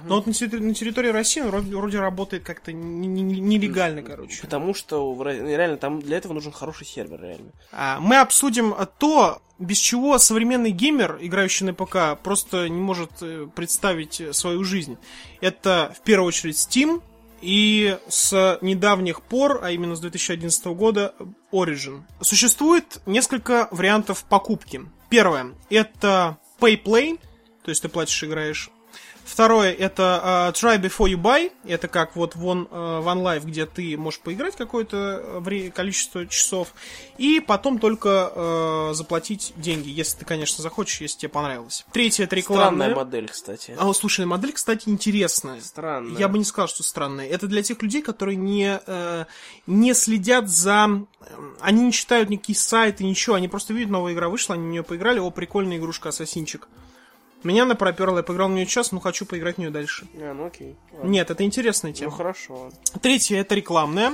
Но 0.07 0.17
вот 0.17 0.27
на 0.27 0.31
терри- 0.33 0.61
на 0.61 0.75
территории 0.75 1.09
России 1.11 1.41
он 1.41 1.49
вроде, 1.49 1.77
вроде 1.77 2.01
работает 2.01 2.45
как-то 2.45 2.73
не- 2.73 3.07
не- 3.07 3.23
не- 3.23 3.41
нелегально, 3.41 4.03
короче. 4.03 4.41
Потому 4.43 4.75
что 4.75 5.15
реально 5.23 5.77
там 5.77 6.01
для 6.01 6.17
этого 6.17 6.33
нужен 6.33 6.53
хороший 6.53 6.87
сервер, 6.87 7.21
реально. 7.21 7.53
А, 7.73 7.99
Мы 8.01 8.17
обсудим 8.17 8.75
то, 8.99 9.41
без 9.59 9.79
чего 9.79 10.19
современный 10.19 10.71
геймер, 10.71 11.19
играющий 11.21 11.67
на 11.67 11.75
ПК, 11.75 12.21
просто 12.23 12.69
не 12.69 12.81
может 12.81 13.11
э, 13.23 13.47
представить 13.55 14.21
свою 14.35 14.65
жизнь. 14.65 14.97
Это 15.41 15.95
в 15.99 16.03
первую 16.03 16.29
очередь 16.29 16.57
Steam 16.57 17.03
и 17.41 17.99
с 18.09 18.59
недавних 18.63 19.21
пор, 19.23 19.61
а 19.63 19.71
именно 19.71 19.95
с 19.97 20.01
2011 20.01 20.65
года, 20.75 21.15
Origin. 21.53 22.03
Существует 22.21 23.01
несколько 23.07 23.69
вариантов 23.71 24.25
покупки. 24.25 24.83
Первое– 25.11 25.53
это 25.71 26.39
Pay 26.59 26.83
Play, 26.83 27.21
то 27.65 27.69
есть 27.71 27.83
ты 27.83 27.89
платишь, 27.89 28.25
играешь. 28.25 28.71
Второе 29.25 29.73
это 29.73 30.53
uh, 30.53 30.53
Try 30.53 30.81
Before 30.81 31.11
You 31.11 31.17
Buy. 31.17 31.51
Это 31.65 31.89
как 31.89 32.15
вот 32.15 32.37
вон 32.37 32.69
uh, 32.71 33.03
One 33.03 33.23
Life, 33.23 33.45
где 33.45 33.67
ты 33.67 33.97
можешь 33.97 34.21
поиграть 34.21 34.55
какое-то 34.55 35.41
вре- 35.41 35.71
количество 35.71 36.27
часов. 36.27 36.75
И 37.17 37.41
потом 37.41 37.79
только 37.79 38.31
uh, 38.35 38.95
заплатить 38.95 39.55
деньги, 39.57 39.89
если 39.89 40.19
ты, 40.19 40.25
конечно, 40.25 40.63
захочешь, 40.63 41.01
если 41.01 41.21
тебе 41.21 41.31
понравилось. 41.31 41.85
Третье 41.93 42.25
это 42.25 42.37
рекламная. 42.37 42.91
Странная 42.91 42.95
модель, 42.95 43.29
кстати. 43.29 43.75
А, 43.79 43.93
слушай, 43.95 44.27
модель, 44.27 44.53
кстати, 44.53 44.89
интересная. 44.89 45.61
Странная. 45.61 46.19
Я 46.19 46.29
бы 46.29 46.39
не 46.39 46.45
сказал, 46.45 46.69
что 46.69 46.83
странная. 46.83 47.27
Это 47.27 47.47
для 47.47 47.63
тех 47.63 47.81
людей, 47.83 48.03
которые 48.03 48.37
не, 48.37 48.81
э, 48.87 49.25
не 49.67 49.95
следят 49.95 50.49
за... 50.49 51.05
Они 51.61 51.83
не 51.83 51.93
читают 51.93 52.29
никакие 52.29 52.57
сайты, 52.57 53.05
ничего. 53.05 53.37
Они 53.37 53.49
просто 53.49 53.73
видят, 53.73 53.91
новая 53.91 54.13
игра 54.13 54.29
вышла, 54.29 54.55
они 54.55 54.67
в 54.67 54.71
нее 54.71 54.83
поиграли. 54.83 55.19
О, 55.19 55.31
прикольная 55.31 55.79
игрушка, 55.79 56.11
ассасинчик. 56.11 56.69
Меня 57.45 57.65
она 57.65 57.75
проперла, 57.75 58.19
я 58.19 58.23
поиграл 58.23 58.49
в 58.49 58.53
нее 58.53 58.67
час, 58.67 58.91
но 58.91 59.01
хочу 59.01 59.27
поиграть 59.27 59.57
в 59.57 59.59
нее 59.59 59.71
дальше. 59.71 60.07
А, 60.17 60.33
ну 60.35 60.47
окей. 60.47 60.77
Ладно. 60.93 61.09
Нет, 61.09 61.31
это 61.31 61.45
интересная 61.45 61.93
Ну 61.93 61.97
тема. 61.97 62.11
хорошо. 62.11 62.71
Третье 63.03 63.37
это 63.39 63.55
рекламная. 63.55 64.13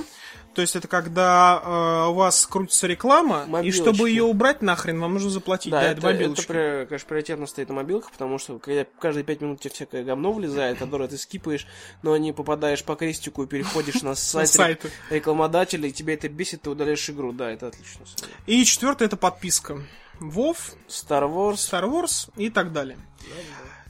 То 0.53 0.61
есть 0.61 0.75
это 0.75 0.89
когда 0.89 1.61
э, 1.63 2.09
у 2.09 2.13
вас 2.13 2.45
крутится 2.45 2.85
реклама, 2.85 3.45
и 3.45 3.49
Мобилочки. 3.49 3.81
чтобы 3.81 4.09
ее 4.09 4.23
убрать 4.23 4.61
нахрен, 4.61 4.99
вам 4.99 5.13
нужно 5.13 5.29
заплатить. 5.29 5.71
Да, 5.71 5.79
Да, 5.79 5.91
это, 5.91 6.07
это 6.09 6.41
это, 6.41 6.85
конечно, 6.89 7.07
приоритетно 7.07 7.47
стоит 7.47 7.69
на 7.69 7.75
мобилках, 7.75 8.11
потому 8.11 8.37
что 8.37 8.59
когда 8.59 8.85
каждые 8.99 9.23
пять 9.23 9.39
минут 9.39 9.61
тебе 9.61 9.73
всякое 9.73 10.03
говно 10.03 10.33
влезает, 10.33 10.77
которое 10.77 11.07
ты 11.07 11.17
скипаешь, 11.17 11.67
но 12.03 12.17
не 12.17 12.33
попадаешь 12.33 12.83
по 12.83 12.95
крестику 12.95 13.43
и 13.43 13.47
переходишь 13.47 14.01
на 14.01 14.13
сайт 14.15 14.85
рекламодателя, 15.09 15.87
и 15.87 15.91
тебя 15.93 16.15
это 16.15 16.27
бесит, 16.27 16.63
ты 16.63 16.69
удаляешь 16.69 17.09
игру. 17.09 17.31
Да, 17.31 17.49
это 17.49 17.67
отлично. 17.67 18.05
И 18.45 18.65
четвертое 18.65 19.05
это 19.05 19.15
подписка. 19.15 19.81
WoW, 20.19 20.55
Star 20.87 21.23
Wars. 21.23 21.53
Star 21.55 21.89
Wars 21.89 22.29
и 22.35 22.49
так 22.49 22.73
далее. 22.73 22.97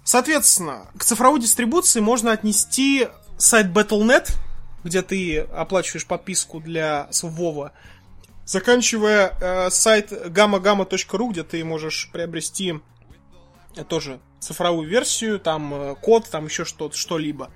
Соответственно, 0.03 0.87
к 0.97 1.03
цифровой 1.03 1.39
дистрибуции 1.39 1.99
можно 1.99 2.31
отнести 2.31 3.07
сайт 3.37 3.67
Battle.net, 3.67 4.31
где 4.83 5.01
ты 5.01 5.39
оплачиваешь 5.39 6.07
подписку 6.07 6.59
для 6.59 7.07
Вова, 7.21 7.71
заканчивая 8.45 9.33
э, 9.39 9.69
сайт 9.69 10.11
gamma-gamma.ru, 10.11 11.29
где 11.29 11.43
ты 11.43 11.63
можешь 11.63 12.09
приобрести 12.11 12.79
э, 13.75 13.83
тоже 13.83 14.19
цифровую 14.39 14.89
версию, 14.89 15.39
там 15.39 15.73
э, 15.73 15.95
код, 15.95 16.27
там 16.29 16.45
еще 16.45 16.65
что-то, 16.65 16.97
что-либо. 16.97 17.51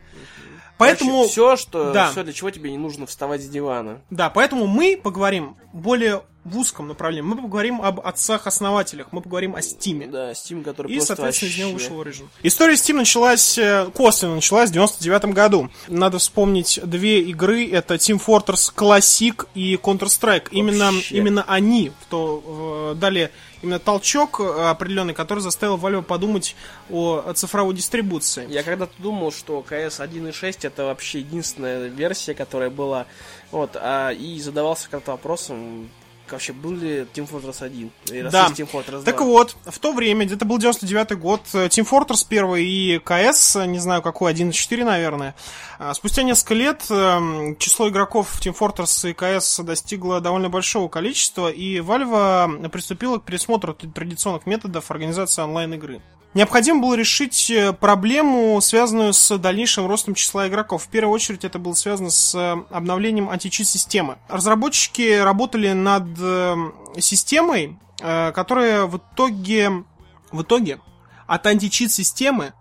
Поэтому, 0.78 1.28
все, 1.28 1.56
что, 1.56 1.94
да. 1.94 2.12
все, 2.12 2.24
для 2.24 2.34
чего 2.34 2.52
тебе 2.52 2.72
не 2.72 2.78
нужно 2.78 3.06
вставать 3.06 3.42
с 3.42 3.48
дивана. 3.48 4.02
да, 4.10 4.30
поэтому 4.30 4.68
мы 4.68 5.00
поговорим 5.02 5.58
более 5.74 6.24
в 6.46 6.58
узком 6.58 6.88
направлении. 6.88 7.28
Мы 7.28 7.36
поговорим 7.42 7.82
об 7.82 8.00
отцах-основателях, 8.00 9.08
мы 9.12 9.22
поговорим 9.22 9.56
о 9.56 9.62
Стиме. 9.62 10.08
Да, 10.08 10.32
Steam, 10.32 10.64
который 10.64 10.92
И, 10.94 11.00
соответственно, 11.02 11.50
из 11.50 11.58
него 11.58 11.72
вообще- 11.72 11.90
вышел 11.90 12.02
Origin. 12.24 12.28
История 12.44 12.74
Steam 12.76 12.94
началась, 12.94 13.58
э, 13.58 13.90
косвенно 13.94 14.36
началась 14.36 14.70
в 14.70 14.74
99 14.74 15.34
году. 15.34 15.70
Надо 15.88 16.20
вспомнить 16.20 16.80
две 16.84 17.22
игры, 17.22 17.68
это 17.70 17.96
Team 17.96 18.22
Fortress 18.24 18.72
Classic 18.74 19.48
и 19.56 19.76
Counter-Strike. 19.76 20.50
Именно, 20.52 20.92
Вообще. 20.92 21.18
именно 21.18 21.44
они 21.48 21.92
то, 22.10 22.94
э, 22.94 23.00
дали 23.00 23.32
именно 23.64 23.80
толчок 23.80 24.40
э, 24.40 24.70
определенный, 24.70 25.16
который 25.16 25.40
заставил 25.40 25.78
Valve 25.78 26.04
подумать 26.04 26.56
о 26.92 27.34
цифровой 27.34 27.74
дистрибуции. 27.74 28.46
Я 28.50 28.62
когда-то 28.62 28.94
думал, 29.00 29.32
что 29.32 29.66
CS 29.68 30.00
1.6 30.00 30.64
это 30.68 30.84
вообще 30.86 31.20
единственная 31.20 31.88
версия, 31.88 32.36
которая 32.36 32.70
была. 32.70 33.08
Вот, 33.52 33.72
а, 33.76 34.12
и 34.12 34.40
задавался 34.40 34.90
как-то 34.90 35.12
вопросом, 35.12 35.90
вообще 36.32 36.54
был 36.54 36.72
ли 36.72 37.08
Team 37.14 37.30
Fortress 37.30 37.64
1? 37.64 37.92
И 38.12 38.22
Да. 38.24 38.48
Team 38.48 38.70
Fortress 38.72 39.04
2. 39.04 39.04
Так 39.04 39.22
вот, 39.22 39.56
в 39.66 39.80
то 39.80 39.94
время, 39.94 40.26
где-то 40.26 40.46
был 40.46 40.58
99 40.58 41.18
год, 41.20 41.42
э, 41.54 41.68
Team 41.68 41.88
Fortress 41.90 42.26
1 42.28 42.56
и 42.56 43.00
КС, 43.00 43.56
э, 43.56 43.66
не 43.66 43.80
знаю 43.80 44.02
какой, 44.02 44.32
1.4, 44.32 44.84
наверное. 44.84 45.36
А, 45.80 45.94
Спустя 45.94 46.24
несколько 46.24 46.54
лет 46.54 46.86
эм, 46.90 47.58
число 47.58 47.90
игроков 47.90 48.30
в 48.30 48.42
Team 48.46 48.58
Fortress 48.58 49.10
и 49.10 49.14
КС 49.14 49.60
достигло 49.60 50.22
довольно 50.22 50.50
большого 50.50 50.88
количества, 50.88 51.50
и 51.50 51.80
Valve 51.80 52.70
приступила 52.70 53.20
к 53.20 53.26
пересмотру 53.26 53.74
традиционных 53.74 54.46
методов 54.46 54.90
организации 54.92 55.42
онлайн-игры. 55.42 56.02
Необходимо 56.36 56.82
было 56.82 56.96
решить 56.96 57.50
э, 57.50 57.72
проблему, 57.72 58.60
связанную 58.60 59.14
с 59.14 59.38
дальнейшим 59.38 59.88
ростом 59.88 60.16
числа 60.16 60.50
игроков. 60.50 60.84
В 60.84 60.90
первую 60.90 61.14
очередь 61.16 61.46
это 61.46 61.60
было 61.60 61.74
связано 61.74 62.10
с 62.10 62.36
э, 62.36 62.58
обновлением 62.72 63.30
античит-системы. 63.30 64.18
Разработчики 64.28 65.18
работали 65.18 65.72
над 65.72 66.04
э, 66.20 66.56
системой, 67.00 67.80
которая 67.98 68.86
в 68.86 68.98
итоге, 68.98 69.86
в 70.34 70.42
итоге 70.42 70.82
от 71.26 71.48
античит-системы 71.48 72.52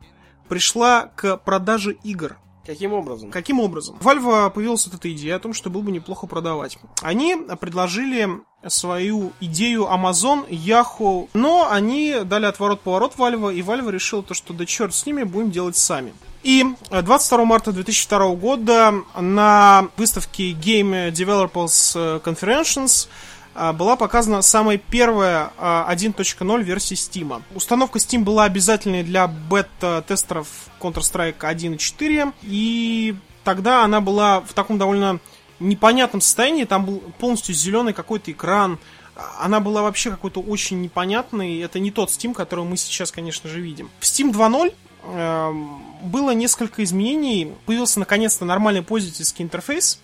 пришла 0.49 1.11
к 1.17 1.37
продаже 1.39 1.97
игр. 2.05 2.37
Каким 2.67 2.93
образом? 2.93 3.31
Каким 3.31 3.61
образом? 3.61 3.97
У 4.01 4.05
Valve 4.05 4.51
появилась 4.51 4.87
вот 4.87 4.95
эта 4.95 5.13
идея 5.13 5.37
о 5.37 5.39
том, 5.39 5.53
что 5.53 5.71
было 5.71 5.83
бы 5.83 5.93
неплохо 5.93 6.27
продавать. 6.27 6.79
Они 7.03 7.37
предложили 7.61 8.29
свою 8.67 9.33
идею 9.41 9.83
Amazon, 9.85 10.49
Yahoo, 10.49 11.29
но 11.35 11.69
они 11.71 12.21
дали 12.25 12.47
отворот-поворот 12.47 13.15
Valve, 13.17 13.55
и 13.55 13.61
Valve 13.61 13.91
решил 13.91 14.23
то, 14.23 14.35
что 14.35 14.55
да 14.55 14.65
черт 14.65 14.95
с 14.95 15.05
ними, 15.05 15.25
будем 15.25 15.51
делать 15.51 15.77
сами. 15.77 16.15
И 16.43 16.65
э, 16.91 17.03
22 17.03 17.45
марта 17.47 17.73
2002 17.73 18.35
года 18.35 18.95
на 19.19 19.89
выставке 19.97 20.53
Game 20.53 21.11
Developers 21.11 21.93
э, 21.95 22.21
Conferences 22.23 23.09
была 23.55 23.97
показана 23.97 24.43
самая 24.43 24.79
первая 24.79 25.53
а, 25.59 25.93
1.0 25.95 26.63
версии 26.63 26.97
Steam. 26.97 27.43
Установка 27.55 27.99
Steam 27.99 28.21
была 28.21 28.45
обязательной 28.45 29.03
для 29.03 29.29
бета-тестеров 29.29 30.49
Counter-Strike 30.81 31.39
1.4, 31.39 32.33
и 32.43 33.17
тогда 33.45 33.85
она 33.85 34.01
была 34.01 34.41
в 34.41 34.53
таком 34.55 34.79
довольно 34.79 35.21
непонятном 35.61 36.21
состоянии, 36.21 36.65
там 36.65 36.85
был 36.85 37.01
полностью 37.19 37.55
зеленый 37.55 37.93
какой-то 37.93 38.33
экран, 38.33 38.79
А, 39.17 39.45
она 39.45 39.61
была 39.61 39.83
вообще 39.83 40.11
какой-то 40.11 40.41
очень 40.41 40.81
непонятной, 40.83 41.59
это 41.61 41.79
не 41.79 41.91
тот 41.91 42.11
Steam, 42.11 42.35
который 42.35 42.65
мы 42.65 42.77
сейчас, 42.77 43.13
конечно 43.13 43.49
же, 43.49 43.61
видим. 43.61 43.91
В 44.01 44.05
Steam 44.05 44.33
2.0 44.33 44.75
эм, 45.05 45.83
было 46.03 46.33
несколько 46.33 46.83
изменений, 46.83 47.53
появился 47.67 48.01
наконец-то 48.01 48.45
нормальный 48.45 48.83
пользовательский 48.83 49.45
интерфейс, 49.45 50.01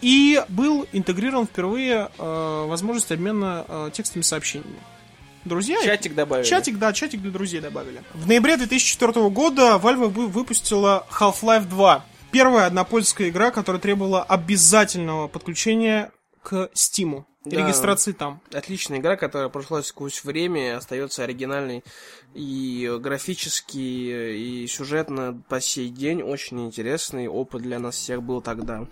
и 0.00 0.42
был 0.48 0.86
интегрирован 0.92 1.46
впервые 1.46 2.10
э, 2.18 2.64
возможность 2.66 3.10
обмена 3.12 3.64
э, 3.68 3.90
текстовыми 3.92 4.22
сообщениями. 4.22 4.78
Друзья, 5.44 5.82
Чатик 5.82 6.14
добавили. 6.14 6.44
Чатик, 6.44 6.78
да, 6.78 6.92
чатик 6.92 7.22
для 7.22 7.30
друзей 7.30 7.60
добавили. 7.60 8.02
В 8.12 8.26
ноябре 8.26 8.56
2004 8.56 9.30
года 9.30 9.80
Valve 9.82 10.08
вы- 10.08 10.26
выпустила 10.26 11.06
Half-Life 11.10 11.68
2. 11.68 12.04
Первая 12.32 12.66
однопольская 12.66 13.30
игра, 13.30 13.50
которая 13.50 13.80
требовала 13.80 14.22
обязательного 14.22 15.28
подключения 15.28 16.10
к 16.42 16.68
Steam. 16.74 17.24
Да. 17.44 17.56
регистрации 17.64 18.12
там. 18.12 18.42
Отличная 18.52 18.98
игра, 18.98 19.16
которая 19.16 19.48
прошла 19.48 19.82
сквозь 19.82 20.22
время, 20.22 20.76
остается 20.76 21.22
оригинальной 21.24 21.82
и 22.34 22.98
графически, 23.00 23.78
и 23.78 24.66
сюжетно 24.68 25.40
по 25.48 25.58
сей 25.60 25.88
день 25.88 26.20
очень 26.20 26.66
интересный 26.66 27.26
опыт 27.26 27.62
для 27.62 27.78
нас 27.78 27.94
всех 27.96 28.22
был 28.22 28.42
тогда. 28.42 28.86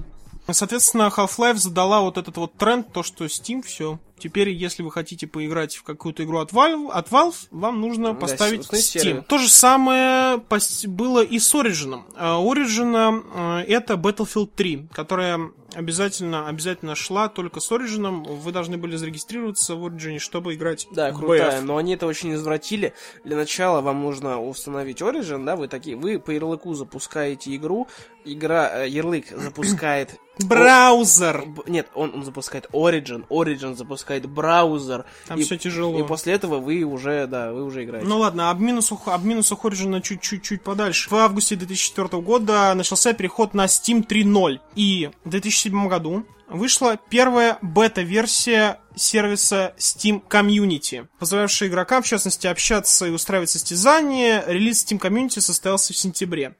Соответственно, 0.51 1.13
Half-Life 1.15 1.57
задала 1.57 2.01
вот 2.01 2.19
этот 2.19 2.37
вот 2.37 2.55
тренд, 2.55 2.93
то, 2.93 3.03
что 3.03 3.25
Steam, 3.25 3.63
все. 3.63 3.99
Теперь, 4.19 4.49
если 4.51 4.83
вы 4.83 4.91
хотите 4.91 5.27
поиграть 5.27 5.77
в 5.77 5.83
какую-то 5.83 6.25
игру 6.25 6.39
от 6.39 6.51
Valve, 6.53 6.91
от 6.91 7.11
Valve 7.11 7.35
вам 7.51 7.81
нужно 7.81 8.13
Да, 8.13 8.15
поставить 8.15 8.61
Steam. 8.63 8.77
сервер. 8.79 9.23
То 9.29 9.39
же 9.39 9.49
самое 9.49 10.41
было 10.87 11.23
и 11.23 11.39
с 11.39 11.55
Origin. 11.55 12.03
А, 12.17 12.41
Origin 12.43 13.23
э, 13.35 13.65
это 13.69 13.95
Battlefield 13.95 14.51
3, 14.57 14.89
которая 14.93 15.51
обязательно, 15.75 16.49
обязательно 16.49 16.95
шла 16.95 17.29
только 17.29 17.61
с 17.61 17.71
Origin. 17.71 18.25
Вы 18.37 18.53
должны 18.53 18.79
были 18.79 18.97
зарегистрироваться 18.97 19.75
в 19.75 19.87
Origin, 19.87 20.19
чтобы 20.19 20.55
играть 20.55 20.87
Да, 20.93 21.13
в 21.13 21.19
крутая, 21.19 21.61
BF. 21.61 21.65
но 21.65 21.77
они 21.77 21.93
это 21.95 22.07
очень 22.07 22.33
извратили. 22.33 22.95
Для 23.25 23.37
начала 23.37 23.83
вам 23.83 24.01
нужно 24.03 24.41
установить 24.43 25.03
Origin, 25.03 25.45
да, 25.45 25.57
вы 25.57 25.69
такие, 25.69 25.95
вы 25.97 26.19
по 26.19 26.31
ярлыку 26.31 26.73
запускаете 26.73 27.55
игру, 27.55 27.87
игра, 28.25 28.85
э, 28.85 28.89
ярлык 28.89 29.27
запускает... 29.29 30.15
Браузер! 30.39 31.45
Нет, 31.67 31.89
он, 31.95 32.13
он 32.15 32.25
запускает 32.25 32.67
Origin, 32.73 33.27
Origin 33.29 33.75
запускает 33.75 34.06
браузер. 34.29 35.05
Там 35.27 35.39
и, 35.39 35.43
всё 35.43 35.57
тяжело. 35.57 35.99
И 35.99 36.03
после 36.03 36.35
этого 36.35 36.59
вы 36.59 36.83
уже, 36.83 37.27
да, 37.27 37.53
вы 37.53 37.65
уже 37.65 37.85
играете. 37.85 38.07
Ну 38.07 38.19
ладно, 38.19 38.51
об 38.51 38.61
минусах, 38.61 39.07
об 39.07 39.25
минусах 39.25 39.65
Origin 39.65 40.01
чуть-чуть 40.01 40.63
подальше. 40.63 41.11
В 41.11 41.15
августе 41.15 41.57
2004 41.57 42.23
года 42.23 42.75
начался 42.75 43.13
переход 43.13 43.55
на 43.55 43.67
Steam 43.67 44.07
3.0. 44.07 44.61
И 44.75 45.11
в 45.25 45.31
2007 45.31 45.89
году 45.89 46.25
вышла 46.49 46.97
первая 47.11 47.59
бета-версия 47.63 48.81
сервиса 48.95 49.75
Steam 49.79 50.23
Community, 50.29 51.07
позволявшая 51.19 51.69
игрокам, 51.69 52.03
в 52.03 52.07
частности, 52.07 52.47
общаться 52.47 53.07
и 53.07 53.11
устраивать 53.11 53.51
состязания. 53.51 54.45
Релиз 54.47 54.85
Steam 54.85 55.01
Community 55.01 55.41
состоялся 55.41 55.93
в 55.93 55.97
сентябре. 55.97 56.55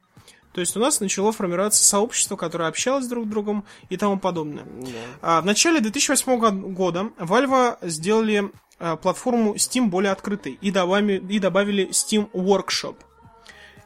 То 0.57 0.61
есть 0.61 0.75
у 0.75 0.79
нас 0.79 0.99
начало 1.01 1.31
формироваться 1.31 1.83
сообщество, 1.83 2.35
которое 2.35 2.67
общалось 2.67 3.05
друг 3.05 3.25
с 3.25 3.27
другом 3.27 3.63
и 3.89 3.95
тому 3.95 4.17
подобное. 4.17 4.63
Да. 4.63 4.87
А, 5.21 5.41
в 5.41 5.45
начале 5.45 5.79
2008 5.81 6.39
го- 6.39 6.49
года 6.69 7.11
Valve 7.19 7.77
сделали 7.83 8.51
э, 8.79 8.97
платформу 8.99 9.53
Steam 9.53 9.85
более 9.89 10.11
открытой 10.11 10.57
и 10.59 10.71
добавили, 10.71 11.23
и 11.31 11.37
добавили 11.37 11.89
Steam 11.89 12.31
Workshop. 12.31 12.95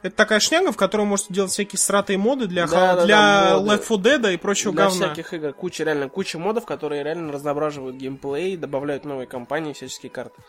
Это 0.00 0.16
такая 0.16 0.40
шняга, 0.40 0.72
в 0.72 0.78
которой 0.78 1.04
можете 1.04 1.34
делать 1.34 1.50
всякие 1.52 1.78
сратые 1.78 2.16
моды 2.16 2.46
для, 2.46 2.66
Да, 2.66 2.94
да, 2.96 3.04
для 3.04 3.16
да. 3.18 3.56
Left 3.76 3.86
4 3.86 4.16
Dead 4.16 4.32
и 4.32 4.36
прочего 4.38 4.72
Для 4.72 4.86
говна. 4.88 5.12
всяких 5.12 5.34
игр 5.34 5.52
куча, 5.52 5.84
реально, 5.84 6.08
куча 6.08 6.38
модов, 6.38 6.64
которые 6.64 7.02
реально 7.04 7.34
разноображивают 7.34 7.96
геймплей, 7.96 8.56
добавляют 8.56 9.04
новые 9.04 9.26
компании, 9.26 9.74
всяческие 9.74 10.08
карты. 10.08 10.40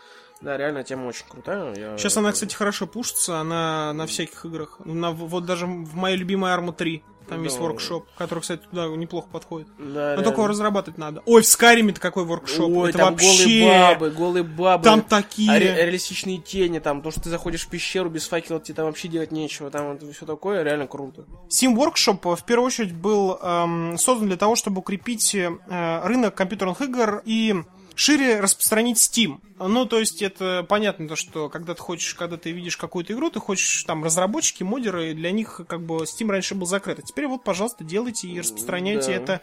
Да, 0.43 0.57
реально, 0.57 0.83
тема 0.83 1.07
очень 1.07 1.25
крутая. 1.27 1.73
я- 1.75 1.97
Сейчас 1.97 2.17
она, 2.17 2.31
кстати, 2.31 2.53
хорошо 2.53 2.85
пушится, 2.87 3.39
она 3.39 3.93
на 3.93 4.05
всяких 4.07 4.45
играх. 4.45 4.79
На, 4.83 5.11
вот 5.11 5.45
даже 5.45 5.65
в 5.65 5.95
моей 5.95 6.17
любимой 6.17 6.51
Arma 6.51 6.73
3. 6.73 7.03
Там 7.29 7.41
есть 7.43 7.55
Да. 7.55 7.61
воркшоп, 7.63 8.05
который, 8.17 8.39
кстати, 8.41 8.63
туда 8.69 8.87
неплохо 8.87 9.29
подходит. 9.31 9.69
Да, 9.77 9.83
Но 9.85 9.93
реально. 9.99 10.23
только 10.25 10.41
его 10.41 10.47
разрабатывать 10.47 10.97
надо. 10.97 11.21
Ой, 11.25 11.41
в 11.41 11.47
Скайриме-то 11.47 12.01
какой 12.01 12.25
воркшоп. 12.25 12.69
Ой, 12.69 12.89
Это 12.89 12.97
там 12.97 13.13
вообще... 13.13 13.61
голые 13.61 13.69
бабы, 13.95 14.09
голые 14.11 14.43
бабы. 14.43 14.83
Там 14.83 15.01
такие- 15.01 15.49
а 15.49 15.57
ре- 15.57 15.73
реалистичные 15.85 16.39
тени, 16.39 16.79
там, 16.79 17.01
то, 17.01 17.11
что 17.11 17.21
ты 17.21 17.29
заходишь 17.29 17.65
в 17.65 17.69
пещеру 17.69 18.09
без 18.09 18.27
факела, 18.27 18.59
тебе 18.59 18.75
там 18.75 18.87
вообще 18.87 19.07
делать 19.07 19.31
нечего, 19.31 19.71
там 19.71 19.97
все 20.11 20.25
такое, 20.25 20.63
реально 20.63 20.85
круто. 20.87 21.23
Steam 21.47 21.77
Workshop 21.77 22.19
э, 22.33 22.35
в 22.35 22.43
первую 22.43 22.67
очередь 22.67 22.93
был 22.93 23.39
эм, 23.41 23.97
создан 23.97 24.27
для 24.27 24.37
того, 24.37 24.57
чтобы 24.57 24.79
укрепить 24.79 25.33
э, 25.33 25.49
рынок 26.03 26.35
компьютерных 26.35 26.81
игр 26.81 27.21
и 27.23 27.55
шире 27.95 28.39
распространить 28.39 28.97
Steam. 28.97 29.39
Ну, 29.59 29.85
то 29.85 29.99
есть, 29.99 30.21
это 30.21 30.65
понятно, 30.67 31.07
то, 31.07 31.15
что 31.15 31.49
когда 31.49 31.73
ты 31.73 31.81
хочешь, 31.81 32.15
когда 32.15 32.37
ты 32.37 32.51
видишь 32.51 32.75
какую-то 32.75 33.13
игру, 33.13 33.29
ты 33.29 33.39
хочешь 33.39 33.83
там 33.83 34.03
разработчики, 34.03 34.63
модеры, 34.63 35.13
для 35.13 35.31
них 35.31 35.61
как 35.67 35.81
бы 35.81 35.97
Steam 36.03 36.29
раньше 36.29 36.55
был 36.55 36.65
закрыт. 36.65 36.99
А 36.99 37.01
теперь 37.01 37.27
вот, 37.27 37.43
пожалуйста, 37.43 37.83
делайте 37.83 38.27
и 38.27 38.39
распространяйте 38.39 39.07
Да. 39.07 39.13
это 39.13 39.41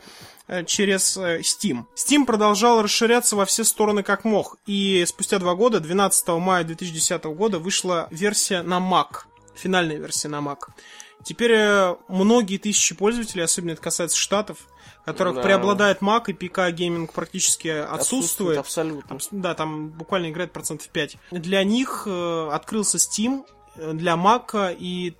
э, 0.49 0.65
через 0.65 1.17
э, 1.17 1.41
Steam. 1.41 1.85
Steam 1.97 2.27
продолжал 2.27 2.83
расширяться 2.83 3.37
во 3.37 3.45
все 3.47 3.65
стороны 3.65 4.03
как 4.03 4.25
мог. 4.25 4.59
И 4.67 5.05
спустя 5.07 5.39
два 5.39 5.55
года, 5.55 5.81
12 5.81 6.29
мая 6.29 6.65
2010 6.65 7.25
года, 7.25 7.59
вышла 7.59 8.09
версия 8.11 8.63
на 8.63 8.79
Mac. 8.79 9.25
Финальная 9.55 9.97
версия 9.97 10.29
на 10.29 10.41
Mac. 10.41 10.59
Теперь 11.25 11.53
э, 11.53 11.97
многие 12.09 12.57
тысячи 12.59 12.95
пользователей, 12.95 13.45
особенно 13.45 13.73
это 13.73 13.83
касается 13.83 14.17
штатов, 14.17 14.59
которых 15.05 15.37
Да. 15.37 15.43
преобладает 15.43 16.01
Mac 16.01 16.25
и 16.29 16.33
ПК 16.33 16.71
гейминг 16.71 17.13
практически 17.13 17.69
отсутствует. 17.69 18.59
абсолютно. 18.59 19.09
Там, 19.09 19.21
с- 19.21 19.29
да, 19.31 19.55
там 19.55 19.89
буквально 19.91 20.31
играет 20.31 20.53
процентов 20.53 20.89
5. 20.89 21.17
Для 21.31 21.63
них 21.65 22.05
э, 22.07 22.49
открылся 22.53 22.99
Steam, 22.99 23.45
э, 23.77 23.93
для 23.93 24.15
Mac 24.15 24.77
и 24.79 25.15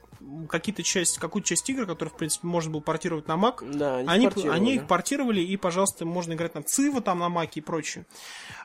какие-то 0.49 0.83
часть, 0.83 1.19
какую-то 1.19 1.49
часть 1.49 1.69
игр, 1.71 1.87
которые, 1.87 2.13
в 2.13 2.17
принципе, 2.17 2.47
можно 2.47 2.71
было 2.73 2.81
портировать 2.81 3.29
на 3.29 3.33
Mac, 3.33 3.65
Да, 3.73 3.97
они, 3.97 4.09
они, 4.09 4.27
портировали. 4.27 4.57
они 4.57 4.75
их 4.75 4.87
портировали, 4.87 5.41
и, 5.41 5.57
пожалуйста, 5.57 6.05
можно 6.05 6.35
играть 6.35 6.55
на 6.55 6.63
Цива, 6.63 7.01
там, 7.01 7.21
на 7.21 7.29
Маке 7.29 7.61
и 7.61 7.63
прочее. 7.63 8.07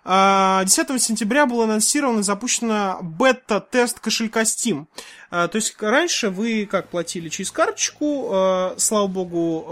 А, 0.04 0.63
10 0.65 1.02
сентября 1.02 1.46
был 1.46 1.62
анонсирован 1.62 2.20
и 2.20 2.24
запущена 2.24 3.00
бета-тест 3.02 4.00
кошелька 4.00 4.41
Steam. 4.44 4.86
А, 5.32 5.48
То 5.48 5.56
есть, 5.58 5.76
раньше 5.82 6.30
вы 6.30 6.65
как 6.65 6.89
платили 6.89 7.30
через 7.30 7.52
карточку, 7.52 8.30
э, 8.32 8.76
слава 8.78 9.08
богу, 9.08 9.65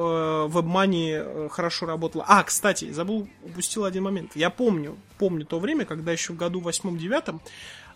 WebMoney 0.48 1.12
э, 1.14 1.50
хорошо 1.50 1.86
работало. 1.86 2.26
А, 2.28 2.44
кстати, 2.44 2.92
забыл, 2.92 3.28
упустил 3.44 3.86
один 3.86 4.04
момент. 4.04 4.32
Я 4.36 4.50
помню, 4.50 4.98
помню 5.18 5.46
то 5.46 5.60
время, 5.60 5.86
когда 5.86 6.12
еще 6.12 6.34
в 6.34 6.38
году 6.38 6.62
8-9 6.62 7.40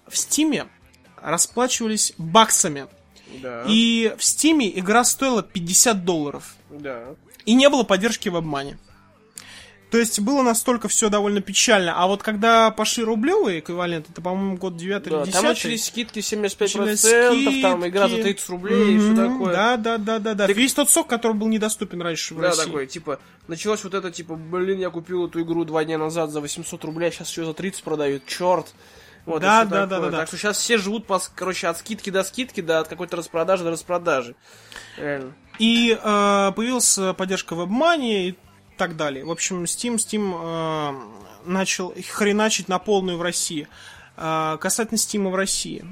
в 0.07 0.13
Steam 0.13 0.67
расплачивались 1.21 2.13
баксами. 2.17 2.87
Да, 3.41 3.63
И 3.67 4.13
в 4.17 4.21
Steam 4.21 4.71
игра 4.75 5.03
стоила 5.03 5.43
50 5.43 6.05
долларов. 6.05 6.55
да. 6.69 7.15
И 7.45 7.53
не 7.53 7.69
было 7.69 7.83
поддержки 7.83 8.27
в 8.27 8.35
обмане. 8.35 8.77
То 9.89 9.97
есть 9.97 10.19
было 10.19 10.41
настолько 10.41 10.89
все 10.89 11.07
довольно 11.07 11.39
печально. 11.39 11.93
А 11.95 12.07
вот 12.07 12.21
когда 12.21 12.71
пошли 12.71 13.05
рублевые 13.05 13.59
эквиваленты, 13.61 14.11
это, 14.11 14.21
по-моему, 14.21 14.57
год 14.57 14.75
9 14.75 15.03
Да, 15.03 15.09
или 15.09 15.19
10 15.27 15.33
там 15.33 15.45
начались 15.45 15.85
скидки 15.85 16.19
75%, 16.19 16.81
начались 16.81 17.61
там 17.61 17.87
игра 17.87 18.09
за 18.09 18.15
скидки. 18.15 18.23
30 18.33 18.49
рублей 18.49 18.95
и 18.95 18.99
все 18.99 19.15
такое. 19.15 19.53
Да, 19.53 19.77
да, 19.77 19.97
да, 19.97 20.19
да, 20.19 20.33
да. 20.33 20.47
Весь 20.47 20.73
тот 20.73 20.89
сок, 20.89 21.07
который 21.07 21.33
был 21.37 21.47
недоступен 21.47 22.01
раньше 22.01 22.33
в 22.35 22.41
Да, 22.41 22.49
России. 22.49 22.63
такой, 22.65 22.87
типа, 22.87 23.19
началось 23.47 23.81
вот 23.85 23.93
это, 23.93 24.11
типа, 24.11 24.35
блин, 24.35 24.77
я 24.79 24.89
купил 24.89 25.27
эту 25.27 25.41
игру 25.41 25.63
два 25.63 25.85
дня 25.85 25.97
назад 25.97 26.31
за 26.31 26.41
800 26.41 26.83
рублей, 26.83 27.07
а 27.07 27.11
сейчас 27.13 27.37
ее 27.37 27.45
за 27.45 27.53
30 27.53 27.81
продают, 27.83 28.25
черт. 28.25 28.73
Вот, 29.27 29.41
Да, 29.41 29.65
да, 29.65 29.85
да, 29.85 29.99
да, 29.99 30.09
да. 30.09 30.17
Так 30.19 30.29
что 30.29 30.37
сейчас 30.37 30.57
все 30.57 30.77
живут, 30.77 31.05
по, 31.05 31.19
короче, 31.35 31.67
от 31.67 31.77
скидки 31.77 32.09
до 32.09 32.23
скидки, 32.23 32.61
да, 32.61 32.79
от 32.79 32.87
какой-то 32.87 33.17
распродажи 33.17 33.65
до 33.65 33.71
распродажи. 33.71 34.35
Реально. 34.97 35.33
И 35.59 35.91
э, 35.91 36.51
появилась 36.55 36.97
поддержка 37.17 37.53
в 37.53 37.59
обмане 37.59 38.29
и 38.29 38.37
так 38.77 38.95
далее. 38.95 39.25
В 39.25 39.31
общем, 39.31 39.65
Steam, 39.65 39.95
Steam 39.95 40.33
э, 40.33 41.49
начал 41.49 41.93
хреначить 42.09 42.69
на 42.69 42.79
полную 42.79 43.17
в 43.17 43.21
России. 43.21 43.67
Э, 44.15 44.57
касательно 44.61 44.97
Steam 44.97 45.29
в 45.29 45.35
России. 45.35 45.85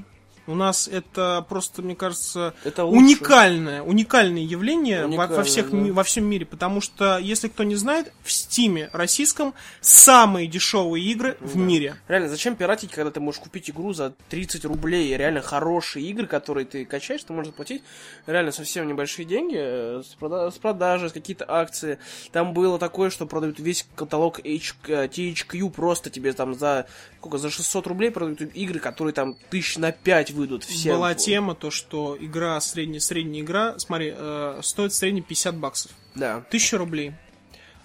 У 0.47 0.55
нас 0.55 0.88
это 0.88 1.45
просто, 1.49 1.81
мне 1.81 1.95
кажется, 1.95 2.53
Это 2.63 2.84
лучше. 2.86 2.99
уникальное, 3.03 3.81
уникальное 3.81 4.43
явление 4.43 5.01
во- 5.01 5.08
во, 5.08 5.08
Уникальное, 5.23 5.43
всех, 5.43 5.71
да. 5.71 5.77
во 5.93 6.03
всем 6.03 6.25
мире. 6.25 6.45
Потому 6.45 6.81
что, 6.81 7.17
если 7.17 7.47
кто 7.47 7.63
не 7.63 7.75
знает, 7.75 8.12
в 8.23 8.31
Стиме 8.31 8.89
российском 8.93 9.53
самые 9.81 10.47
дешевые 10.47 11.03
игры 11.05 11.38
в 11.39 11.55
мире. 11.58 11.95
Реально, 12.08 12.29
зачем 12.29 12.55
пиратить, 12.55 12.91
когда 12.91 13.12
ты 13.12 13.19
можешь 13.19 13.41
купить 13.41 13.69
игру 13.69 13.93
за 13.93 14.13
30 14.29 14.65
рублей? 14.65 15.15
Реально 15.17 15.41
хорошие 15.41 16.05
игры, 16.08 16.27
которые 16.27 16.65
ты 16.65 16.86
качаешь, 16.86 17.23
ты 17.23 17.34
можешь 17.34 17.47
заплатить 17.51 17.84
реально 18.27 18.51
совсем 18.51 18.88
небольшие 18.88 19.25
деньги 19.25 19.55
э, 19.58 20.03
с, 20.03 20.15
прода- 20.19 20.51
с 20.51 20.55
продажи, 20.55 21.10
с 21.10 21.13
какие-то 21.13 21.45
акции. 21.47 21.97
Там 22.31 22.53
было 22.53 22.77
такое, 22.79 23.10
что 23.10 23.25
продают 23.25 23.60
весь 23.60 23.86
каталог 23.95 24.39
H- 24.39 24.75
э, 24.88 25.08
THQ 25.08 25.69
просто 25.71 26.10
тебе 26.10 26.34
там 26.34 26.53
за 26.55 26.88
сколько, 27.19 27.38
за 27.39 27.49
600 27.49 27.88
рублей 27.88 28.12
продают 28.12 28.41
игры, 28.55 28.79
которые 28.79 29.13
там 29.13 29.36
тысяч 29.49 29.77
на 29.77 29.91
5 29.91 30.31
выйдут 30.36 30.63
все. 30.63 30.93
Была 30.93 31.15
тема, 31.15 31.56
то, 31.56 31.71
что 31.71 32.17
игра, 32.19 32.60
средняя, 32.62 33.00
средняя 33.00 33.43
игра, 33.43 33.80
смотри, 33.80 34.13
э, 34.15 34.60
стоит 34.62 34.91
в 34.91 34.95
среднем 34.95 35.24
50 35.24 35.58
баксов. 35.58 35.91
Да. 36.13 36.41
Тысяча 36.52 36.78
рублей. 36.78 37.13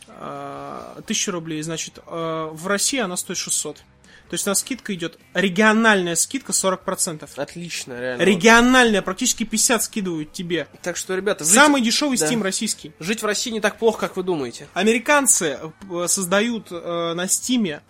Э, 0.09 1.01
рублей, 1.29 1.63
значит, 1.63 1.99
э, 2.07 2.49
в 2.53 2.67
России 2.67 2.99
она 2.99 3.17
стоит 3.17 3.39
600. 3.39 3.77
То 4.31 4.35
есть 4.35 4.47
у 4.47 4.51
нас 4.51 4.61
скидка 4.61 4.95
идет, 4.95 5.19
региональная 5.35 6.15
скидка 6.15 6.53
40%. 6.53 7.29
Отлично, 7.35 8.01
реально. 8.01 8.23
Региональная, 8.23 9.03
практически 9.03 9.43
50 9.43 9.83
скидывают 9.83 10.33
тебе. 10.33 10.69
Так 10.83 10.97
что, 10.97 11.17
ребята, 11.17 11.45
жить, 11.45 11.53
Самый 11.53 11.83
дешевый 11.83 12.17
да. 12.17 12.31
Steam 12.31 12.41
российский. 12.41 12.93
жить 13.01 13.23
в 13.23 13.27
России 13.27 13.51
не 13.51 13.61
так 13.61 13.77
плохо, 13.79 13.99
как 13.99 14.17
вы 14.17 14.23
думаете. 14.23 14.69
Американцы 14.73 15.59
э, 15.91 16.07
создают 16.07 16.69
э, 16.71 17.13
на 17.15 17.27
Стиме 17.27 17.83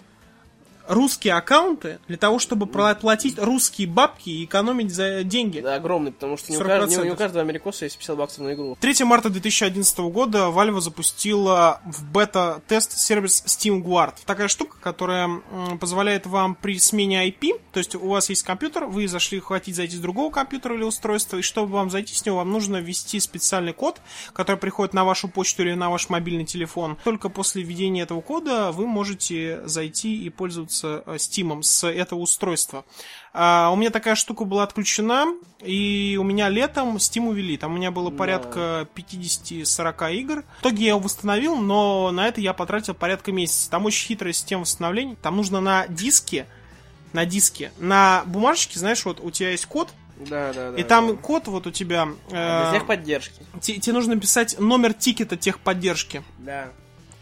русские 0.90 1.34
аккаунты 1.34 2.00
для 2.08 2.16
того, 2.16 2.38
чтобы 2.38 2.66
платить 2.66 3.38
русские 3.38 3.86
бабки 3.86 4.28
и 4.28 4.44
экономить 4.44 4.92
за 4.92 5.22
деньги. 5.22 5.60
Да, 5.60 5.76
огромный, 5.76 6.12
потому 6.12 6.36
что 6.36 6.50
не 6.50 6.58
у, 6.58 6.60
40%. 6.60 6.66
каждого, 6.66 7.04
не 7.04 7.10
у 7.10 7.16
каждого 7.16 7.42
америкоса 7.42 7.84
есть 7.84 7.96
50 7.96 8.16
баксов 8.16 8.38
на 8.40 8.54
игру. 8.54 8.76
3 8.80 9.04
марта 9.04 9.30
2011 9.30 9.98
года 9.98 10.38
Valve 10.48 10.80
запустила 10.80 11.80
в 11.84 12.04
бета-тест 12.10 12.98
сервис 12.98 13.44
Steam 13.46 13.82
Guard. 13.82 14.14
Такая 14.26 14.48
штука, 14.48 14.76
которая 14.80 15.30
позволяет 15.80 16.26
вам 16.26 16.56
при 16.56 16.78
смене 16.78 17.28
IP, 17.28 17.60
то 17.72 17.78
есть 17.78 17.94
у 17.94 18.08
вас 18.08 18.28
есть 18.28 18.42
компьютер, 18.42 18.86
вы 18.86 19.06
зашли, 19.06 19.38
хотите 19.38 19.76
зайти 19.76 19.96
с 19.96 20.00
другого 20.00 20.32
компьютера 20.32 20.74
или 20.74 20.82
устройства, 20.82 21.36
и 21.36 21.42
чтобы 21.42 21.72
вам 21.72 21.90
зайти 21.90 22.14
с 22.14 22.26
него, 22.26 22.38
вам 22.38 22.50
нужно 22.50 22.78
ввести 22.78 23.20
специальный 23.20 23.72
код, 23.72 24.00
который 24.32 24.56
приходит 24.56 24.92
на 24.92 25.04
вашу 25.04 25.28
почту 25.28 25.62
или 25.62 25.74
на 25.74 25.88
ваш 25.88 26.08
мобильный 26.08 26.44
телефон. 26.44 26.98
Только 27.04 27.28
после 27.28 27.62
введения 27.62 28.02
этого 28.02 28.20
кода 28.20 28.72
вы 28.72 28.88
можете 28.88 29.60
зайти 29.66 30.16
и 30.24 30.30
пользоваться 30.30 30.79
э, 30.84 31.02
Steam 31.16 31.62
с 31.62 31.86
этого 31.86 32.18
устройства. 32.20 32.84
А, 33.32 33.70
у 33.72 33.76
меня 33.76 33.90
такая 33.90 34.14
штука 34.14 34.44
была 34.44 34.64
отключена, 34.64 35.26
и 35.62 36.16
у 36.20 36.24
меня 36.24 36.48
летом 36.48 36.96
Steam 36.96 37.28
увели. 37.28 37.56
Там 37.56 37.72
у 37.74 37.76
меня 37.76 37.90
было 37.90 38.10
порядка 38.10 38.88
50-40 38.94 40.14
игр. 40.16 40.44
В 40.58 40.60
итоге 40.62 40.82
я 40.84 40.88
его 40.90 41.00
восстановил, 41.00 41.56
но 41.56 42.10
на 42.10 42.26
это 42.28 42.40
я 42.40 42.52
потратил 42.52 42.94
порядка 42.94 43.32
месяца. 43.32 43.70
Там 43.70 43.86
очень 43.86 44.06
хитрая 44.08 44.32
система 44.32 44.62
восстановления. 44.62 45.16
Там 45.22 45.36
нужно 45.36 45.60
на 45.60 45.86
диске, 45.88 46.46
на 47.12 47.24
диске, 47.24 47.72
на 47.78 48.22
бумажечке, 48.26 48.78
знаешь, 48.78 49.04
вот 49.04 49.20
у 49.20 49.30
тебя 49.30 49.50
есть 49.50 49.66
код, 49.66 49.88
Да, 50.18 50.52
да, 50.52 50.70
да. 50.72 50.78
и 50.78 50.82
там 50.84 51.16
код 51.16 51.48
вот 51.48 51.66
у 51.66 51.70
тебя... 51.70 52.08
э, 52.30 52.64
Без 52.72 52.78
техподдержки. 52.80 53.42
те- 53.60 53.78
тебе 53.78 53.94
нужно 53.94 54.18
писать 54.18 54.58
номер 54.60 54.92
тикета 54.94 55.36
техподдержки 55.36 56.22
Да. 56.38 56.68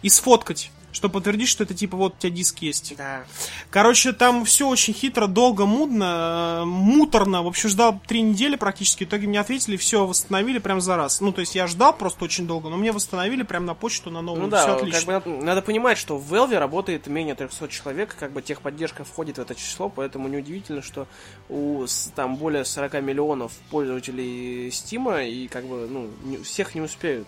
и 0.03 0.09
сфоткать, 0.11 0.71
чтобы 0.93 1.15
подтвердить, 1.15 1.49
что 1.49 1.65
это 1.65 1.75
типа 1.75 1.97
вот 1.97 2.15
у 2.15 2.19
тебя 2.19 2.31
диск 2.31 2.59
есть. 2.61 2.95
Да. 2.97 3.25
Короче, 3.71 4.13
там 4.13 4.45
все 4.45 4.69
очень 4.69 4.95
хитро, 4.95 5.27
долго, 5.27 5.67
мудно, 5.67 6.61
э, 6.63 6.65
муторно. 6.65 7.43
В 7.43 7.47
общем, 7.47 7.69
ждал 7.69 8.01
три 8.07 8.23
недели 8.23 8.57
практически. 8.57 9.05
В 9.05 9.09
итоге 9.09 9.27
мне 9.27 9.41
ответили, 9.41 9.77
все 9.77 10.07
восстановили 10.07 10.59
прям 10.59 10.81
за 10.81 10.97
раз. 10.97 11.21
Ну, 11.21 11.33
то 11.33 11.41
есть 11.41 11.55
я 11.55 11.67
ждал 11.67 11.93
просто 11.93 12.25
очень 12.25 12.47
долго, 12.47 12.69
но 12.69 12.77
мне 12.77 12.93
восстановили 12.93 13.43
прям 13.43 13.67
на 13.67 13.75
почту, 13.75 14.11
на 14.11 14.23
новую. 14.23 14.49
Ну 14.49 14.57
все 14.57 14.67
да, 14.67 14.75
отлично. 14.77 14.99
как 14.99 15.25
бы 15.25 15.31
надо, 15.31 15.45
надо 15.45 15.63
понимать, 15.63 15.99
что 15.99 16.17
в 16.17 16.33
Valve 16.33 16.59
работает 16.59 17.07
менее 17.07 17.35
300 17.35 17.69
человек, 17.69 18.17
как 18.19 18.33
бы 18.33 18.43
техподдержка 18.43 19.05
входит 19.05 19.39
в 19.39 19.41
это 19.41 19.55
число, 19.55 19.89
поэтому 19.89 20.29
неудивительно, 20.29 20.83
что 20.83 21.07
у 21.49 21.87
там 22.15 22.37
более 22.37 22.65
40 22.65 22.95
миллионов 23.03 23.53
пользователей 23.71 24.69
Steam, 24.69 25.29
и 25.29 25.49
как 25.49 25.65
бы, 25.67 25.87
ну, 25.91 26.09
не- 26.25 26.39
всех 26.39 26.75
не 26.75 26.81
успеют 26.81 27.27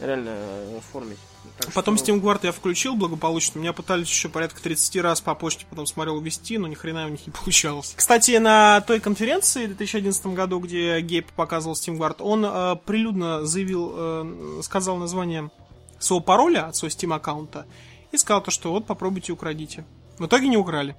реально 0.00 0.30
э, 0.30 0.78
оформить. 0.78 1.18
Так 1.58 1.72
Потом 1.72 1.96
что- 1.96 2.06
Steam 2.12 2.20
Guard 2.20 2.40
я 2.42 2.52
включил 2.52 2.94
благополучно. 2.94 3.58
Меня 3.58 3.72
пытались 3.72 4.08
еще 4.08 4.28
порядка 4.28 4.60
30 4.62 4.96
раз 5.00 5.20
по 5.20 5.34
почте 5.34 5.66
потом 5.68 5.86
смотрел 5.86 6.20
вести, 6.20 6.58
но 6.58 6.66
ни 6.68 6.74
хрена 6.74 7.06
у 7.06 7.08
них 7.08 7.26
не 7.26 7.32
получалось. 7.38 7.92
Кстати, 7.96 8.36
на 8.38 8.80
той 8.82 9.00
конференции 9.00 9.64
в 9.64 9.68
2011 9.68 10.26
году, 10.28 10.58
где 10.60 11.00
Гейб 11.00 11.30
показывал 11.32 11.74
Steam 11.74 11.98
Guard, 11.98 12.16
он 12.20 12.44
э, 12.44 12.76
прилюдно 12.84 13.44
заявил, 13.44 13.92
э, 13.94 14.60
сказал 14.62 14.96
название 14.96 15.50
своего 15.98 16.22
пароля 16.24 16.66
от 16.66 16.76
своего 16.76 16.94
Steam 16.96 17.14
аккаунта 17.14 17.66
и 18.10 18.16
сказал 18.16 18.42
то, 18.42 18.50
что 18.50 18.72
вот 18.72 18.86
попробуйте 18.86 19.32
украдите. 19.32 19.84
В 20.18 20.26
итоге 20.26 20.48
не 20.48 20.56
украли. 20.56 20.96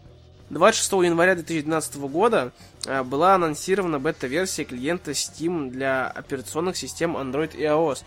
26 0.49 0.91
января 1.03 1.35
2012 1.35 1.95
года 1.97 2.51
э, 2.85 3.01
была 3.03 3.35
анонсирована 3.35 3.99
бета-версия 3.99 4.65
клиента 4.65 5.11
Steam 5.11 5.69
для 5.69 6.07
операционных 6.07 6.77
систем 6.77 7.17
Android 7.17 7.55
и 7.57 7.63
iOS. 7.63 8.03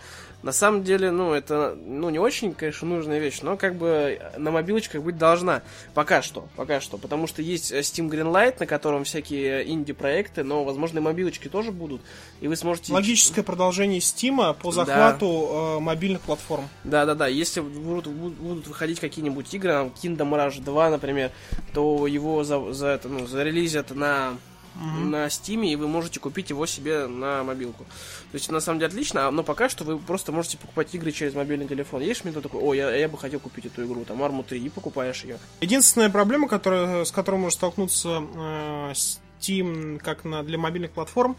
На 0.47 0.53
самом 0.53 0.81
деле, 0.85 1.11
ну, 1.11 1.33
это, 1.33 1.77
ну, 1.85 2.09
не 2.09 2.19
очень, 2.19 2.53
конечно, 2.53 2.87
нужная 2.87 3.19
вещь, 3.19 3.39
но 3.41 3.57
как 3.57 3.75
бы 3.75 4.17
на 4.37 4.49
мобилочках 4.49 5.01
быть 5.01 5.17
должна. 5.17 5.61
Пока 5.93 6.21
что, 6.21 6.47
пока 6.55 6.79
что. 6.79 6.97
Потому 6.97 7.27
что 7.27 7.41
есть 7.41 7.73
э, 7.73 7.81
Steam 7.81 8.09
Greenlight, 8.09 8.55
на 8.59 8.65
котором 8.65 9.03
всякие 9.03 9.69
инди-проекты, 9.69 10.45
но, 10.45 10.63
возможно, 10.63 10.99
и 10.99 11.01
мобилочки 11.01 11.49
тоже 11.49 11.73
будут. 11.73 11.99
И 12.39 12.47
вы 12.47 12.55
сможете... 12.55 12.93
Логическое 12.93 13.43
продолжение 13.43 13.99
Steam 13.99 14.53
по 14.53 14.71
захвату 14.71 15.49
э, 15.51 15.79
мобильных 15.81 16.21
платформ. 16.21 16.69
Да-да-да, 16.85 17.27
если 17.27 17.59
будут- 17.59 18.07
будут 18.07 18.67
выходить 18.67 19.01
какие-нибудь 19.01 19.53
игры, 19.53 19.71
там, 19.73 19.87
Kingdom 20.01 20.29
Rush 20.29 20.61
2, 20.63 20.89
например, 20.91 21.31
то 21.73 22.07
его 22.07 22.45
за, 22.45 22.71
за 22.71 22.87
это, 22.87 23.09
ну, 23.09 23.27
зарелизят 23.27 23.91
на, 23.93 24.37
на 24.77 25.27
Steam, 25.27 25.65
и 25.65 25.75
вы 25.75 25.87
можете 25.87 26.19
купить 26.19 26.49
его 26.49 26.65
себе 26.65 27.07
на 27.07 27.43
мобилку. 27.43 27.83
То 28.31 28.35
есть, 28.35 28.51
на 28.51 28.59
самом 28.59 28.79
деле, 28.79 28.89
отлично, 28.89 29.29
но 29.31 29.43
пока 29.43 29.69
что 29.69 29.83
вы 29.83 29.97
просто 29.97 30.31
можете 30.31 30.57
покупать 30.57 30.93
игры 30.93 31.11
через 31.11 31.33
мобильный 31.33 31.67
телефон. 31.67 32.01
Есть 32.01 32.25
минута 32.25 32.41
такой, 32.41 32.61
о, 32.61 32.73
я, 32.73 32.95
я 32.95 33.07
бы 33.07 33.17
хотел 33.17 33.39
купить 33.39 33.65
эту 33.65 33.85
игру, 33.85 34.05
там, 34.05 34.21
Арму 34.23 34.43
3, 34.43 34.59
и 34.59 34.69
покупаешь 34.69 35.23
ее. 35.23 35.37
Единственная 35.61 36.09
проблема, 36.09 36.47
которая, 36.47 37.05
с 37.05 37.11
которой 37.11 37.37
может 37.37 37.57
столкнуться 37.57 38.23
э, 38.35 38.93
Steam 39.39 39.99
как 39.99 40.23
на, 40.23 40.43
для 40.43 40.57
мобильных 40.57 40.91
платформ, 40.91 41.37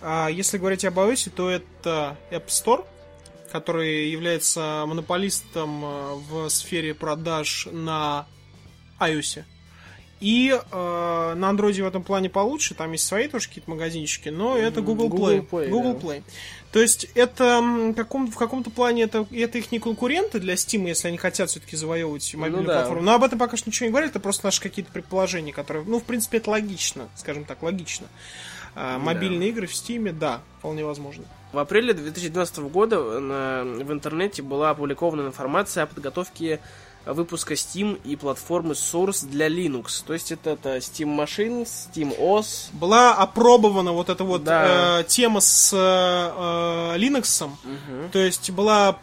а, 0.00 0.28
если 0.28 0.58
говорить 0.58 0.84
об 0.84 0.98
iOS, 0.98 1.30
то 1.30 1.50
это 1.50 2.16
App 2.30 2.46
Store, 2.46 2.84
который 3.50 4.08
является 4.10 4.84
монополистом 4.86 5.84
э, 5.84 6.14
в 6.30 6.48
сфере 6.50 6.94
продаж 6.94 7.68
на 7.70 8.26
iOS. 9.00 9.44
И 10.20 10.50
э, 10.50 11.34
на 11.36 11.50
Android 11.50 11.80
в 11.80 11.86
этом 11.86 12.02
плане 12.02 12.28
получше, 12.28 12.74
там 12.74 12.90
есть 12.92 13.06
свои 13.06 13.28
тоже 13.28 13.48
какие-то 13.48 13.70
магазинчики, 13.70 14.30
но 14.30 14.56
это 14.56 14.80
Google, 14.80 15.08
Google 15.08 15.28
Play. 15.28 15.48
Play, 15.48 15.68
Google 15.68 15.94
да. 15.94 16.08
Play. 16.08 16.22
То 16.72 16.80
есть 16.80 17.04
это 17.14 17.94
каком, 17.96 18.30
в 18.30 18.36
каком-то 18.36 18.70
плане 18.70 19.04
это, 19.04 19.26
это 19.30 19.58
их 19.58 19.70
не 19.70 19.78
конкуренты 19.78 20.40
для 20.40 20.54
Steam, 20.54 20.86
если 20.88 21.08
они 21.08 21.18
хотят 21.18 21.50
все-таки 21.50 21.76
завоевывать 21.76 22.34
мобильную 22.34 22.66
да. 22.66 22.74
платформу. 22.74 23.02
Но 23.02 23.14
об 23.14 23.22
этом 23.24 23.38
пока 23.38 23.56
что 23.56 23.70
ничего 23.70 23.86
не 23.86 23.90
говорят, 23.90 24.10
это 24.10 24.20
просто 24.20 24.46
наши 24.46 24.60
какие-то 24.60 24.90
предположения, 24.92 25.52
которые, 25.52 25.84
ну, 25.84 26.00
в 26.00 26.04
принципе, 26.04 26.38
это 26.38 26.50
логично, 26.50 27.08
скажем 27.14 27.44
так, 27.44 27.62
логично. 27.62 28.08
А, 28.74 28.98
мобильные 28.98 29.48
игры 29.48 29.66
в 29.66 29.72
Steam, 29.72 30.12
да, 30.12 30.42
вполне 30.58 30.84
возможно. 30.84 31.24
В 31.52 31.58
апреле 31.58 31.94
2012 31.94 32.68
года 32.68 33.18
на- 33.20 33.64
в 33.64 33.92
интернете 33.92 34.42
была 34.42 34.70
опубликована 34.70 35.26
информация 35.26 35.84
о 35.84 35.86
подготовке 35.86 36.60
выпуска 37.06 37.54
Steam 37.54 37.98
и 38.04 38.16
платформы 38.16 38.72
Source 38.74 39.26
для 39.26 39.48
Linux. 39.48 40.02
То 40.06 40.12
есть 40.12 40.30
это, 40.32 40.50
это 40.50 40.76
Steam 40.78 41.16
Machine, 41.16 41.64
Steam 41.66 42.18
OS, 42.18 42.68
Была 42.72 43.14
опробована 43.14 43.92
вот 43.92 44.08
эта 44.10 44.24
вот 44.24 44.44
Да. 44.44 45.00
э, 45.00 45.04
тема 45.04 45.40
с 45.40 45.72
э, 45.72 45.76
э, 45.78 46.98
Linux. 46.98 47.48
То 48.12 48.18
есть 48.18 48.50
была 48.50 48.98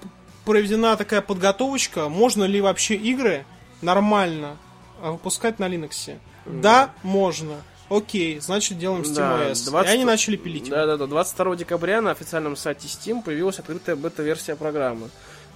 проведена 0.45 0.95
такая 0.97 1.21
подготовочка, 1.21 2.07
можно 2.09 2.43
ли 2.43 2.61
вообще 2.61 2.95
игры 2.95 3.45
нормально 3.81 4.57
выпускать 5.01 5.57
на 5.59 5.67
Linux. 5.67 6.17
Да, 6.45 6.91
можно. 7.03 7.55
Окей, 7.89 8.39
значит 8.39 8.79
делаем 8.79 9.03
Да, 9.13 9.49
SteamOS. 9.49 9.69
20 9.69 9.89
И 9.89 9.93
они 9.93 10.05
начали 10.05 10.35
пилить. 10.37 10.67
его. 10.67 10.75
Да, 10.75 10.85
да, 10.87 10.97
да. 10.97 11.05
22 11.07 11.55
декабря 11.55 12.01
на 12.01 12.11
официальном 12.11 12.55
сайте 12.55 12.87
Steam 12.87 13.21
появилась 13.23 13.59
открытая 13.59 13.95
бета-версия 13.95 14.55
программы. 14.55 15.09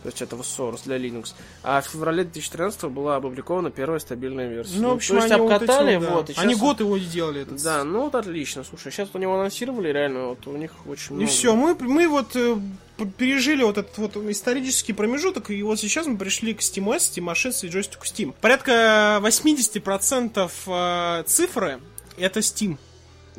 То 0.04 0.08
есть 0.08 0.22
этого 0.22 0.43
Source 0.43 0.82
для 0.86 0.97
Linux. 0.97 1.34
А 1.62 1.82
в 1.82 1.86
феврале 1.88 2.24
2013 2.24 2.86
была 2.86 3.18
опубликована 3.18 3.70
первая 3.70 4.00
стабильная 4.00 4.47
версия. 4.47 4.78
Ну, 4.80 4.91
в 4.91 4.93
общем, 4.93 5.16
то 5.16 5.22
есть 5.22 5.32
они 5.34 5.41
обкатали, 5.41 5.95
вот, 5.97 6.06
да. 6.06 6.14
вот. 6.14 6.30
и 6.30 6.34
Они 6.38 6.54
щас- 6.54 6.62
год 6.62 6.80
его 6.80 6.95
и 6.95 7.02
делали. 7.02 7.41
Этот 7.41 7.62
Да, 7.62 7.84
ну 7.84 8.04
вот 8.04 8.16
отлично. 8.16 8.64
Слушай, 8.64 8.91
сейчас 8.91 9.10
у 9.14 9.18
него 9.18 9.36
анонсировали, 9.36 9.89
реально, 9.89 10.28
вот 10.28 10.47
у 10.47 10.56
них 10.56 10.72
очень 10.88 11.16
И 11.16 11.18
много. 11.18 11.32
все, 11.32 11.56
мы, 11.56 11.76
мы 11.76 12.08
вот 12.08 12.36
э, 12.36 12.58
пережили 13.18 13.64
вот 13.64 13.78
этот 13.78 13.97
вот 13.97 14.16
исторический 14.16 14.93
промежуток, 14.93 15.50
и 15.52 15.62
вот 15.64 15.80
сейчас 15.80 16.08
мы 16.08 16.18
пришли 16.18 16.54
к 16.54 16.60
SteamOS, 16.62 16.97
SteamOS 16.97 17.66
и 17.66 17.70
джойстику 17.70 18.06
Steam. 18.06 18.34
Порядка 18.39 19.20
80% 19.22 20.50
э, 20.68 21.24
цифры 21.26 21.80
это 22.18 22.39
Steam. 22.39 22.78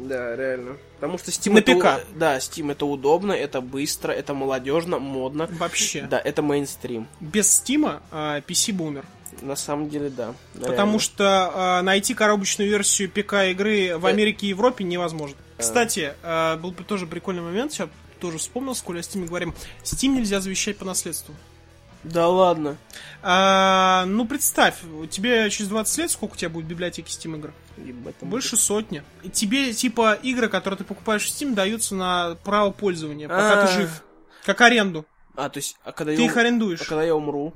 Да, 0.09 0.37
реально. 0.37 0.77
Потому 0.97 1.19
что 1.19 1.31
Steam 1.31 1.53
На 1.55 1.59
это 1.59 1.73
у- 1.73 1.81
ПК. 1.81 2.07
Да, 2.17 2.37
Steam 2.39 2.71
это 2.73 2.87
удобно, 2.87 3.33
это 3.33 3.61
быстро, 3.61 4.13
это 4.13 4.35
молодежно, 4.35 4.99
модно. 4.99 5.49
Вообще. 5.53 6.03
Да, 6.03 6.19
это 6.19 6.43
мейнстрим. 6.43 7.07
Без 7.21 7.47
Steam 7.63 8.01
э, 8.11 8.43
PC 8.47 8.73
бумер. 8.73 9.05
На 9.43 9.57
самом 9.57 9.89
деле, 9.89 10.11
да. 10.11 10.35
Потому 10.61 10.99
что 10.99 11.79
э, 11.81 11.83
найти 11.83 12.15
коробочную 12.15 12.69
версию 12.71 13.11
ПК 13.11 13.35
игры 13.51 13.97
в 13.97 14.07
Э. 14.07 14.09
Америке 14.11 14.47
и 14.47 14.51
Европе 14.51 14.85
невозможно. 14.85 15.37
Кстати, 15.59 16.15
э, 16.23 16.57
был 16.57 16.73
бы 16.73 16.83
тоже 16.85 17.07
прикольный 17.07 17.43
момент, 17.43 17.73
сейчас 17.73 17.89
тоже 18.21 18.39
вспомнил, 18.39 18.75
сколько 18.75 18.99
о 19.01 19.03
Steam 19.03 19.27
говорим. 19.27 19.55
Steam 19.83 20.09
нельзя 20.09 20.41
завещать 20.41 20.77
по 20.77 20.85
наследству. 20.85 21.35
Да 22.03 22.29
ладно. 22.29 22.77
А, 23.23 24.05
ну, 24.07 24.27
представь, 24.27 24.77
тебе 25.11 25.51
через 25.51 25.69
20 25.69 25.99
лет 25.99 26.11
сколько 26.11 26.33
у 26.33 26.37
тебя 26.37 26.49
будет 26.49 26.67
библиотеки 26.67 27.11
Steam 27.11 27.37
игр? 27.37 27.53
Ебать, 27.77 28.15
Больше 28.23 28.57
сотни. 28.57 29.03
И 29.23 29.29
тебе, 29.29 29.73
типа, 29.75 30.15
игры, 30.23 30.49
которые 30.49 30.79
ты 30.79 30.85
покупаешь 30.85 31.25
в 31.25 31.29
Steam, 31.29 31.55
даются 31.55 31.95
на 31.95 32.37
право 32.45 32.71
пользования, 32.71 33.29
пока 33.29 33.67
ты 33.67 33.73
А. 33.73 33.77
жив. 33.81 34.03
Как 34.45 34.61
аренду. 34.63 35.05
А, 35.37 35.49
то 35.51 35.59
есть, 35.59 35.77
а 35.85 35.93
когда, 35.93 36.15
Ты 36.15 36.21
я, 36.23 36.27
их 36.27 36.37
арендуешь. 36.37 36.81
а 36.81 36.85
когда 36.87 37.03
я 37.05 37.15
умру? 37.15 37.53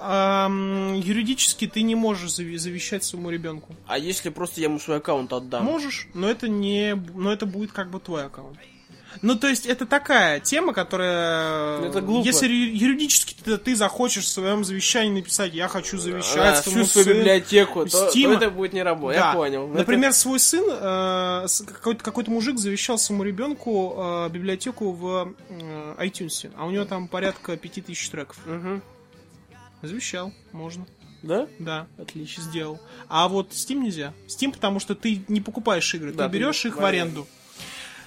Ам, 0.00 0.94
юридически 0.94 1.66
ты 1.66 1.82
не 1.82 1.94
можешь 1.94 2.30
завещать 2.32 3.02
своему 3.04 3.30
ребенку. 3.30 3.74
А 3.86 3.98
если 3.98 4.28
просто 4.30 4.60
я 4.60 4.68
ему 4.68 4.78
свой 4.78 4.98
аккаунт 4.98 5.32
отдам? 5.32 5.64
Можешь, 5.64 6.08
но 6.14 6.28
это 6.30 6.48
не, 6.48 6.94
но 7.14 7.32
это 7.32 7.46
будет 7.46 7.72
как 7.72 7.90
бы 7.90 7.98
твой 7.98 8.24
аккаунт. 8.26 8.58
Ну, 9.20 9.36
то 9.36 9.46
есть, 9.48 9.66
это 9.66 9.84
такая 9.86 10.40
тема, 10.40 10.72
которая... 10.72 11.78
Ну, 11.80 11.86
это 11.86 12.00
глупо. 12.00 12.26
Если 12.26 12.48
юридически 12.48 13.34
ты, 13.44 13.58
ты 13.58 13.76
захочешь 13.76 14.24
в 14.24 14.28
своем 14.28 14.64
завещании 14.64 15.12
написать, 15.20 15.52
я 15.54 15.68
хочу 15.68 15.98
завещать 15.98 16.58
А, 16.58 16.62
всю 16.62 16.70
свою 16.84 16.86
сыну». 16.86 17.18
библиотеку, 17.18 17.84
то, 17.86 18.10
то 18.10 18.32
это 18.32 18.50
будет 18.50 18.72
не 18.72 18.82
работать. 18.82 19.18
Да. 19.20 19.28
Я 19.30 19.34
понял. 19.34 19.68
Например, 19.68 20.12
свой 20.12 20.40
сын, 20.40 20.64
э, 20.68 21.46
какой-то, 21.66 22.02
какой-то 22.02 22.30
мужик 22.30 22.58
завещал 22.58 22.96
своему 22.98 23.22
ребенку 23.24 23.94
э, 23.96 24.28
библиотеку 24.30 24.92
в 24.92 25.34
э, 25.50 25.94
iTunes, 25.98 26.50
а 26.56 26.66
у 26.66 26.70
него 26.70 26.84
там 26.84 27.06
порядка 27.08 27.56
5000 27.56 28.08
треков. 28.10 28.38
это- 28.44 28.54
Мгм. 28.54 28.82
Завещал, 29.82 30.32
можно. 30.52 30.86
Да? 31.22 31.46
Да, 31.58 31.86
отлично, 31.98 32.42
сделал. 32.44 32.80
А 33.08 33.28
вот 33.28 33.50
Steam 33.50 33.76
нельзя. 33.76 34.12
Steam, 34.26 34.52
потому 34.52 34.80
что 34.80 34.94
ты 34.94 35.22
не 35.28 35.40
покупаешь 35.40 35.92
игры, 35.94 36.12
Да, 36.12 36.24
ты 36.26 36.32
ты 36.32 36.38
берешь 36.38 36.64
их 36.64 36.76
в 36.76 36.80
в 36.80 36.84
аренду. 36.84 37.26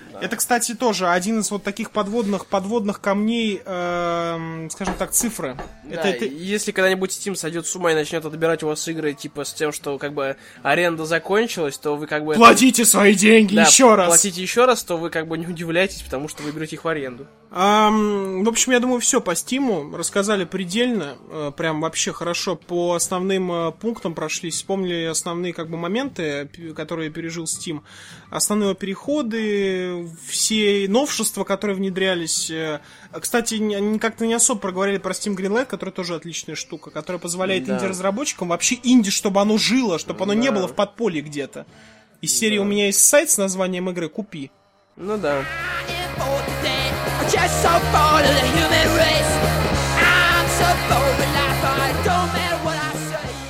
Аренду. 0.10 0.26
Это, 0.26 0.36
кстати, 0.36 0.74
тоже 0.76 1.08
один 1.08 1.40
из 1.40 1.52
вот 1.52 1.64
таких 1.64 1.92
подводных 1.92 2.46
подводных 2.48 3.02
камней, 3.02 3.62
эм, 3.66 4.70
скажем 4.70 4.96
так, 4.96 5.12
цифры. 5.12 5.58
Да, 5.84 5.96
это, 5.96 6.08
это- 6.10 6.26
Если 6.26 6.72
когда-нибудь 6.72 7.12
Steam 7.12 7.36
сойдет 7.36 7.68
с 7.68 7.76
ума 7.76 7.92
и 7.92 7.96
начнет 7.96 8.26
отбирать 8.26 8.64
у 8.64 8.68
вас 8.68 8.88
игры, 8.88 9.14
типа, 9.14 9.44
с 9.46 9.54
тем, 9.54 9.72
что 9.72 9.98
как 9.98 10.14
бы 10.14 10.36
аренда 10.64 11.06
закончилась, 11.06 11.78
то 11.78 11.96
вы 11.96 12.08
как 12.08 12.26
бы... 12.26 12.32
это- 12.34 12.40
Платите 12.40 12.86
свои 12.86 13.14
деньги 13.16 13.56
Да, 13.56 13.64
еще 13.64 13.96
раз. 13.96 14.08
Платите 14.08 14.42
еще 14.42 14.66
раз, 14.66 14.84
то 14.84 14.98
вы 14.98 15.10
как 15.10 15.28
бы 15.28 15.38
не 15.38 15.48
удивляйтесь, 15.48 16.02
потому 16.02 16.28
что 16.28 16.44
вы 16.44 16.52
берете 16.52 16.76
их 16.76 16.84
в 16.84 16.88
аренду. 16.88 17.28
Ам, 17.52 18.44
в 18.44 18.50
общем, 18.50 18.74
я 18.74 18.80
думаю, 18.82 19.00
все 19.00 19.22
по 19.22 19.34
Стиму. 19.34 19.96
Рассказали 19.96 20.44
предельно. 20.44 21.16
э, 21.30 21.52
прям 21.56 21.80
вообще 21.82 22.12
хорошо. 22.12 22.56
По 22.56 22.96
основным 22.96 23.50
э, 23.52 23.72
пунктам 23.72 24.14
прошлись. 24.14 24.56
Вспомнили 24.56 25.06
основные 25.06 25.54
как 25.54 25.70
бы 25.70 25.78
моменты, 25.78 26.50
которые 26.76 27.10
пережил 27.12 27.46
Steam. 27.46 27.82
Основные 28.30 28.76
переходы, 28.76 29.95
все 30.28 30.86
новшества, 30.88 31.44
которые 31.44 31.76
внедрялись. 31.78 32.50
Э, 32.52 32.80
Кстати, 33.20 33.56
не- 33.56 33.76
они 33.76 34.00
как-то 34.00 34.26
не 34.26 34.34
особо 34.34 34.60
проговорили 34.60 34.98
про 34.98 35.12
Steam 35.14 35.36
Greenlight, 35.36 35.66
которая 35.66 35.94
тоже 35.94 36.16
отличная 36.16 36.56
штука, 36.56 36.90
которая 36.92 37.20
позволяет 37.20 37.66
Да. 37.66 37.76
инди-разработчикам 37.76 38.50
вообще 38.50 38.78
инди, 38.84 39.12
чтобы 39.12 39.40
оно 39.42 39.58
жило, 39.58 39.98
чтобы 40.00 40.24
оно 40.24 40.34
не 40.34 40.50
Да. 40.50 40.56
было 40.56 40.68
в 40.68 40.74
подполье 40.76 41.22
где-то. 41.22 41.66
Из 42.22 42.38
серии 42.38 42.58
«У 42.58 42.64
меня 42.64 42.88
есть 42.88 43.04
сайт 43.06 43.30
с 43.30 43.38
названием 43.38 43.90
игры, 43.90 44.10
купи». 44.10 44.52
Ну 44.96 45.18
да. 45.18 45.44
just 47.32 47.62
so 47.64 47.72
bored 47.92 48.24
of 48.24 48.34
the 48.38 48.48
human 48.56 48.88
race. 48.96 49.34
I'm 49.98 50.48
so 50.60 50.70
bored 50.90 51.05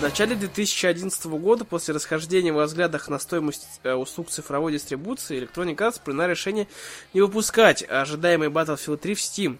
начале 0.06 0.36
2011 0.36 1.26
года, 1.26 1.66
после 1.66 1.96
расхождения 1.96 2.54
во 2.54 2.66
взглядах 2.66 3.10
на 3.10 3.18
стоимость 3.18 3.68
э, 3.82 3.94
услуг 3.94 4.30
цифровой 4.30 4.72
дистрибуции, 4.74 5.42
Electronic 5.42 5.76
Arts 5.78 6.00
приняла 6.04 6.28
решение 6.28 6.68
не 7.16 7.22
выпускать 7.22 7.84
ожидаемый 7.90 8.50
Battlefield 8.50 8.98
3 8.98 9.16
в 9.16 9.18
Steam. 9.18 9.58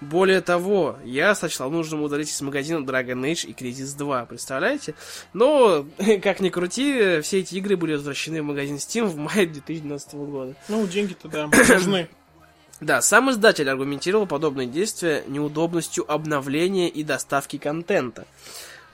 Более 0.00 0.40
того, 0.40 0.96
я 1.04 1.34
сочла 1.34 1.68
нужным 1.68 2.02
удалить 2.02 2.30
из 2.30 2.40
магазина 2.40 2.78
Dragon 2.78 3.20
Age 3.30 3.46
и 3.46 3.52
Crisis 3.52 3.94
2, 3.98 4.24
представляете? 4.24 4.94
Но, 5.34 5.84
как 6.22 6.40
ни 6.40 6.48
крути, 6.48 7.20
все 7.20 7.40
эти 7.40 7.56
игры 7.56 7.76
были 7.76 7.92
возвращены 7.92 8.40
в 8.40 8.46
магазин 8.46 8.76
Steam 8.76 9.04
в 9.04 9.18
мае 9.18 9.46
2012 9.46 10.14
года. 10.14 10.54
Ну, 10.68 10.86
деньги-то, 10.86 11.28
да, 11.28 11.46
нужны. 11.68 12.08
Да, 12.80 13.02
сам 13.02 13.30
издатель 13.30 13.68
аргументировал 13.68 14.26
подобные 14.26 14.66
действия 14.66 15.24
неудобностью 15.28 16.10
обновления 16.10 16.88
и 16.88 17.04
доставки 17.04 17.58
контента. 17.58 18.26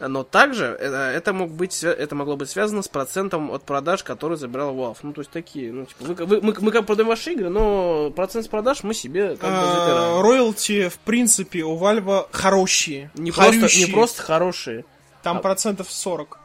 Но 0.01 0.23
также 0.25 0.65
э, 0.81 0.87
это, 1.15 1.33
мог 1.33 1.51
быть, 1.51 1.85
это 1.85 2.15
могло 2.15 2.37
быть 2.37 2.49
связано 2.49 2.83
с 2.83 2.89
процентом 2.89 3.51
от 3.51 3.65
продаж, 3.65 4.03
который 4.03 4.37
забирал 4.39 4.75
Valve. 4.75 4.97
Ну, 5.03 5.13
то 5.13 5.21
есть 5.21 5.31
такие, 5.31 5.73
ну, 5.73 5.85
типа, 5.85 6.05
вы- 6.05 6.27
вы- 6.27 6.41
мы, 6.41 6.55
мы 6.59 6.71
как 6.73 6.87
продаем 6.87 7.09
ваши 7.09 7.33
игры, 7.33 7.51
но 7.51 8.11
процент 8.11 8.47
с 8.47 8.49
продаж 8.49 8.83
мы 8.83 8.95
себе 8.95 9.37
как 9.37 9.51
бы 9.51 9.57
А, 9.59 9.75
забираем. 9.87 10.23
Роялти, 10.23 10.89
в 10.89 10.99
принципе, 11.01 11.63
у 11.65 11.75
Вальва 11.77 12.29
хорошие. 12.33 13.11
Не 13.15 13.31
просто, 13.31 13.69
не 13.79 13.87
просто 13.93 14.23
хорошие. 14.23 14.85
Там 15.23 15.37
а- 15.37 15.41
процентов 15.41 15.91
40. 15.93 16.39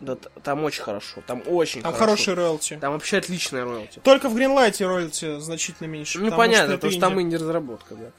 Да, 0.00 0.16
там 0.42 0.62
очень 0.64 0.82
хорошо, 0.82 1.22
там 1.26 1.42
очень 1.46 1.80
Там 1.80 1.92
хорошо. 1.94 2.10
хорошие 2.10 2.34
роялти. 2.34 2.76
Там 2.78 2.92
вообще 2.92 3.16
отличная 3.18 3.64
роялти. 3.64 4.00
Только 4.02 4.28
в 4.28 4.34
Гринлайте 4.34 4.86
роялти 4.86 5.38
значительно 5.40 5.86
меньше. 5.86 6.18
Ну, 6.18 6.30
понятно, 6.30 6.66
что 6.72 6.76
потому 6.76 6.90
что 6.92 7.00
там 7.00 7.14
инди. 7.14 7.36
инди-разработка, 7.36 7.94
да. 7.94 8.10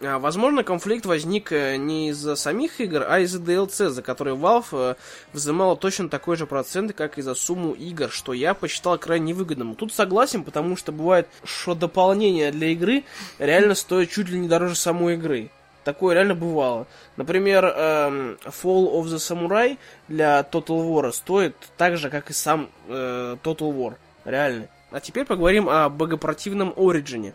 А, 0.00 0.18
Возможно, 0.18 0.64
конфликт 0.64 1.06
возник 1.06 1.52
э, 1.52 1.76
не 1.76 2.10
из-за 2.10 2.36
самих 2.36 2.80
игр, 2.80 3.04
а 3.06 3.20
из-за 3.20 3.38
DLC, 3.38 3.90
за 3.90 4.02
которые 4.02 4.36
Valve 4.36 4.66
э, 4.72 4.94
взимала 5.32 5.76
точно 5.76 6.08
такой 6.08 6.36
же 6.36 6.46
процент, 6.46 6.92
как 6.94 7.18
и 7.18 7.22
за 7.22 7.34
сумму 7.34 7.72
игр, 7.72 8.10
что 8.10 8.32
я 8.32 8.54
посчитал 8.54 8.98
крайне 8.98 9.34
выгодным. 9.34 9.74
Тут 9.74 9.92
согласен, 9.92 10.44
потому 10.44 10.76
что 10.76 10.92
бывает, 10.92 11.28
что 11.44 11.74
дополнение 11.74 12.50
для 12.50 12.68
игры 12.68 13.04
реально 13.38 13.74
стоит 13.74 14.10
чуть 14.10 14.28
ли 14.28 14.38
не 14.38 14.48
дороже 14.48 14.74
самой 14.74 15.14
игры. 15.14 15.50
Такое 15.84 16.14
реально 16.14 16.34
бывало. 16.34 16.86
Например, 17.16 17.66
эм, 17.66 18.38
Fall 18.44 18.90
of 18.94 19.04
the 19.04 19.18
Samurai 19.18 19.76
для 20.08 20.40
Total 20.40 20.80
War 20.80 21.12
стоит 21.12 21.54
так 21.76 21.98
же, 21.98 22.08
как 22.08 22.30
и 22.30 22.32
сам 22.32 22.70
э, 22.88 23.36
Total 23.42 23.70
War. 23.70 23.96
Реально. 24.24 24.68
А 24.90 25.00
теперь 25.00 25.26
поговорим 25.26 25.68
о 25.68 25.88
богопротивном 25.90 26.72
Ориджине. 26.76 27.34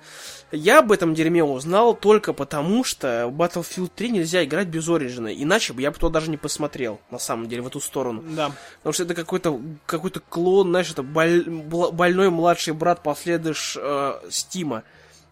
Я 0.51 0.79
об 0.79 0.91
этом 0.91 1.13
дерьме 1.13 1.43
узнал 1.43 1.93
только 1.93 2.33
потому, 2.33 2.83
что 2.83 3.27
в 3.27 3.39
Battlefield 3.39 3.91
3 3.95 4.09
нельзя 4.09 4.43
играть 4.43 4.67
без 4.67 4.89
Ориджина. 4.89 5.27
Иначе 5.27 5.73
бы 5.73 5.81
я 5.81 5.91
бы 5.91 5.97
туда 5.97 6.13
даже 6.13 6.31
не 6.31 6.37
посмотрел, 6.37 6.99
на 7.11 7.19
самом 7.19 7.47
деле, 7.47 7.61
в 7.61 7.67
эту 7.67 7.79
сторону. 7.79 8.23
Да. 8.35 8.51
Потому 8.77 8.93
что 8.93 9.03
это 9.03 9.13
какой-то 9.13 9.61
какой 9.85 10.11
клон, 10.11 10.69
знаешь, 10.69 10.89
это 10.89 11.03
боль- 11.03 11.47
больной 11.47 12.31
младший 12.31 12.73
брат 12.73 13.03
последыш 13.03 13.77
э, 13.79 14.13
Стима, 14.29 14.83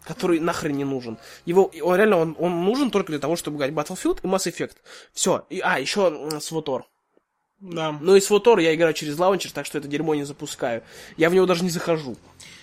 который 0.04 0.38
нахрен 0.38 0.76
не 0.76 0.84
нужен. 0.84 1.18
Его, 1.44 1.70
он 1.82 1.96
реально, 1.96 2.18
он, 2.18 2.36
он 2.38 2.64
нужен 2.64 2.90
только 2.92 3.10
для 3.10 3.18
того, 3.18 3.34
чтобы 3.34 3.56
играть 3.56 3.72
Battlefield 3.72 4.20
и 4.22 4.26
Mass 4.26 4.46
Effect. 4.46 4.76
Все. 5.12 5.44
И, 5.50 5.58
а, 5.60 5.80
еще 5.80 6.40
Свотор. 6.40 6.86
Да. 7.60 7.96
Но 8.00 8.14
и 8.14 8.20
Свотор 8.20 8.60
я 8.60 8.72
играю 8.72 8.94
через 8.94 9.18
лаунчер, 9.18 9.50
так 9.50 9.66
что 9.66 9.78
это 9.78 9.88
дерьмо 9.88 10.14
не 10.14 10.22
запускаю. 10.22 10.82
Я 11.16 11.28
в 11.28 11.34
него 11.34 11.44
даже 11.44 11.64
не 11.64 11.70
захожу. 11.70 12.16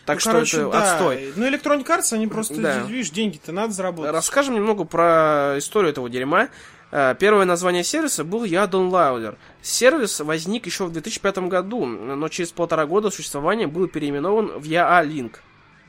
Так 0.05 0.17
Ну, 0.17 0.19
что 0.21 0.31
короче, 0.31 0.57
это 0.57 0.69
да. 0.71 0.93
отстой. 0.93 1.33
Ну, 1.35 1.47
Electronic 1.49 1.85
Arts, 1.85 2.13
они 2.13 2.27
просто, 2.27 2.55
Да. 2.61 2.79
видишь, 2.83 3.09
деньги-то 3.09 3.51
надо 3.51 3.73
заработать. 3.73 4.11
Расскажем 4.13 4.53
немного 4.55 4.83
про 4.83 5.55
историю 5.57 5.91
этого 5.91 6.09
дерьма. 6.09 6.49
Э, 6.91 7.15
Первое 7.19 7.45
название 7.45 7.83
сервиса 7.83 8.23
был 8.23 8.43
Я 8.43 8.65
Downloader. 8.65 9.35
Сервис 9.61 10.19
возник 10.19 10.67
еще 10.67 10.85
в 10.85 10.91
2005 10.91 11.49
году, 11.49 11.85
но 11.85 12.27
через 12.29 12.51
полтора 12.51 12.85
года 12.85 13.09
существования 13.09 13.67
был 13.67 13.87
переименован 13.87 14.59
в 14.59 14.63
Я 14.63 15.03
Link. 15.03 15.37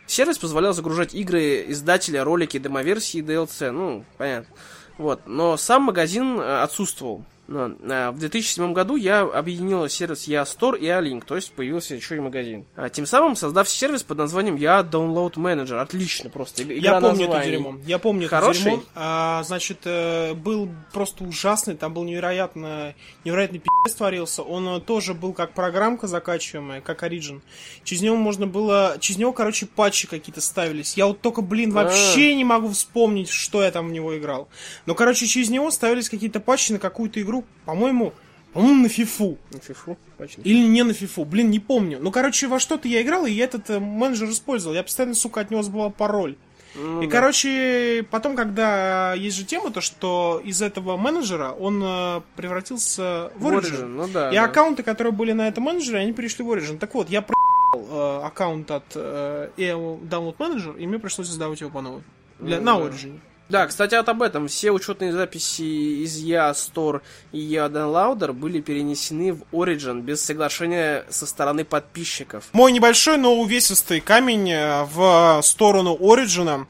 Сервис 0.06 0.38
позволял 0.38 0.72
загружать 0.72 1.14
игры 1.14 1.64
издателя, 1.68 2.24
ролики, 2.24 2.58
демоверсии 2.58 3.18
и 3.18 3.22
DLC. 3.22 3.70
Ну, 3.70 4.04
понятно. 4.16 4.54
Вот. 4.98 5.20
Но 5.26 5.56
сам 5.58 5.82
магазин 5.82 6.40
э, 6.40 6.62
отсутствовал. 6.62 7.24
Но, 7.48 7.68
э, 7.68 8.10
В 8.10 8.18
2007 8.18 8.72
году 8.72 8.96
я 8.96 9.20
объединил 9.20 9.88
сервис 9.88 10.24
Я 10.24 10.42
Store 10.42 10.76
и 10.78 10.86
Alink, 10.86 11.24
то 11.24 11.36
есть 11.36 11.52
появился 11.52 11.94
еще 11.94 12.16
и 12.16 12.20
магазин. 12.20 12.64
А, 12.74 12.88
Тем 12.88 13.06
самым 13.06 13.36
создав 13.36 13.68
сервис 13.68 14.02
под 14.02 14.18
названием 14.18 14.56
Я 14.56 14.80
Download 14.80 15.34
Manager. 15.34 15.78
Отлично 15.80 16.28
просто. 16.30 16.62
иг- 16.62 16.70
Я 16.72 16.78
игра 16.78 17.00
помню 17.00 17.24
это 17.24 17.34
названий. 17.34 17.50
дерьмо. 17.50 17.74
Я 17.86 17.98
помню 17.98 18.28
Хороший? 18.28 18.60
это 18.60 18.70
дерьмо. 18.70 18.82
А, 18.96 19.42
значит, 19.44 19.78
э, 19.84 20.34
был 20.34 20.68
просто 20.92 21.22
ужасный, 21.24 21.76
там 21.76 21.94
был 21.94 22.02
невероятно, 22.04 22.94
невероятный 23.24 23.60
пи***ц 23.60 23.96
творился. 23.96 24.42
Он 24.42 24.66
э, 24.68 24.80
тоже 24.80 25.14
был 25.14 25.32
как 25.32 25.52
программка 25.54 26.06
закачиваемая, 26.08 26.80
как 26.80 27.02
Origin. 27.04 27.40
Через 27.84 28.02
него 28.02 28.16
можно 28.16 28.46
было... 28.46 28.96
Через 29.00 29.18
него, 29.18 29.32
короче, 29.32 29.66
патчи 29.66 30.08
какие-то 30.08 30.40
ставились. 30.40 30.96
Я 30.96 31.06
вот 31.06 31.20
только, 31.20 31.42
блин, 31.42 31.70
А. 31.76 31.84
вообще 31.84 32.34
не 32.34 32.44
могу 32.44 32.70
вспомнить, 32.70 33.28
что 33.28 33.62
я 33.62 33.70
там 33.70 33.88
в 33.88 33.92
него 33.92 34.18
играл. 34.18 34.48
Но, 34.86 34.94
короче, 34.94 35.26
через 35.26 35.48
него 35.50 35.70
ставились 35.70 36.08
какие-то 36.08 36.40
патчи 36.40 36.72
на 36.72 36.78
какую-то 36.80 37.20
игру, 37.22 37.35
по-моему, 37.64 38.12
по-моему, 38.52 38.84
на 38.84 38.88
фифу. 38.88 39.36
Ну, 39.52 39.58
фифу, 39.58 39.98
точно. 40.16 40.40
Или 40.42 40.66
не 40.66 40.82
на 40.82 40.94
фифу, 40.94 41.26
блин, 41.26 41.50
не 41.50 41.60
помню. 41.60 41.98
Ну, 42.00 42.10
короче, 42.10 42.46
во 42.46 42.58
что-то 42.58 42.88
я 42.88 43.02
играл, 43.02 43.26
и 43.26 43.30
я 43.30 43.44
этот 43.44 43.68
э, 43.68 43.78
менеджер 43.78 44.30
использовал. 44.30 44.74
Я 44.74 44.82
постоянно, 44.82 45.14
сука, 45.14 45.40
от 45.40 45.50
него 45.50 45.62
забывал 45.62 45.90
пароль. 45.90 46.36
Ну, 46.74 47.02
и, 47.02 47.06
да. 47.06 47.12
короче, 47.12 48.06
потом, 48.10 48.36
когда 48.36 49.14
есть 49.14 49.36
же 49.36 49.44
тема, 49.44 49.70
то, 49.70 49.80
что 49.80 50.40
из 50.44 50.60
этого 50.62 50.96
менеджера 50.96 51.50
он 51.50 51.82
э, 51.84 52.20
превратился 52.36 53.30
в 53.36 53.46
Origin. 53.46 53.60
Origin, 53.60 53.86
ну 53.86 54.08
да, 54.08 54.30
и 54.30 54.34
да. 54.34 54.44
аккаунты, 54.44 54.82
которые 54.82 55.12
были 55.12 55.32
на 55.32 55.48
этом 55.48 55.64
менеджере, 55.64 55.98
они 55.98 56.12
перешли 56.12 56.44
в 56.44 56.50
Origin. 56.50 56.78
Так 56.78 56.94
вот, 56.94 57.08
я 57.08 57.22
проебал 57.22 58.20
э, 58.22 58.26
аккаунт 58.26 58.70
от 58.70 58.84
э, 58.94 59.50
EO 59.56 60.00
Download 60.00 60.36
Manager, 60.36 60.78
и 60.78 60.86
мне 60.86 60.98
пришлось 60.98 61.28
создавать 61.28 61.60
его 61.60 61.70
по 61.70 61.80
новой. 61.80 62.02
Для, 62.38 62.58
Ну 62.58 62.64
на 62.64 62.78
да. 62.78 62.86
Origin. 62.86 63.20
Да, 63.48 63.66
кстати, 63.66 63.94
вот 63.94 64.08
об 64.08 64.22
этом. 64.22 64.48
Все 64.48 64.72
учетные 64.72 65.12
записи 65.12 66.02
из 66.02 66.16
Я 66.18 66.50
Store 66.50 67.00
и 67.30 67.38
Я 67.38 67.66
Downloader 67.66 68.32
были 68.32 68.60
перенесены 68.60 69.34
в 69.34 69.42
Origin 69.52 70.00
без 70.00 70.24
соглашения 70.24 71.04
со 71.10 71.26
стороны 71.26 71.64
подписчиков. 71.64 72.44
Мой 72.52 72.72
небольшой, 72.72 73.18
но 73.18 73.36
увесистый 73.36 74.00
камень 74.00 74.50
э, 74.50 74.84
в 74.84 75.40
сторону 75.42 75.96
Ориджина. 76.00 76.66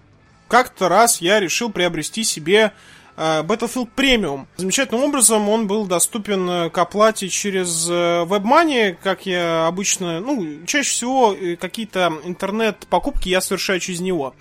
Как-то 0.49 0.89
раз 0.89 1.23
я 1.23 1.41
решил 1.41 1.71
приобрести 1.71 2.25
себе 2.25 2.73
э, 3.17 3.43
Battlefield 3.43 3.89
Premium. 3.97 4.47
Замечательным 4.59 5.05
образом 5.05 5.49
он 5.49 5.67
был 5.67 5.87
доступен 5.87 6.49
э, 6.49 6.71
к 6.71 6.77
оплате 6.77 7.31
через 7.31 7.89
WebMoney, 7.89 8.99
как 9.03 9.25
я 9.25 9.67
обычно, 9.67 10.21
ну, 10.21 10.67
чаще 10.67 10.91
всего 10.91 11.35
какие-то 11.59 12.13
интернет-покупки 12.25 13.31
я 13.31 13.41
совершаю 13.41 13.81
через 13.81 14.01
него. 14.01 14.35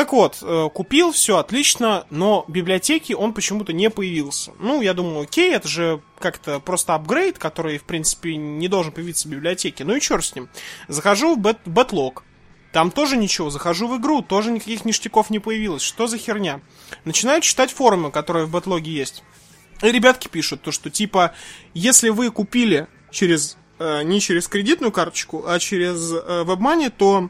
Так 0.00 0.14
вот, 0.14 0.38
э, 0.40 0.70
купил, 0.72 1.12
все 1.12 1.36
отлично, 1.36 2.06
но 2.08 2.46
в 2.48 2.50
библиотеке 2.50 3.14
он 3.14 3.34
почему-то 3.34 3.74
не 3.74 3.90
появился. 3.90 4.52
Ну, 4.58 4.80
я 4.80 4.94
думаю, 4.94 5.24
окей, 5.24 5.52
это 5.52 5.68
же 5.68 6.00
как-то 6.18 6.58
просто 6.58 6.94
апгрейд, 6.94 7.36
который, 7.36 7.76
в 7.76 7.84
принципе, 7.84 8.34
не 8.36 8.66
должен 8.68 8.92
появиться 8.92 9.28
в 9.28 9.30
библиотеке. 9.30 9.84
Ну 9.84 9.94
и 9.94 10.00
черт 10.00 10.24
с 10.24 10.34
ним. 10.34 10.48
Захожу 10.88 11.34
в 11.34 11.38
бэт- 11.38 11.58
бэтлог. 11.66 12.24
Там 12.72 12.90
тоже 12.92 13.18
ничего. 13.18 13.50
Захожу 13.50 13.88
в 13.88 13.98
игру, 13.98 14.22
тоже 14.22 14.50
никаких 14.52 14.86
ништяков 14.86 15.28
не 15.28 15.38
появилось. 15.38 15.82
Что 15.82 16.06
за 16.06 16.16
херня? 16.16 16.62
Начинаю 17.04 17.42
читать 17.42 17.70
форумы, 17.70 18.10
которые 18.10 18.46
в 18.46 18.50
бэтлоге 18.52 18.90
есть. 18.90 19.22
И 19.82 19.92
ребятки 19.92 20.28
пишут, 20.28 20.62
то, 20.62 20.72
что 20.72 20.88
типа, 20.88 21.34
если 21.74 22.08
вы 22.08 22.30
купили 22.30 22.86
через 23.10 23.58
э, 23.78 24.02
не 24.04 24.18
через 24.22 24.48
кредитную 24.48 24.92
карточку, 24.92 25.44
а 25.46 25.58
через 25.58 26.10
э, 26.10 26.44
WebMoney, 26.46 26.88
то 26.88 27.28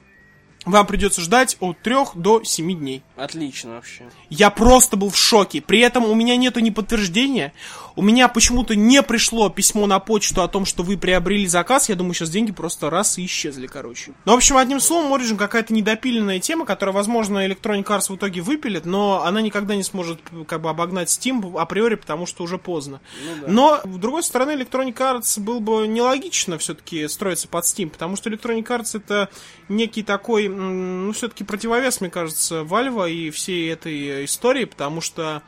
вам 0.64 0.86
придется 0.86 1.20
ждать 1.20 1.56
от 1.60 1.80
3 1.80 1.94
до 2.14 2.44
7 2.44 2.78
дней. 2.78 3.02
Отлично 3.16 3.74
вообще. 3.74 4.04
Я 4.28 4.50
просто 4.50 4.96
был 4.96 5.10
в 5.10 5.16
шоке. 5.16 5.60
При 5.60 5.80
этом 5.80 6.04
у 6.04 6.14
меня 6.14 6.36
нету 6.36 6.60
ни 6.60 6.70
подтверждения. 6.70 7.52
У 8.00 8.02
меня 8.02 8.28
почему-то 8.28 8.74
не 8.74 9.02
пришло 9.02 9.50
письмо 9.50 9.86
на 9.86 9.98
почту 9.98 10.40
о 10.40 10.48
том, 10.48 10.64
что 10.64 10.82
вы 10.82 10.96
приобрели 10.96 11.46
заказ. 11.46 11.90
Я 11.90 11.96
думаю, 11.96 12.14
сейчас 12.14 12.30
деньги 12.30 12.50
просто 12.50 12.88
раз 12.88 13.18
и 13.18 13.26
исчезли, 13.26 13.66
короче. 13.66 14.12
Ну, 14.24 14.32
в 14.32 14.36
общем, 14.36 14.56
одним 14.56 14.80
словом, 14.80 15.12
Origin 15.12 15.36
какая-то 15.36 15.74
недопиленная 15.74 16.40
тема, 16.40 16.64
которая, 16.64 16.94
возможно, 16.94 17.46
Electronic 17.46 17.84
Arts 17.84 18.10
в 18.10 18.16
итоге 18.16 18.40
выпилит, 18.40 18.86
но 18.86 19.22
она 19.26 19.42
никогда 19.42 19.76
не 19.76 19.82
сможет 19.82 20.18
как 20.48 20.62
бы 20.62 20.70
обогнать 20.70 21.10
Steam 21.10 21.60
априори, 21.60 21.96
потому 21.96 22.24
что 22.24 22.42
уже 22.42 22.56
поздно. 22.56 23.02
Но, 23.46 23.82
с 23.84 23.98
другой 23.98 24.22
стороны, 24.22 24.52
Electronic 24.52 24.94
Arts 24.94 25.38
было 25.38 25.58
бы 25.58 25.86
нелогично 25.86 26.56
все-таки 26.56 27.06
строиться 27.06 27.48
под 27.48 27.64
Steam, 27.64 27.90
потому 27.90 28.16
что 28.16 28.30
Electronic 28.30 28.64
Arts 28.64 28.96
это 28.96 29.28
некий 29.68 30.02
такой, 30.02 30.48
ну, 30.48 31.12
все-таки 31.12 31.44
противовес, 31.44 32.00
мне 32.00 32.08
кажется, 32.08 32.62
Valve 32.62 33.12
и 33.12 33.28
всей 33.28 33.70
этой 33.70 34.24
истории, 34.24 34.64
потому 34.64 35.02
что 35.02 35.42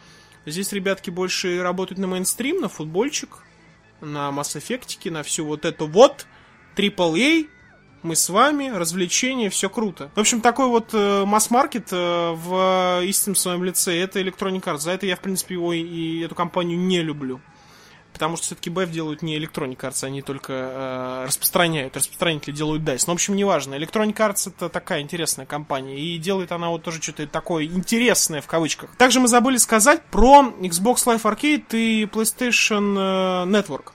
здесь 0.47 0.73
ребятки 0.73 1.11
больше 1.11 1.63
работают 1.63 1.99
на 1.99 2.07
мейнстрим, 2.07 2.61
на 2.61 2.69
футбольчик, 2.69 3.39
на 4.01 4.31
Mass 4.31 4.57
Effect, 4.57 5.11
на 5.11 5.23
всю 5.23 5.45
вот 5.45 5.65
эту 5.65 5.87
вот 5.87 6.27
AAA, 6.77 7.49
мы 8.03 8.17
с 8.17 8.29
вами, 8.29 8.69
развлечения, 8.69 9.49
все 9.49 9.71
круто. 9.71 10.11
В 10.17 10.21
общем, 10.21 10.41
такой 10.41 10.67
вот 10.67 10.91
э, 10.93 11.25
масс-маркет 11.25 11.89
э, 11.93 12.33
в 12.33 13.03
истинном 13.05 13.37
своем 13.37 13.63
лице, 13.63 13.97
это 13.97 14.21
Electronic 14.21 14.63
Arts. 14.63 14.79
За 14.79 14.91
это 14.91 15.07
я, 15.07 15.15
в 15.15 15.21
принципе, 15.21 15.55
его 15.55 15.73
и 15.73 16.21
эту 16.21 16.35
компанию 16.35 16.79
не 16.79 17.01
люблю. 17.01 17.41
Потому 18.23 18.37
что 18.37 18.47
все-таки 18.47 18.71
BF 18.71 18.91
делают 18.91 19.23
не 19.23 19.37
Electronic 19.37 19.79
Arts, 19.79 20.05
они 20.05 20.23
только 20.23 20.53
э, 20.53 21.25
распространяют, 21.27 21.97
распространители 21.97 22.53
делают 22.53 22.85
DICE. 22.85 23.03
Но, 23.09 23.15
в 23.15 23.17
общем, 23.17 23.35
неважно. 23.35 23.75
Electronic 23.75 24.15
Arts 24.15 24.49
это 24.49 24.69
такая 24.69 25.01
интересная 25.01 25.45
компания, 25.45 25.99
и 25.99 26.19
делает 26.19 26.53
она 26.53 26.69
вот 26.69 26.85
тоже 26.85 27.03
что-то 27.03 27.27
такое 27.27 27.65
интересное 27.65 28.41
в 28.41 28.47
кавычках. 28.47 28.95
Также 28.95 29.19
мы 29.19 29.27
забыли 29.27 29.57
сказать 29.57 30.05
про 30.05 30.55
Xbox 30.61 31.05
Live 31.05 31.23
Arcade 31.23 31.77
и 31.77 32.05
PlayStation 32.05 32.95
э, 32.97 33.51
Network. 33.51 33.91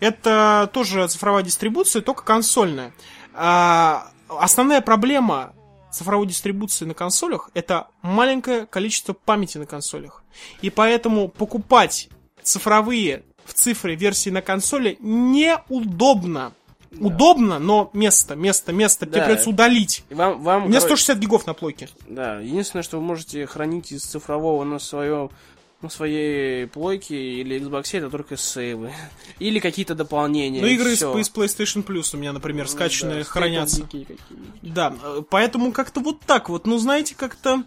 Это 0.00 0.68
тоже 0.72 1.06
цифровая 1.06 1.44
дистрибуция, 1.44 2.02
только 2.02 2.24
консольная. 2.24 2.92
А, 3.32 4.08
основная 4.28 4.80
проблема 4.80 5.54
цифровой 5.92 6.26
дистрибуции 6.26 6.84
на 6.84 6.94
консолях 6.94 7.48
это 7.54 7.86
маленькое 8.02 8.66
количество 8.66 9.12
памяти 9.12 9.58
на 9.58 9.66
консолях. 9.66 10.24
И 10.62 10.68
поэтому 10.68 11.28
покупать 11.28 12.08
цифровые 12.42 13.22
в 13.48 13.54
цифре 13.54 13.94
версии 13.96 14.30
на 14.30 14.42
консоли 14.42 14.98
неудобно. 15.00 16.52
Удобно, 16.98 17.58
но 17.58 17.90
место, 17.92 18.34
место, 18.34 18.72
место. 18.72 19.04
Тебе 19.06 19.18
Да. 19.20 19.26
придется 19.26 19.50
удалить. 19.50 20.04
И 20.08 20.14
Вам, 20.14 20.42
вам, 20.42 20.64
У 20.64 20.68
меня 20.68 20.80
короче, 20.80 21.02
160 21.02 21.18
гигов 21.18 21.46
на 21.46 21.52
плойке. 21.52 21.88
Да, 22.08 22.40
единственное, 22.40 22.82
что 22.82 22.98
вы 22.98 23.04
можете 23.04 23.46
хранить 23.46 23.92
из 23.92 24.04
цифрового 24.04 24.64
на 24.64 24.78
своем 24.78 25.30
на 25.80 25.88
своей 25.90 26.66
плойке 26.66 27.14
или 27.14 27.60
Xbox, 27.60 27.96
это 27.96 28.10
только 28.10 28.36
сейвы. 28.36 28.92
Или 29.38 29.60
какие-то 29.60 29.94
дополнения. 29.94 30.60
Ну, 30.60 30.66
игры 30.66 30.92
из, 30.92 31.02
из 31.02 31.30
PlayStation 31.30 31.84
Plus 31.84 32.16
у 32.16 32.18
меня, 32.18 32.32
например, 32.32 32.66
скачанные, 32.68 33.18
Да, 33.18 33.24
хранятся. 33.24 33.88
Да, 34.60 34.92
э, 35.00 35.22
поэтому 35.30 35.70
как-то 35.70 36.00
вот 36.00 36.18
так 36.20 36.48
вот. 36.48 36.66
Ну, 36.66 36.78
знаете, 36.78 37.14
как-то 37.14 37.62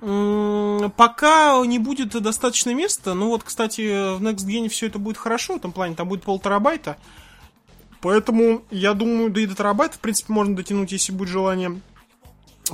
пока 0.00 1.60
не 1.66 1.78
будет 1.78 2.10
достаточно 2.22 2.74
места, 2.74 3.14
ну 3.14 3.28
вот, 3.28 3.42
кстати, 3.44 4.16
в 4.16 4.22
Next 4.22 4.46
Gen 4.46 4.68
все 4.68 4.86
это 4.86 4.98
будет 4.98 5.18
хорошо, 5.18 5.54
в 5.54 5.56
этом 5.56 5.72
плане, 5.72 5.94
там 5.94 6.08
будет 6.08 6.22
пол 6.22 6.40
терабайта. 6.40 6.96
Поэтому, 8.00 8.62
я 8.70 8.94
думаю, 8.94 9.30
да 9.30 9.42
и 9.42 9.46
до 9.46 9.54
терабайта, 9.54 9.96
в 9.96 10.00
принципе, 10.00 10.32
можно 10.32 10.56
дотянуть, 10.56 10.92
если 10.92 11.12
будет 11.12 11.28
желание. 11.28 11.80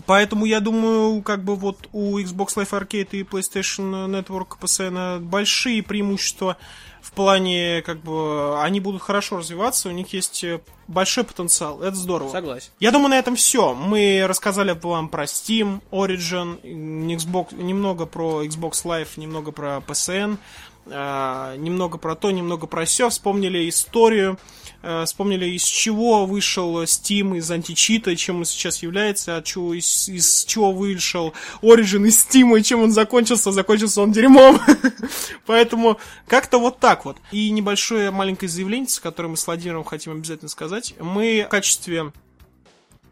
Поэтому 0.05 0.45
я 0.45 0.61
думаю, 0.61 1.23
как 1.23 1.43
бы 1.43 1.57
вот 1.57 1.89
у 1.93 2.19
Xbox 2.19 2.57
Live 2.57 2.71
Arcade 2.71 3.09
и 3.13 3.23
PlayStation 3.23 4.07
Network 4.09 4.59
PSN 4.61 5.21
большие 5.21 5.83
преимущества 5.83 6.59
в 7.07 7.13
плане, 7.13 7.83
как 7.83 8.03
бы, 8.03 8.61
они 8.61 8.81
будут 8.81 9.01
хорошо 9.01 9.37
развиваться, 9.37 9.89
у 9.89 9.93
них 9.93 10.13
есть 10.13 10.43
э, 10.43 10.61
большой 10.89 11.23
потенциал, 11.23 11.81
это 11.81 11.95
здорово. 11.95 12.31
Согласен. 12.31 12.71
Я 12.81 12.91
думаю, 12.91 13.11
на 13.11 13.19
этом 13.19 13.37
все. 13.37 13.75
Мы 13.75 14.25
рассказали 14.27 14.77
вам 14.83 15.09
про 15.09 15.23
Steam, 15.25 15.83
Origin, 15.93 16.61
Xbox, 16.63 17.55
немного 17.55 18.07
про 18.07 18.45
Xbox 18.45 18.85
Live, 18.85 19.11
немного 19.17 19.53
про 19.53 19.85
PSN, 19.87 20.39
э, 20.87 21.55
немного 21.59 21.99
про 21.99 22.17
то, 22.17 22.31
немного 22.31 22.67
про 22.67 22.85
все. 22.85 23.09
Вспомнили 23.09 23.69
историю, 23.69 24.39
э, 24.83 25.05
вспомнили, 25.05 25.47
из 25.47 25.65
чего 25.65 26.27
вышел 26.27 26.83
Steam, 26.83 27.37
из 27.37 27.51
античита, 27.51 28.15
чем 28.17 28.39
он 28.39 28.45
сейчас 28.45 28.83
является, 28.83 29.37
от 29.37 29.45
чего, 29.45 29.75
из, 29.75 30.09
из 30.09 30.45
чего 30.45 30.73
вышел 30.73 31.35
Origin 31.63 32.07
из 32.07 32.25
Steam, 32.25 32.59
и 32.59 32.63
чем 32.63 32.83
он 32.83 32.93
закончился. 32.93 33.53
Закончился 33.53 34.03
он 34.03 34.13
дерьмом. 34.13 34.61
Поэтому 35.47 35.99
как-то 36.27 36.59
вот 36.59 36.79
так 36.79 36.96
вот. 37.05 37.19
И 37.33 37.51
небольшое 37.51 38.11
маленькое 38.11 38.49
заявление, 38.49 38.89
которое 39.03 39.29
мы 39.29 39.37
с 39.37 39.47
Владимиром 39.47 39.85
хотим 39.85 40.13
обязательно 40.13 40.49
сказать. 40.49 40.95
Мы 41.01 41.45
в 41.47 41.51
качестве... 41.51 42.13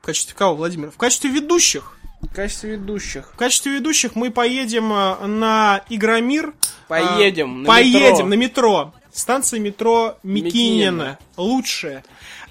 В 0.01 0.07
качестве 0.07 0.35
кого, 0.37 0.55
Владимир? 0.57 0.91
В 0.91 0.97
качестве 0.97 1.31
ведущих. 1.31 1.97
В 2.21 2.35
качестве 2.35 2.73
ведущих. 2.73 3.31
В 3.33 3.37
качестве 3.37 3.73
ведущих 3.73 4.15
мы 4.17 4.31
поедем 4.31 4.93
э, 4.93 5.27
на 5.27 5.83
Игромир. 5.89 6.55
Поедем 6.89 7.55
А, 7.55 7.59
на 7.61 7.67
поедем 7.67 8.01
метро. 8.11 8.27
на 8.27 8.35
метро. 8.35 8.95
Станция 9.13 9.61
метро 9.61 10.19
Микинина. 10.23 10.45
Микинина. 10.45 11.19
Лучшая. 11.37 12.05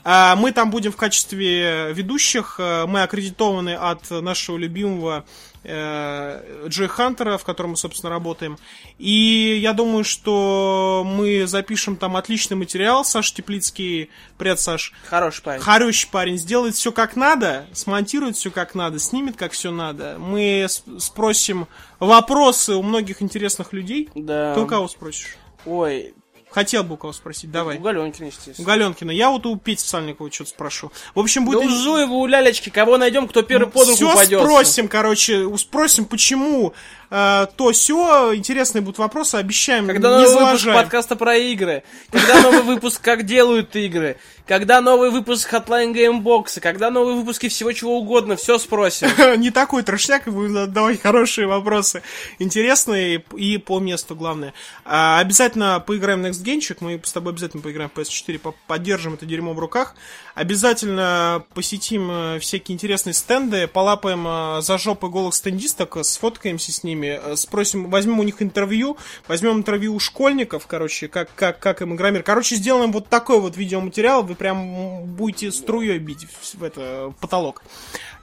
А, 0.04 0.36
Мы 0.36 0.52
там 0.52 0.70
будем 0.72 0.92
в 0.92 0.96
качестве 0.96 1.92
ведущих. 1.94 2.60
Мы 2.60 3.02
аккредитованы 3.04 3.76
от 3.76 4.10
нашего 4.12 4.58
любимого 4.58 5.26
э, 5.64 6.68
Джой 6.68 6.88
Хантера, 6.88 7.38
в 7.38 7.44
котором 7.44 7.72
мы, 7.72 7.78
собственно, 7.78 8.10
работаем. 8.10 8.58
И 8.98 9.60
я 9.62 9.74
думаю, 9.74 10.04
что 10.04 11.04
мы 11.06 11.48
запишем 11.48 11.96
там 11.96 12.16
отличный 12.16 12.58
материал. 12.58 13.06
Саш 13.06 13.32
Теплицкий, 13.32 14.10
привет, 14.38 14.60
Саш. 14.60 14.94
Хороший 15.06 15.44
парень. 15.44 15.62
Хороший 15.62 16.10
парень, 16.10 16.38
сделает 16.38 16.76
все 16.76 16.92
как 16.92 17.16
надо, 17.16 17.66
смонтирует 17.74 18.36
все 18.36 18.52
как 18.52 18.76
надо, 18.76 19.00
снимет 19.00 19.36
как 19.36 19.52
все 19.52 19.72
надо. 19.72 20.18
Мы 20.20 20.68
спросим 20.98 21.68
вопросы 22.00 22.76
у 22.76 22.84
многих 22.84 23.22
интересных 23.22 23.74
людей. 23.74 24.10
Да. 24.16 24.54
Ты 24.56 24.62
у 24.62 24.68
кого 24.68 24.88
спросишь? 24.88 25.38
Ой, 25.66 26.14
Хотел 26.54 26.84
бы 26.84 26.94
у 26.94 26.98
кого 26.98 27.14
спросить, 27.14 27.52
давай. 27.52 27.78
у 27.78 27.82
Галенкина, 27.82 28.28
У 28.28 28.30
естественно. 28.30 28.68
Галенкина. 28.68 29.10
Я 29.12 29.32
вот 29.32 29.46
у 29.48 29.56
Пети 29.58 29.84
Сальникова 29.84 30.32
что-то 30.32 30.52
спрошу. 30.52 30.92
В 31.16 31.20
общем, 31.20 31.46
Да 31.46 31.52
будет... 31.54 31.66
у 31.66 31.70
Зуева, 31.70 32.12
у 32.14 32.28
Лялечки, 32.28 32.70
кого 32.70 32.98
найдем, 32.98 33.28
кто 33.28 33.42
первый 33.42 33.66
под 33.72 33.88
руку 33.88 33.96
Все 33.96 34.12
спросим, 34.40 34.88
короче, 34.88 35.38
у- 35.46 35.58
спросим, 35.58 36.06
почему 36.06 36.74
то 37.14 37.72
все 37.72 38.34
интересные 38.34 38.82
будут 38.82 38.98
вопросы, 38.98 39.36
обещаем, 39.36 39.88
Когда 39.88 40.10
новый 40.10 40.26
выпуск 40.26 40.40
залажаем. 40.40 40.82
подкаста 40.82 41.16
про 41.16 41.38
игры? 41.38 41.84
Когда 42.12 42.42
новый 42.42 42.64
выпуск 42.64 43.02
«Как 43.02 43.24
делают 43.24 43.76
игры?» 43.76 44.18
Когда 44.46 44.82
новый 44.82 45.10
выпуск 45.10 45.54
Hotline 45.54 45.94
Gamebox? 45.94 46.60
Когда 46.60 46.90
новые 46.92 47.16
выпуски 47.16 47.48
всего 47.48 47.72
чего 47.72 47.98
угодно? 47.98 48.36
Все 48.36 48.58
спросим. 48.58 49.08
не 49.40 49.52
такой 49.52 49.84
трошняк, 49.84 50.28
и 50.28 50.32
будем 50.32 50.54
задавать 50.54 51.02
хорошие 51.02 51.48
вопросы. 51.48 52.02
Интересные 52.40 53.24
и 53.38 53.58
по 53.58 53.80
месту, 53.80 54.16
главное. 54.16 54.54
А, 54.84 55.20
обязательно 55.20 55.80
поиграем 55.80 56.24
в 56.24 56.26
Next 56.26 56.44
Genчик. 56.44 56.82
Мы 56.82 57.00
с 57.02 57.14
тобой 57.14 57.32
обязательно 57.32 57.64
поиграем 57.64 57.90
в 57.94 57.98
PS4, 57.98 58.38
по- 58.40 58.56
поддержим 58.68 59.14
это 59.14 59.26
дерьмо 59.26 59.54
в 59.54 59.60
руках. 59.60 59.96
Обязательно 60.36 61.46
посетим 61.54 62.10
э, 62.12 62.40
всякие 62.40 62.74
интересные 62.74 63.14
стенды, 63.14 63.68
полапаем 63.68 64.26
э, 64.28 64.62
за 64.62 64.78
жопы 64.78 65.08
голых 65.08 65.36
стендисток, 65.36 65.96
э, 65.96 66.04
сфоткаемся 66.04 66.74
с 66.74 66.84
ними, 66.84 67.03
э, 67.12 67.36
спросим, 67.36 67.90
возьмем 67.90 68.20
у 68.20 68.24
них 68.24 68.42
интервью, 68.42 68.98
возьмем 69.28 69.58
интервью 69.58 69.96
у 69.96 70.00
школьников, 70.00 70.68
короче, 70.68 71.08
как, 71.08 71.30
как, 71.36 71.60
как 71.60 71.82
им 71.82 71.96
игромир. 71.96 72.24
Короче, 72.24 72.56
сделаем 72.56 72.92
вот 72.92 73.10
такой 73.10 73.40
вот 73.40 73.58
видеоматериал, 73.58 74.24
вы 74.24 74.36
прям 74.36 75.06
будете 75.06 75.52
струей 75.52 76.00
бить 76.00 76.26
в, 76.26 76.64
это, 76.64 77.14
потолок. 77.20 77.64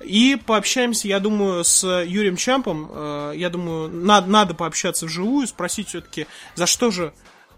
И 0.04 0.38
пообщаемся, 0.46 1.08
я 1.08 1.20
думаю, 1.20 1.64
с 1.64 1.84
Юрием 1.84 2.36
Чампом. 2.36 2.90
Э, 2.92 3.32
Я 3.36 3.50
думаю, 3.50 3.88
надо, 3.88 4.28
надо 4.28 4.54
пообщаться 4.54 5.06
вживую, 5.06 5.46
спросить 5.46 5.88
все-таки, 5.88 6.26
за 6.54 6.66
что 6.66 6.90
же, 6.90 7.12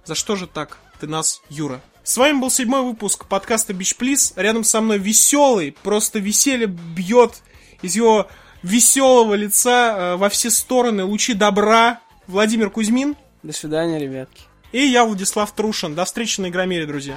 за 0.04 0.14
что 0.14 0.36
же 0.36 0.46
так 0.46 0.78
ты 1.00 1.06
нас, 1.06 1.42
Юра? 1.48 1.80
С 2.04 2.16
вами 2.16 2.40
был 2.40 2.50
седьмой 2.50 2.82
выпуск 2.82 3.26
подкаста 3.26 3.72
Бич 3.72 3.94
Плиз. 3.94 4.32
Рядом 4.34 4.64
со 4.64 4.80
мной 4.80 4.98
веселый, 4.98 5.76
просто 5.82 6.18
веселье 6.18 6.66
бьет 6.66 7.42
из 7.80 7.94
его 7.94 8.28
веселого 8.62 9.34
лица 9.34 9.96
э, 10.14 10.16
во 10.16 10.28
все 10.28 10.50
стороны, 10.50 11.04
лучи 11.04 11.34
добра. 11.34 12.00
Владимир 12.26 12.70
Кузьмин 12.70 13.16
До 13.42 13.52
свидания, 13.52 13.98
ребятки. 13.98 14.42
и 14.72 14.84
я, 14.86 15.04
Владислав 15.04 15.52
Трушин. 15.54 15.94
До 15.94 16.04
встречи 16.04 16.40
на 16.40 16.48
Игромире, 16.48 16.86
друзья. 16.86 17.16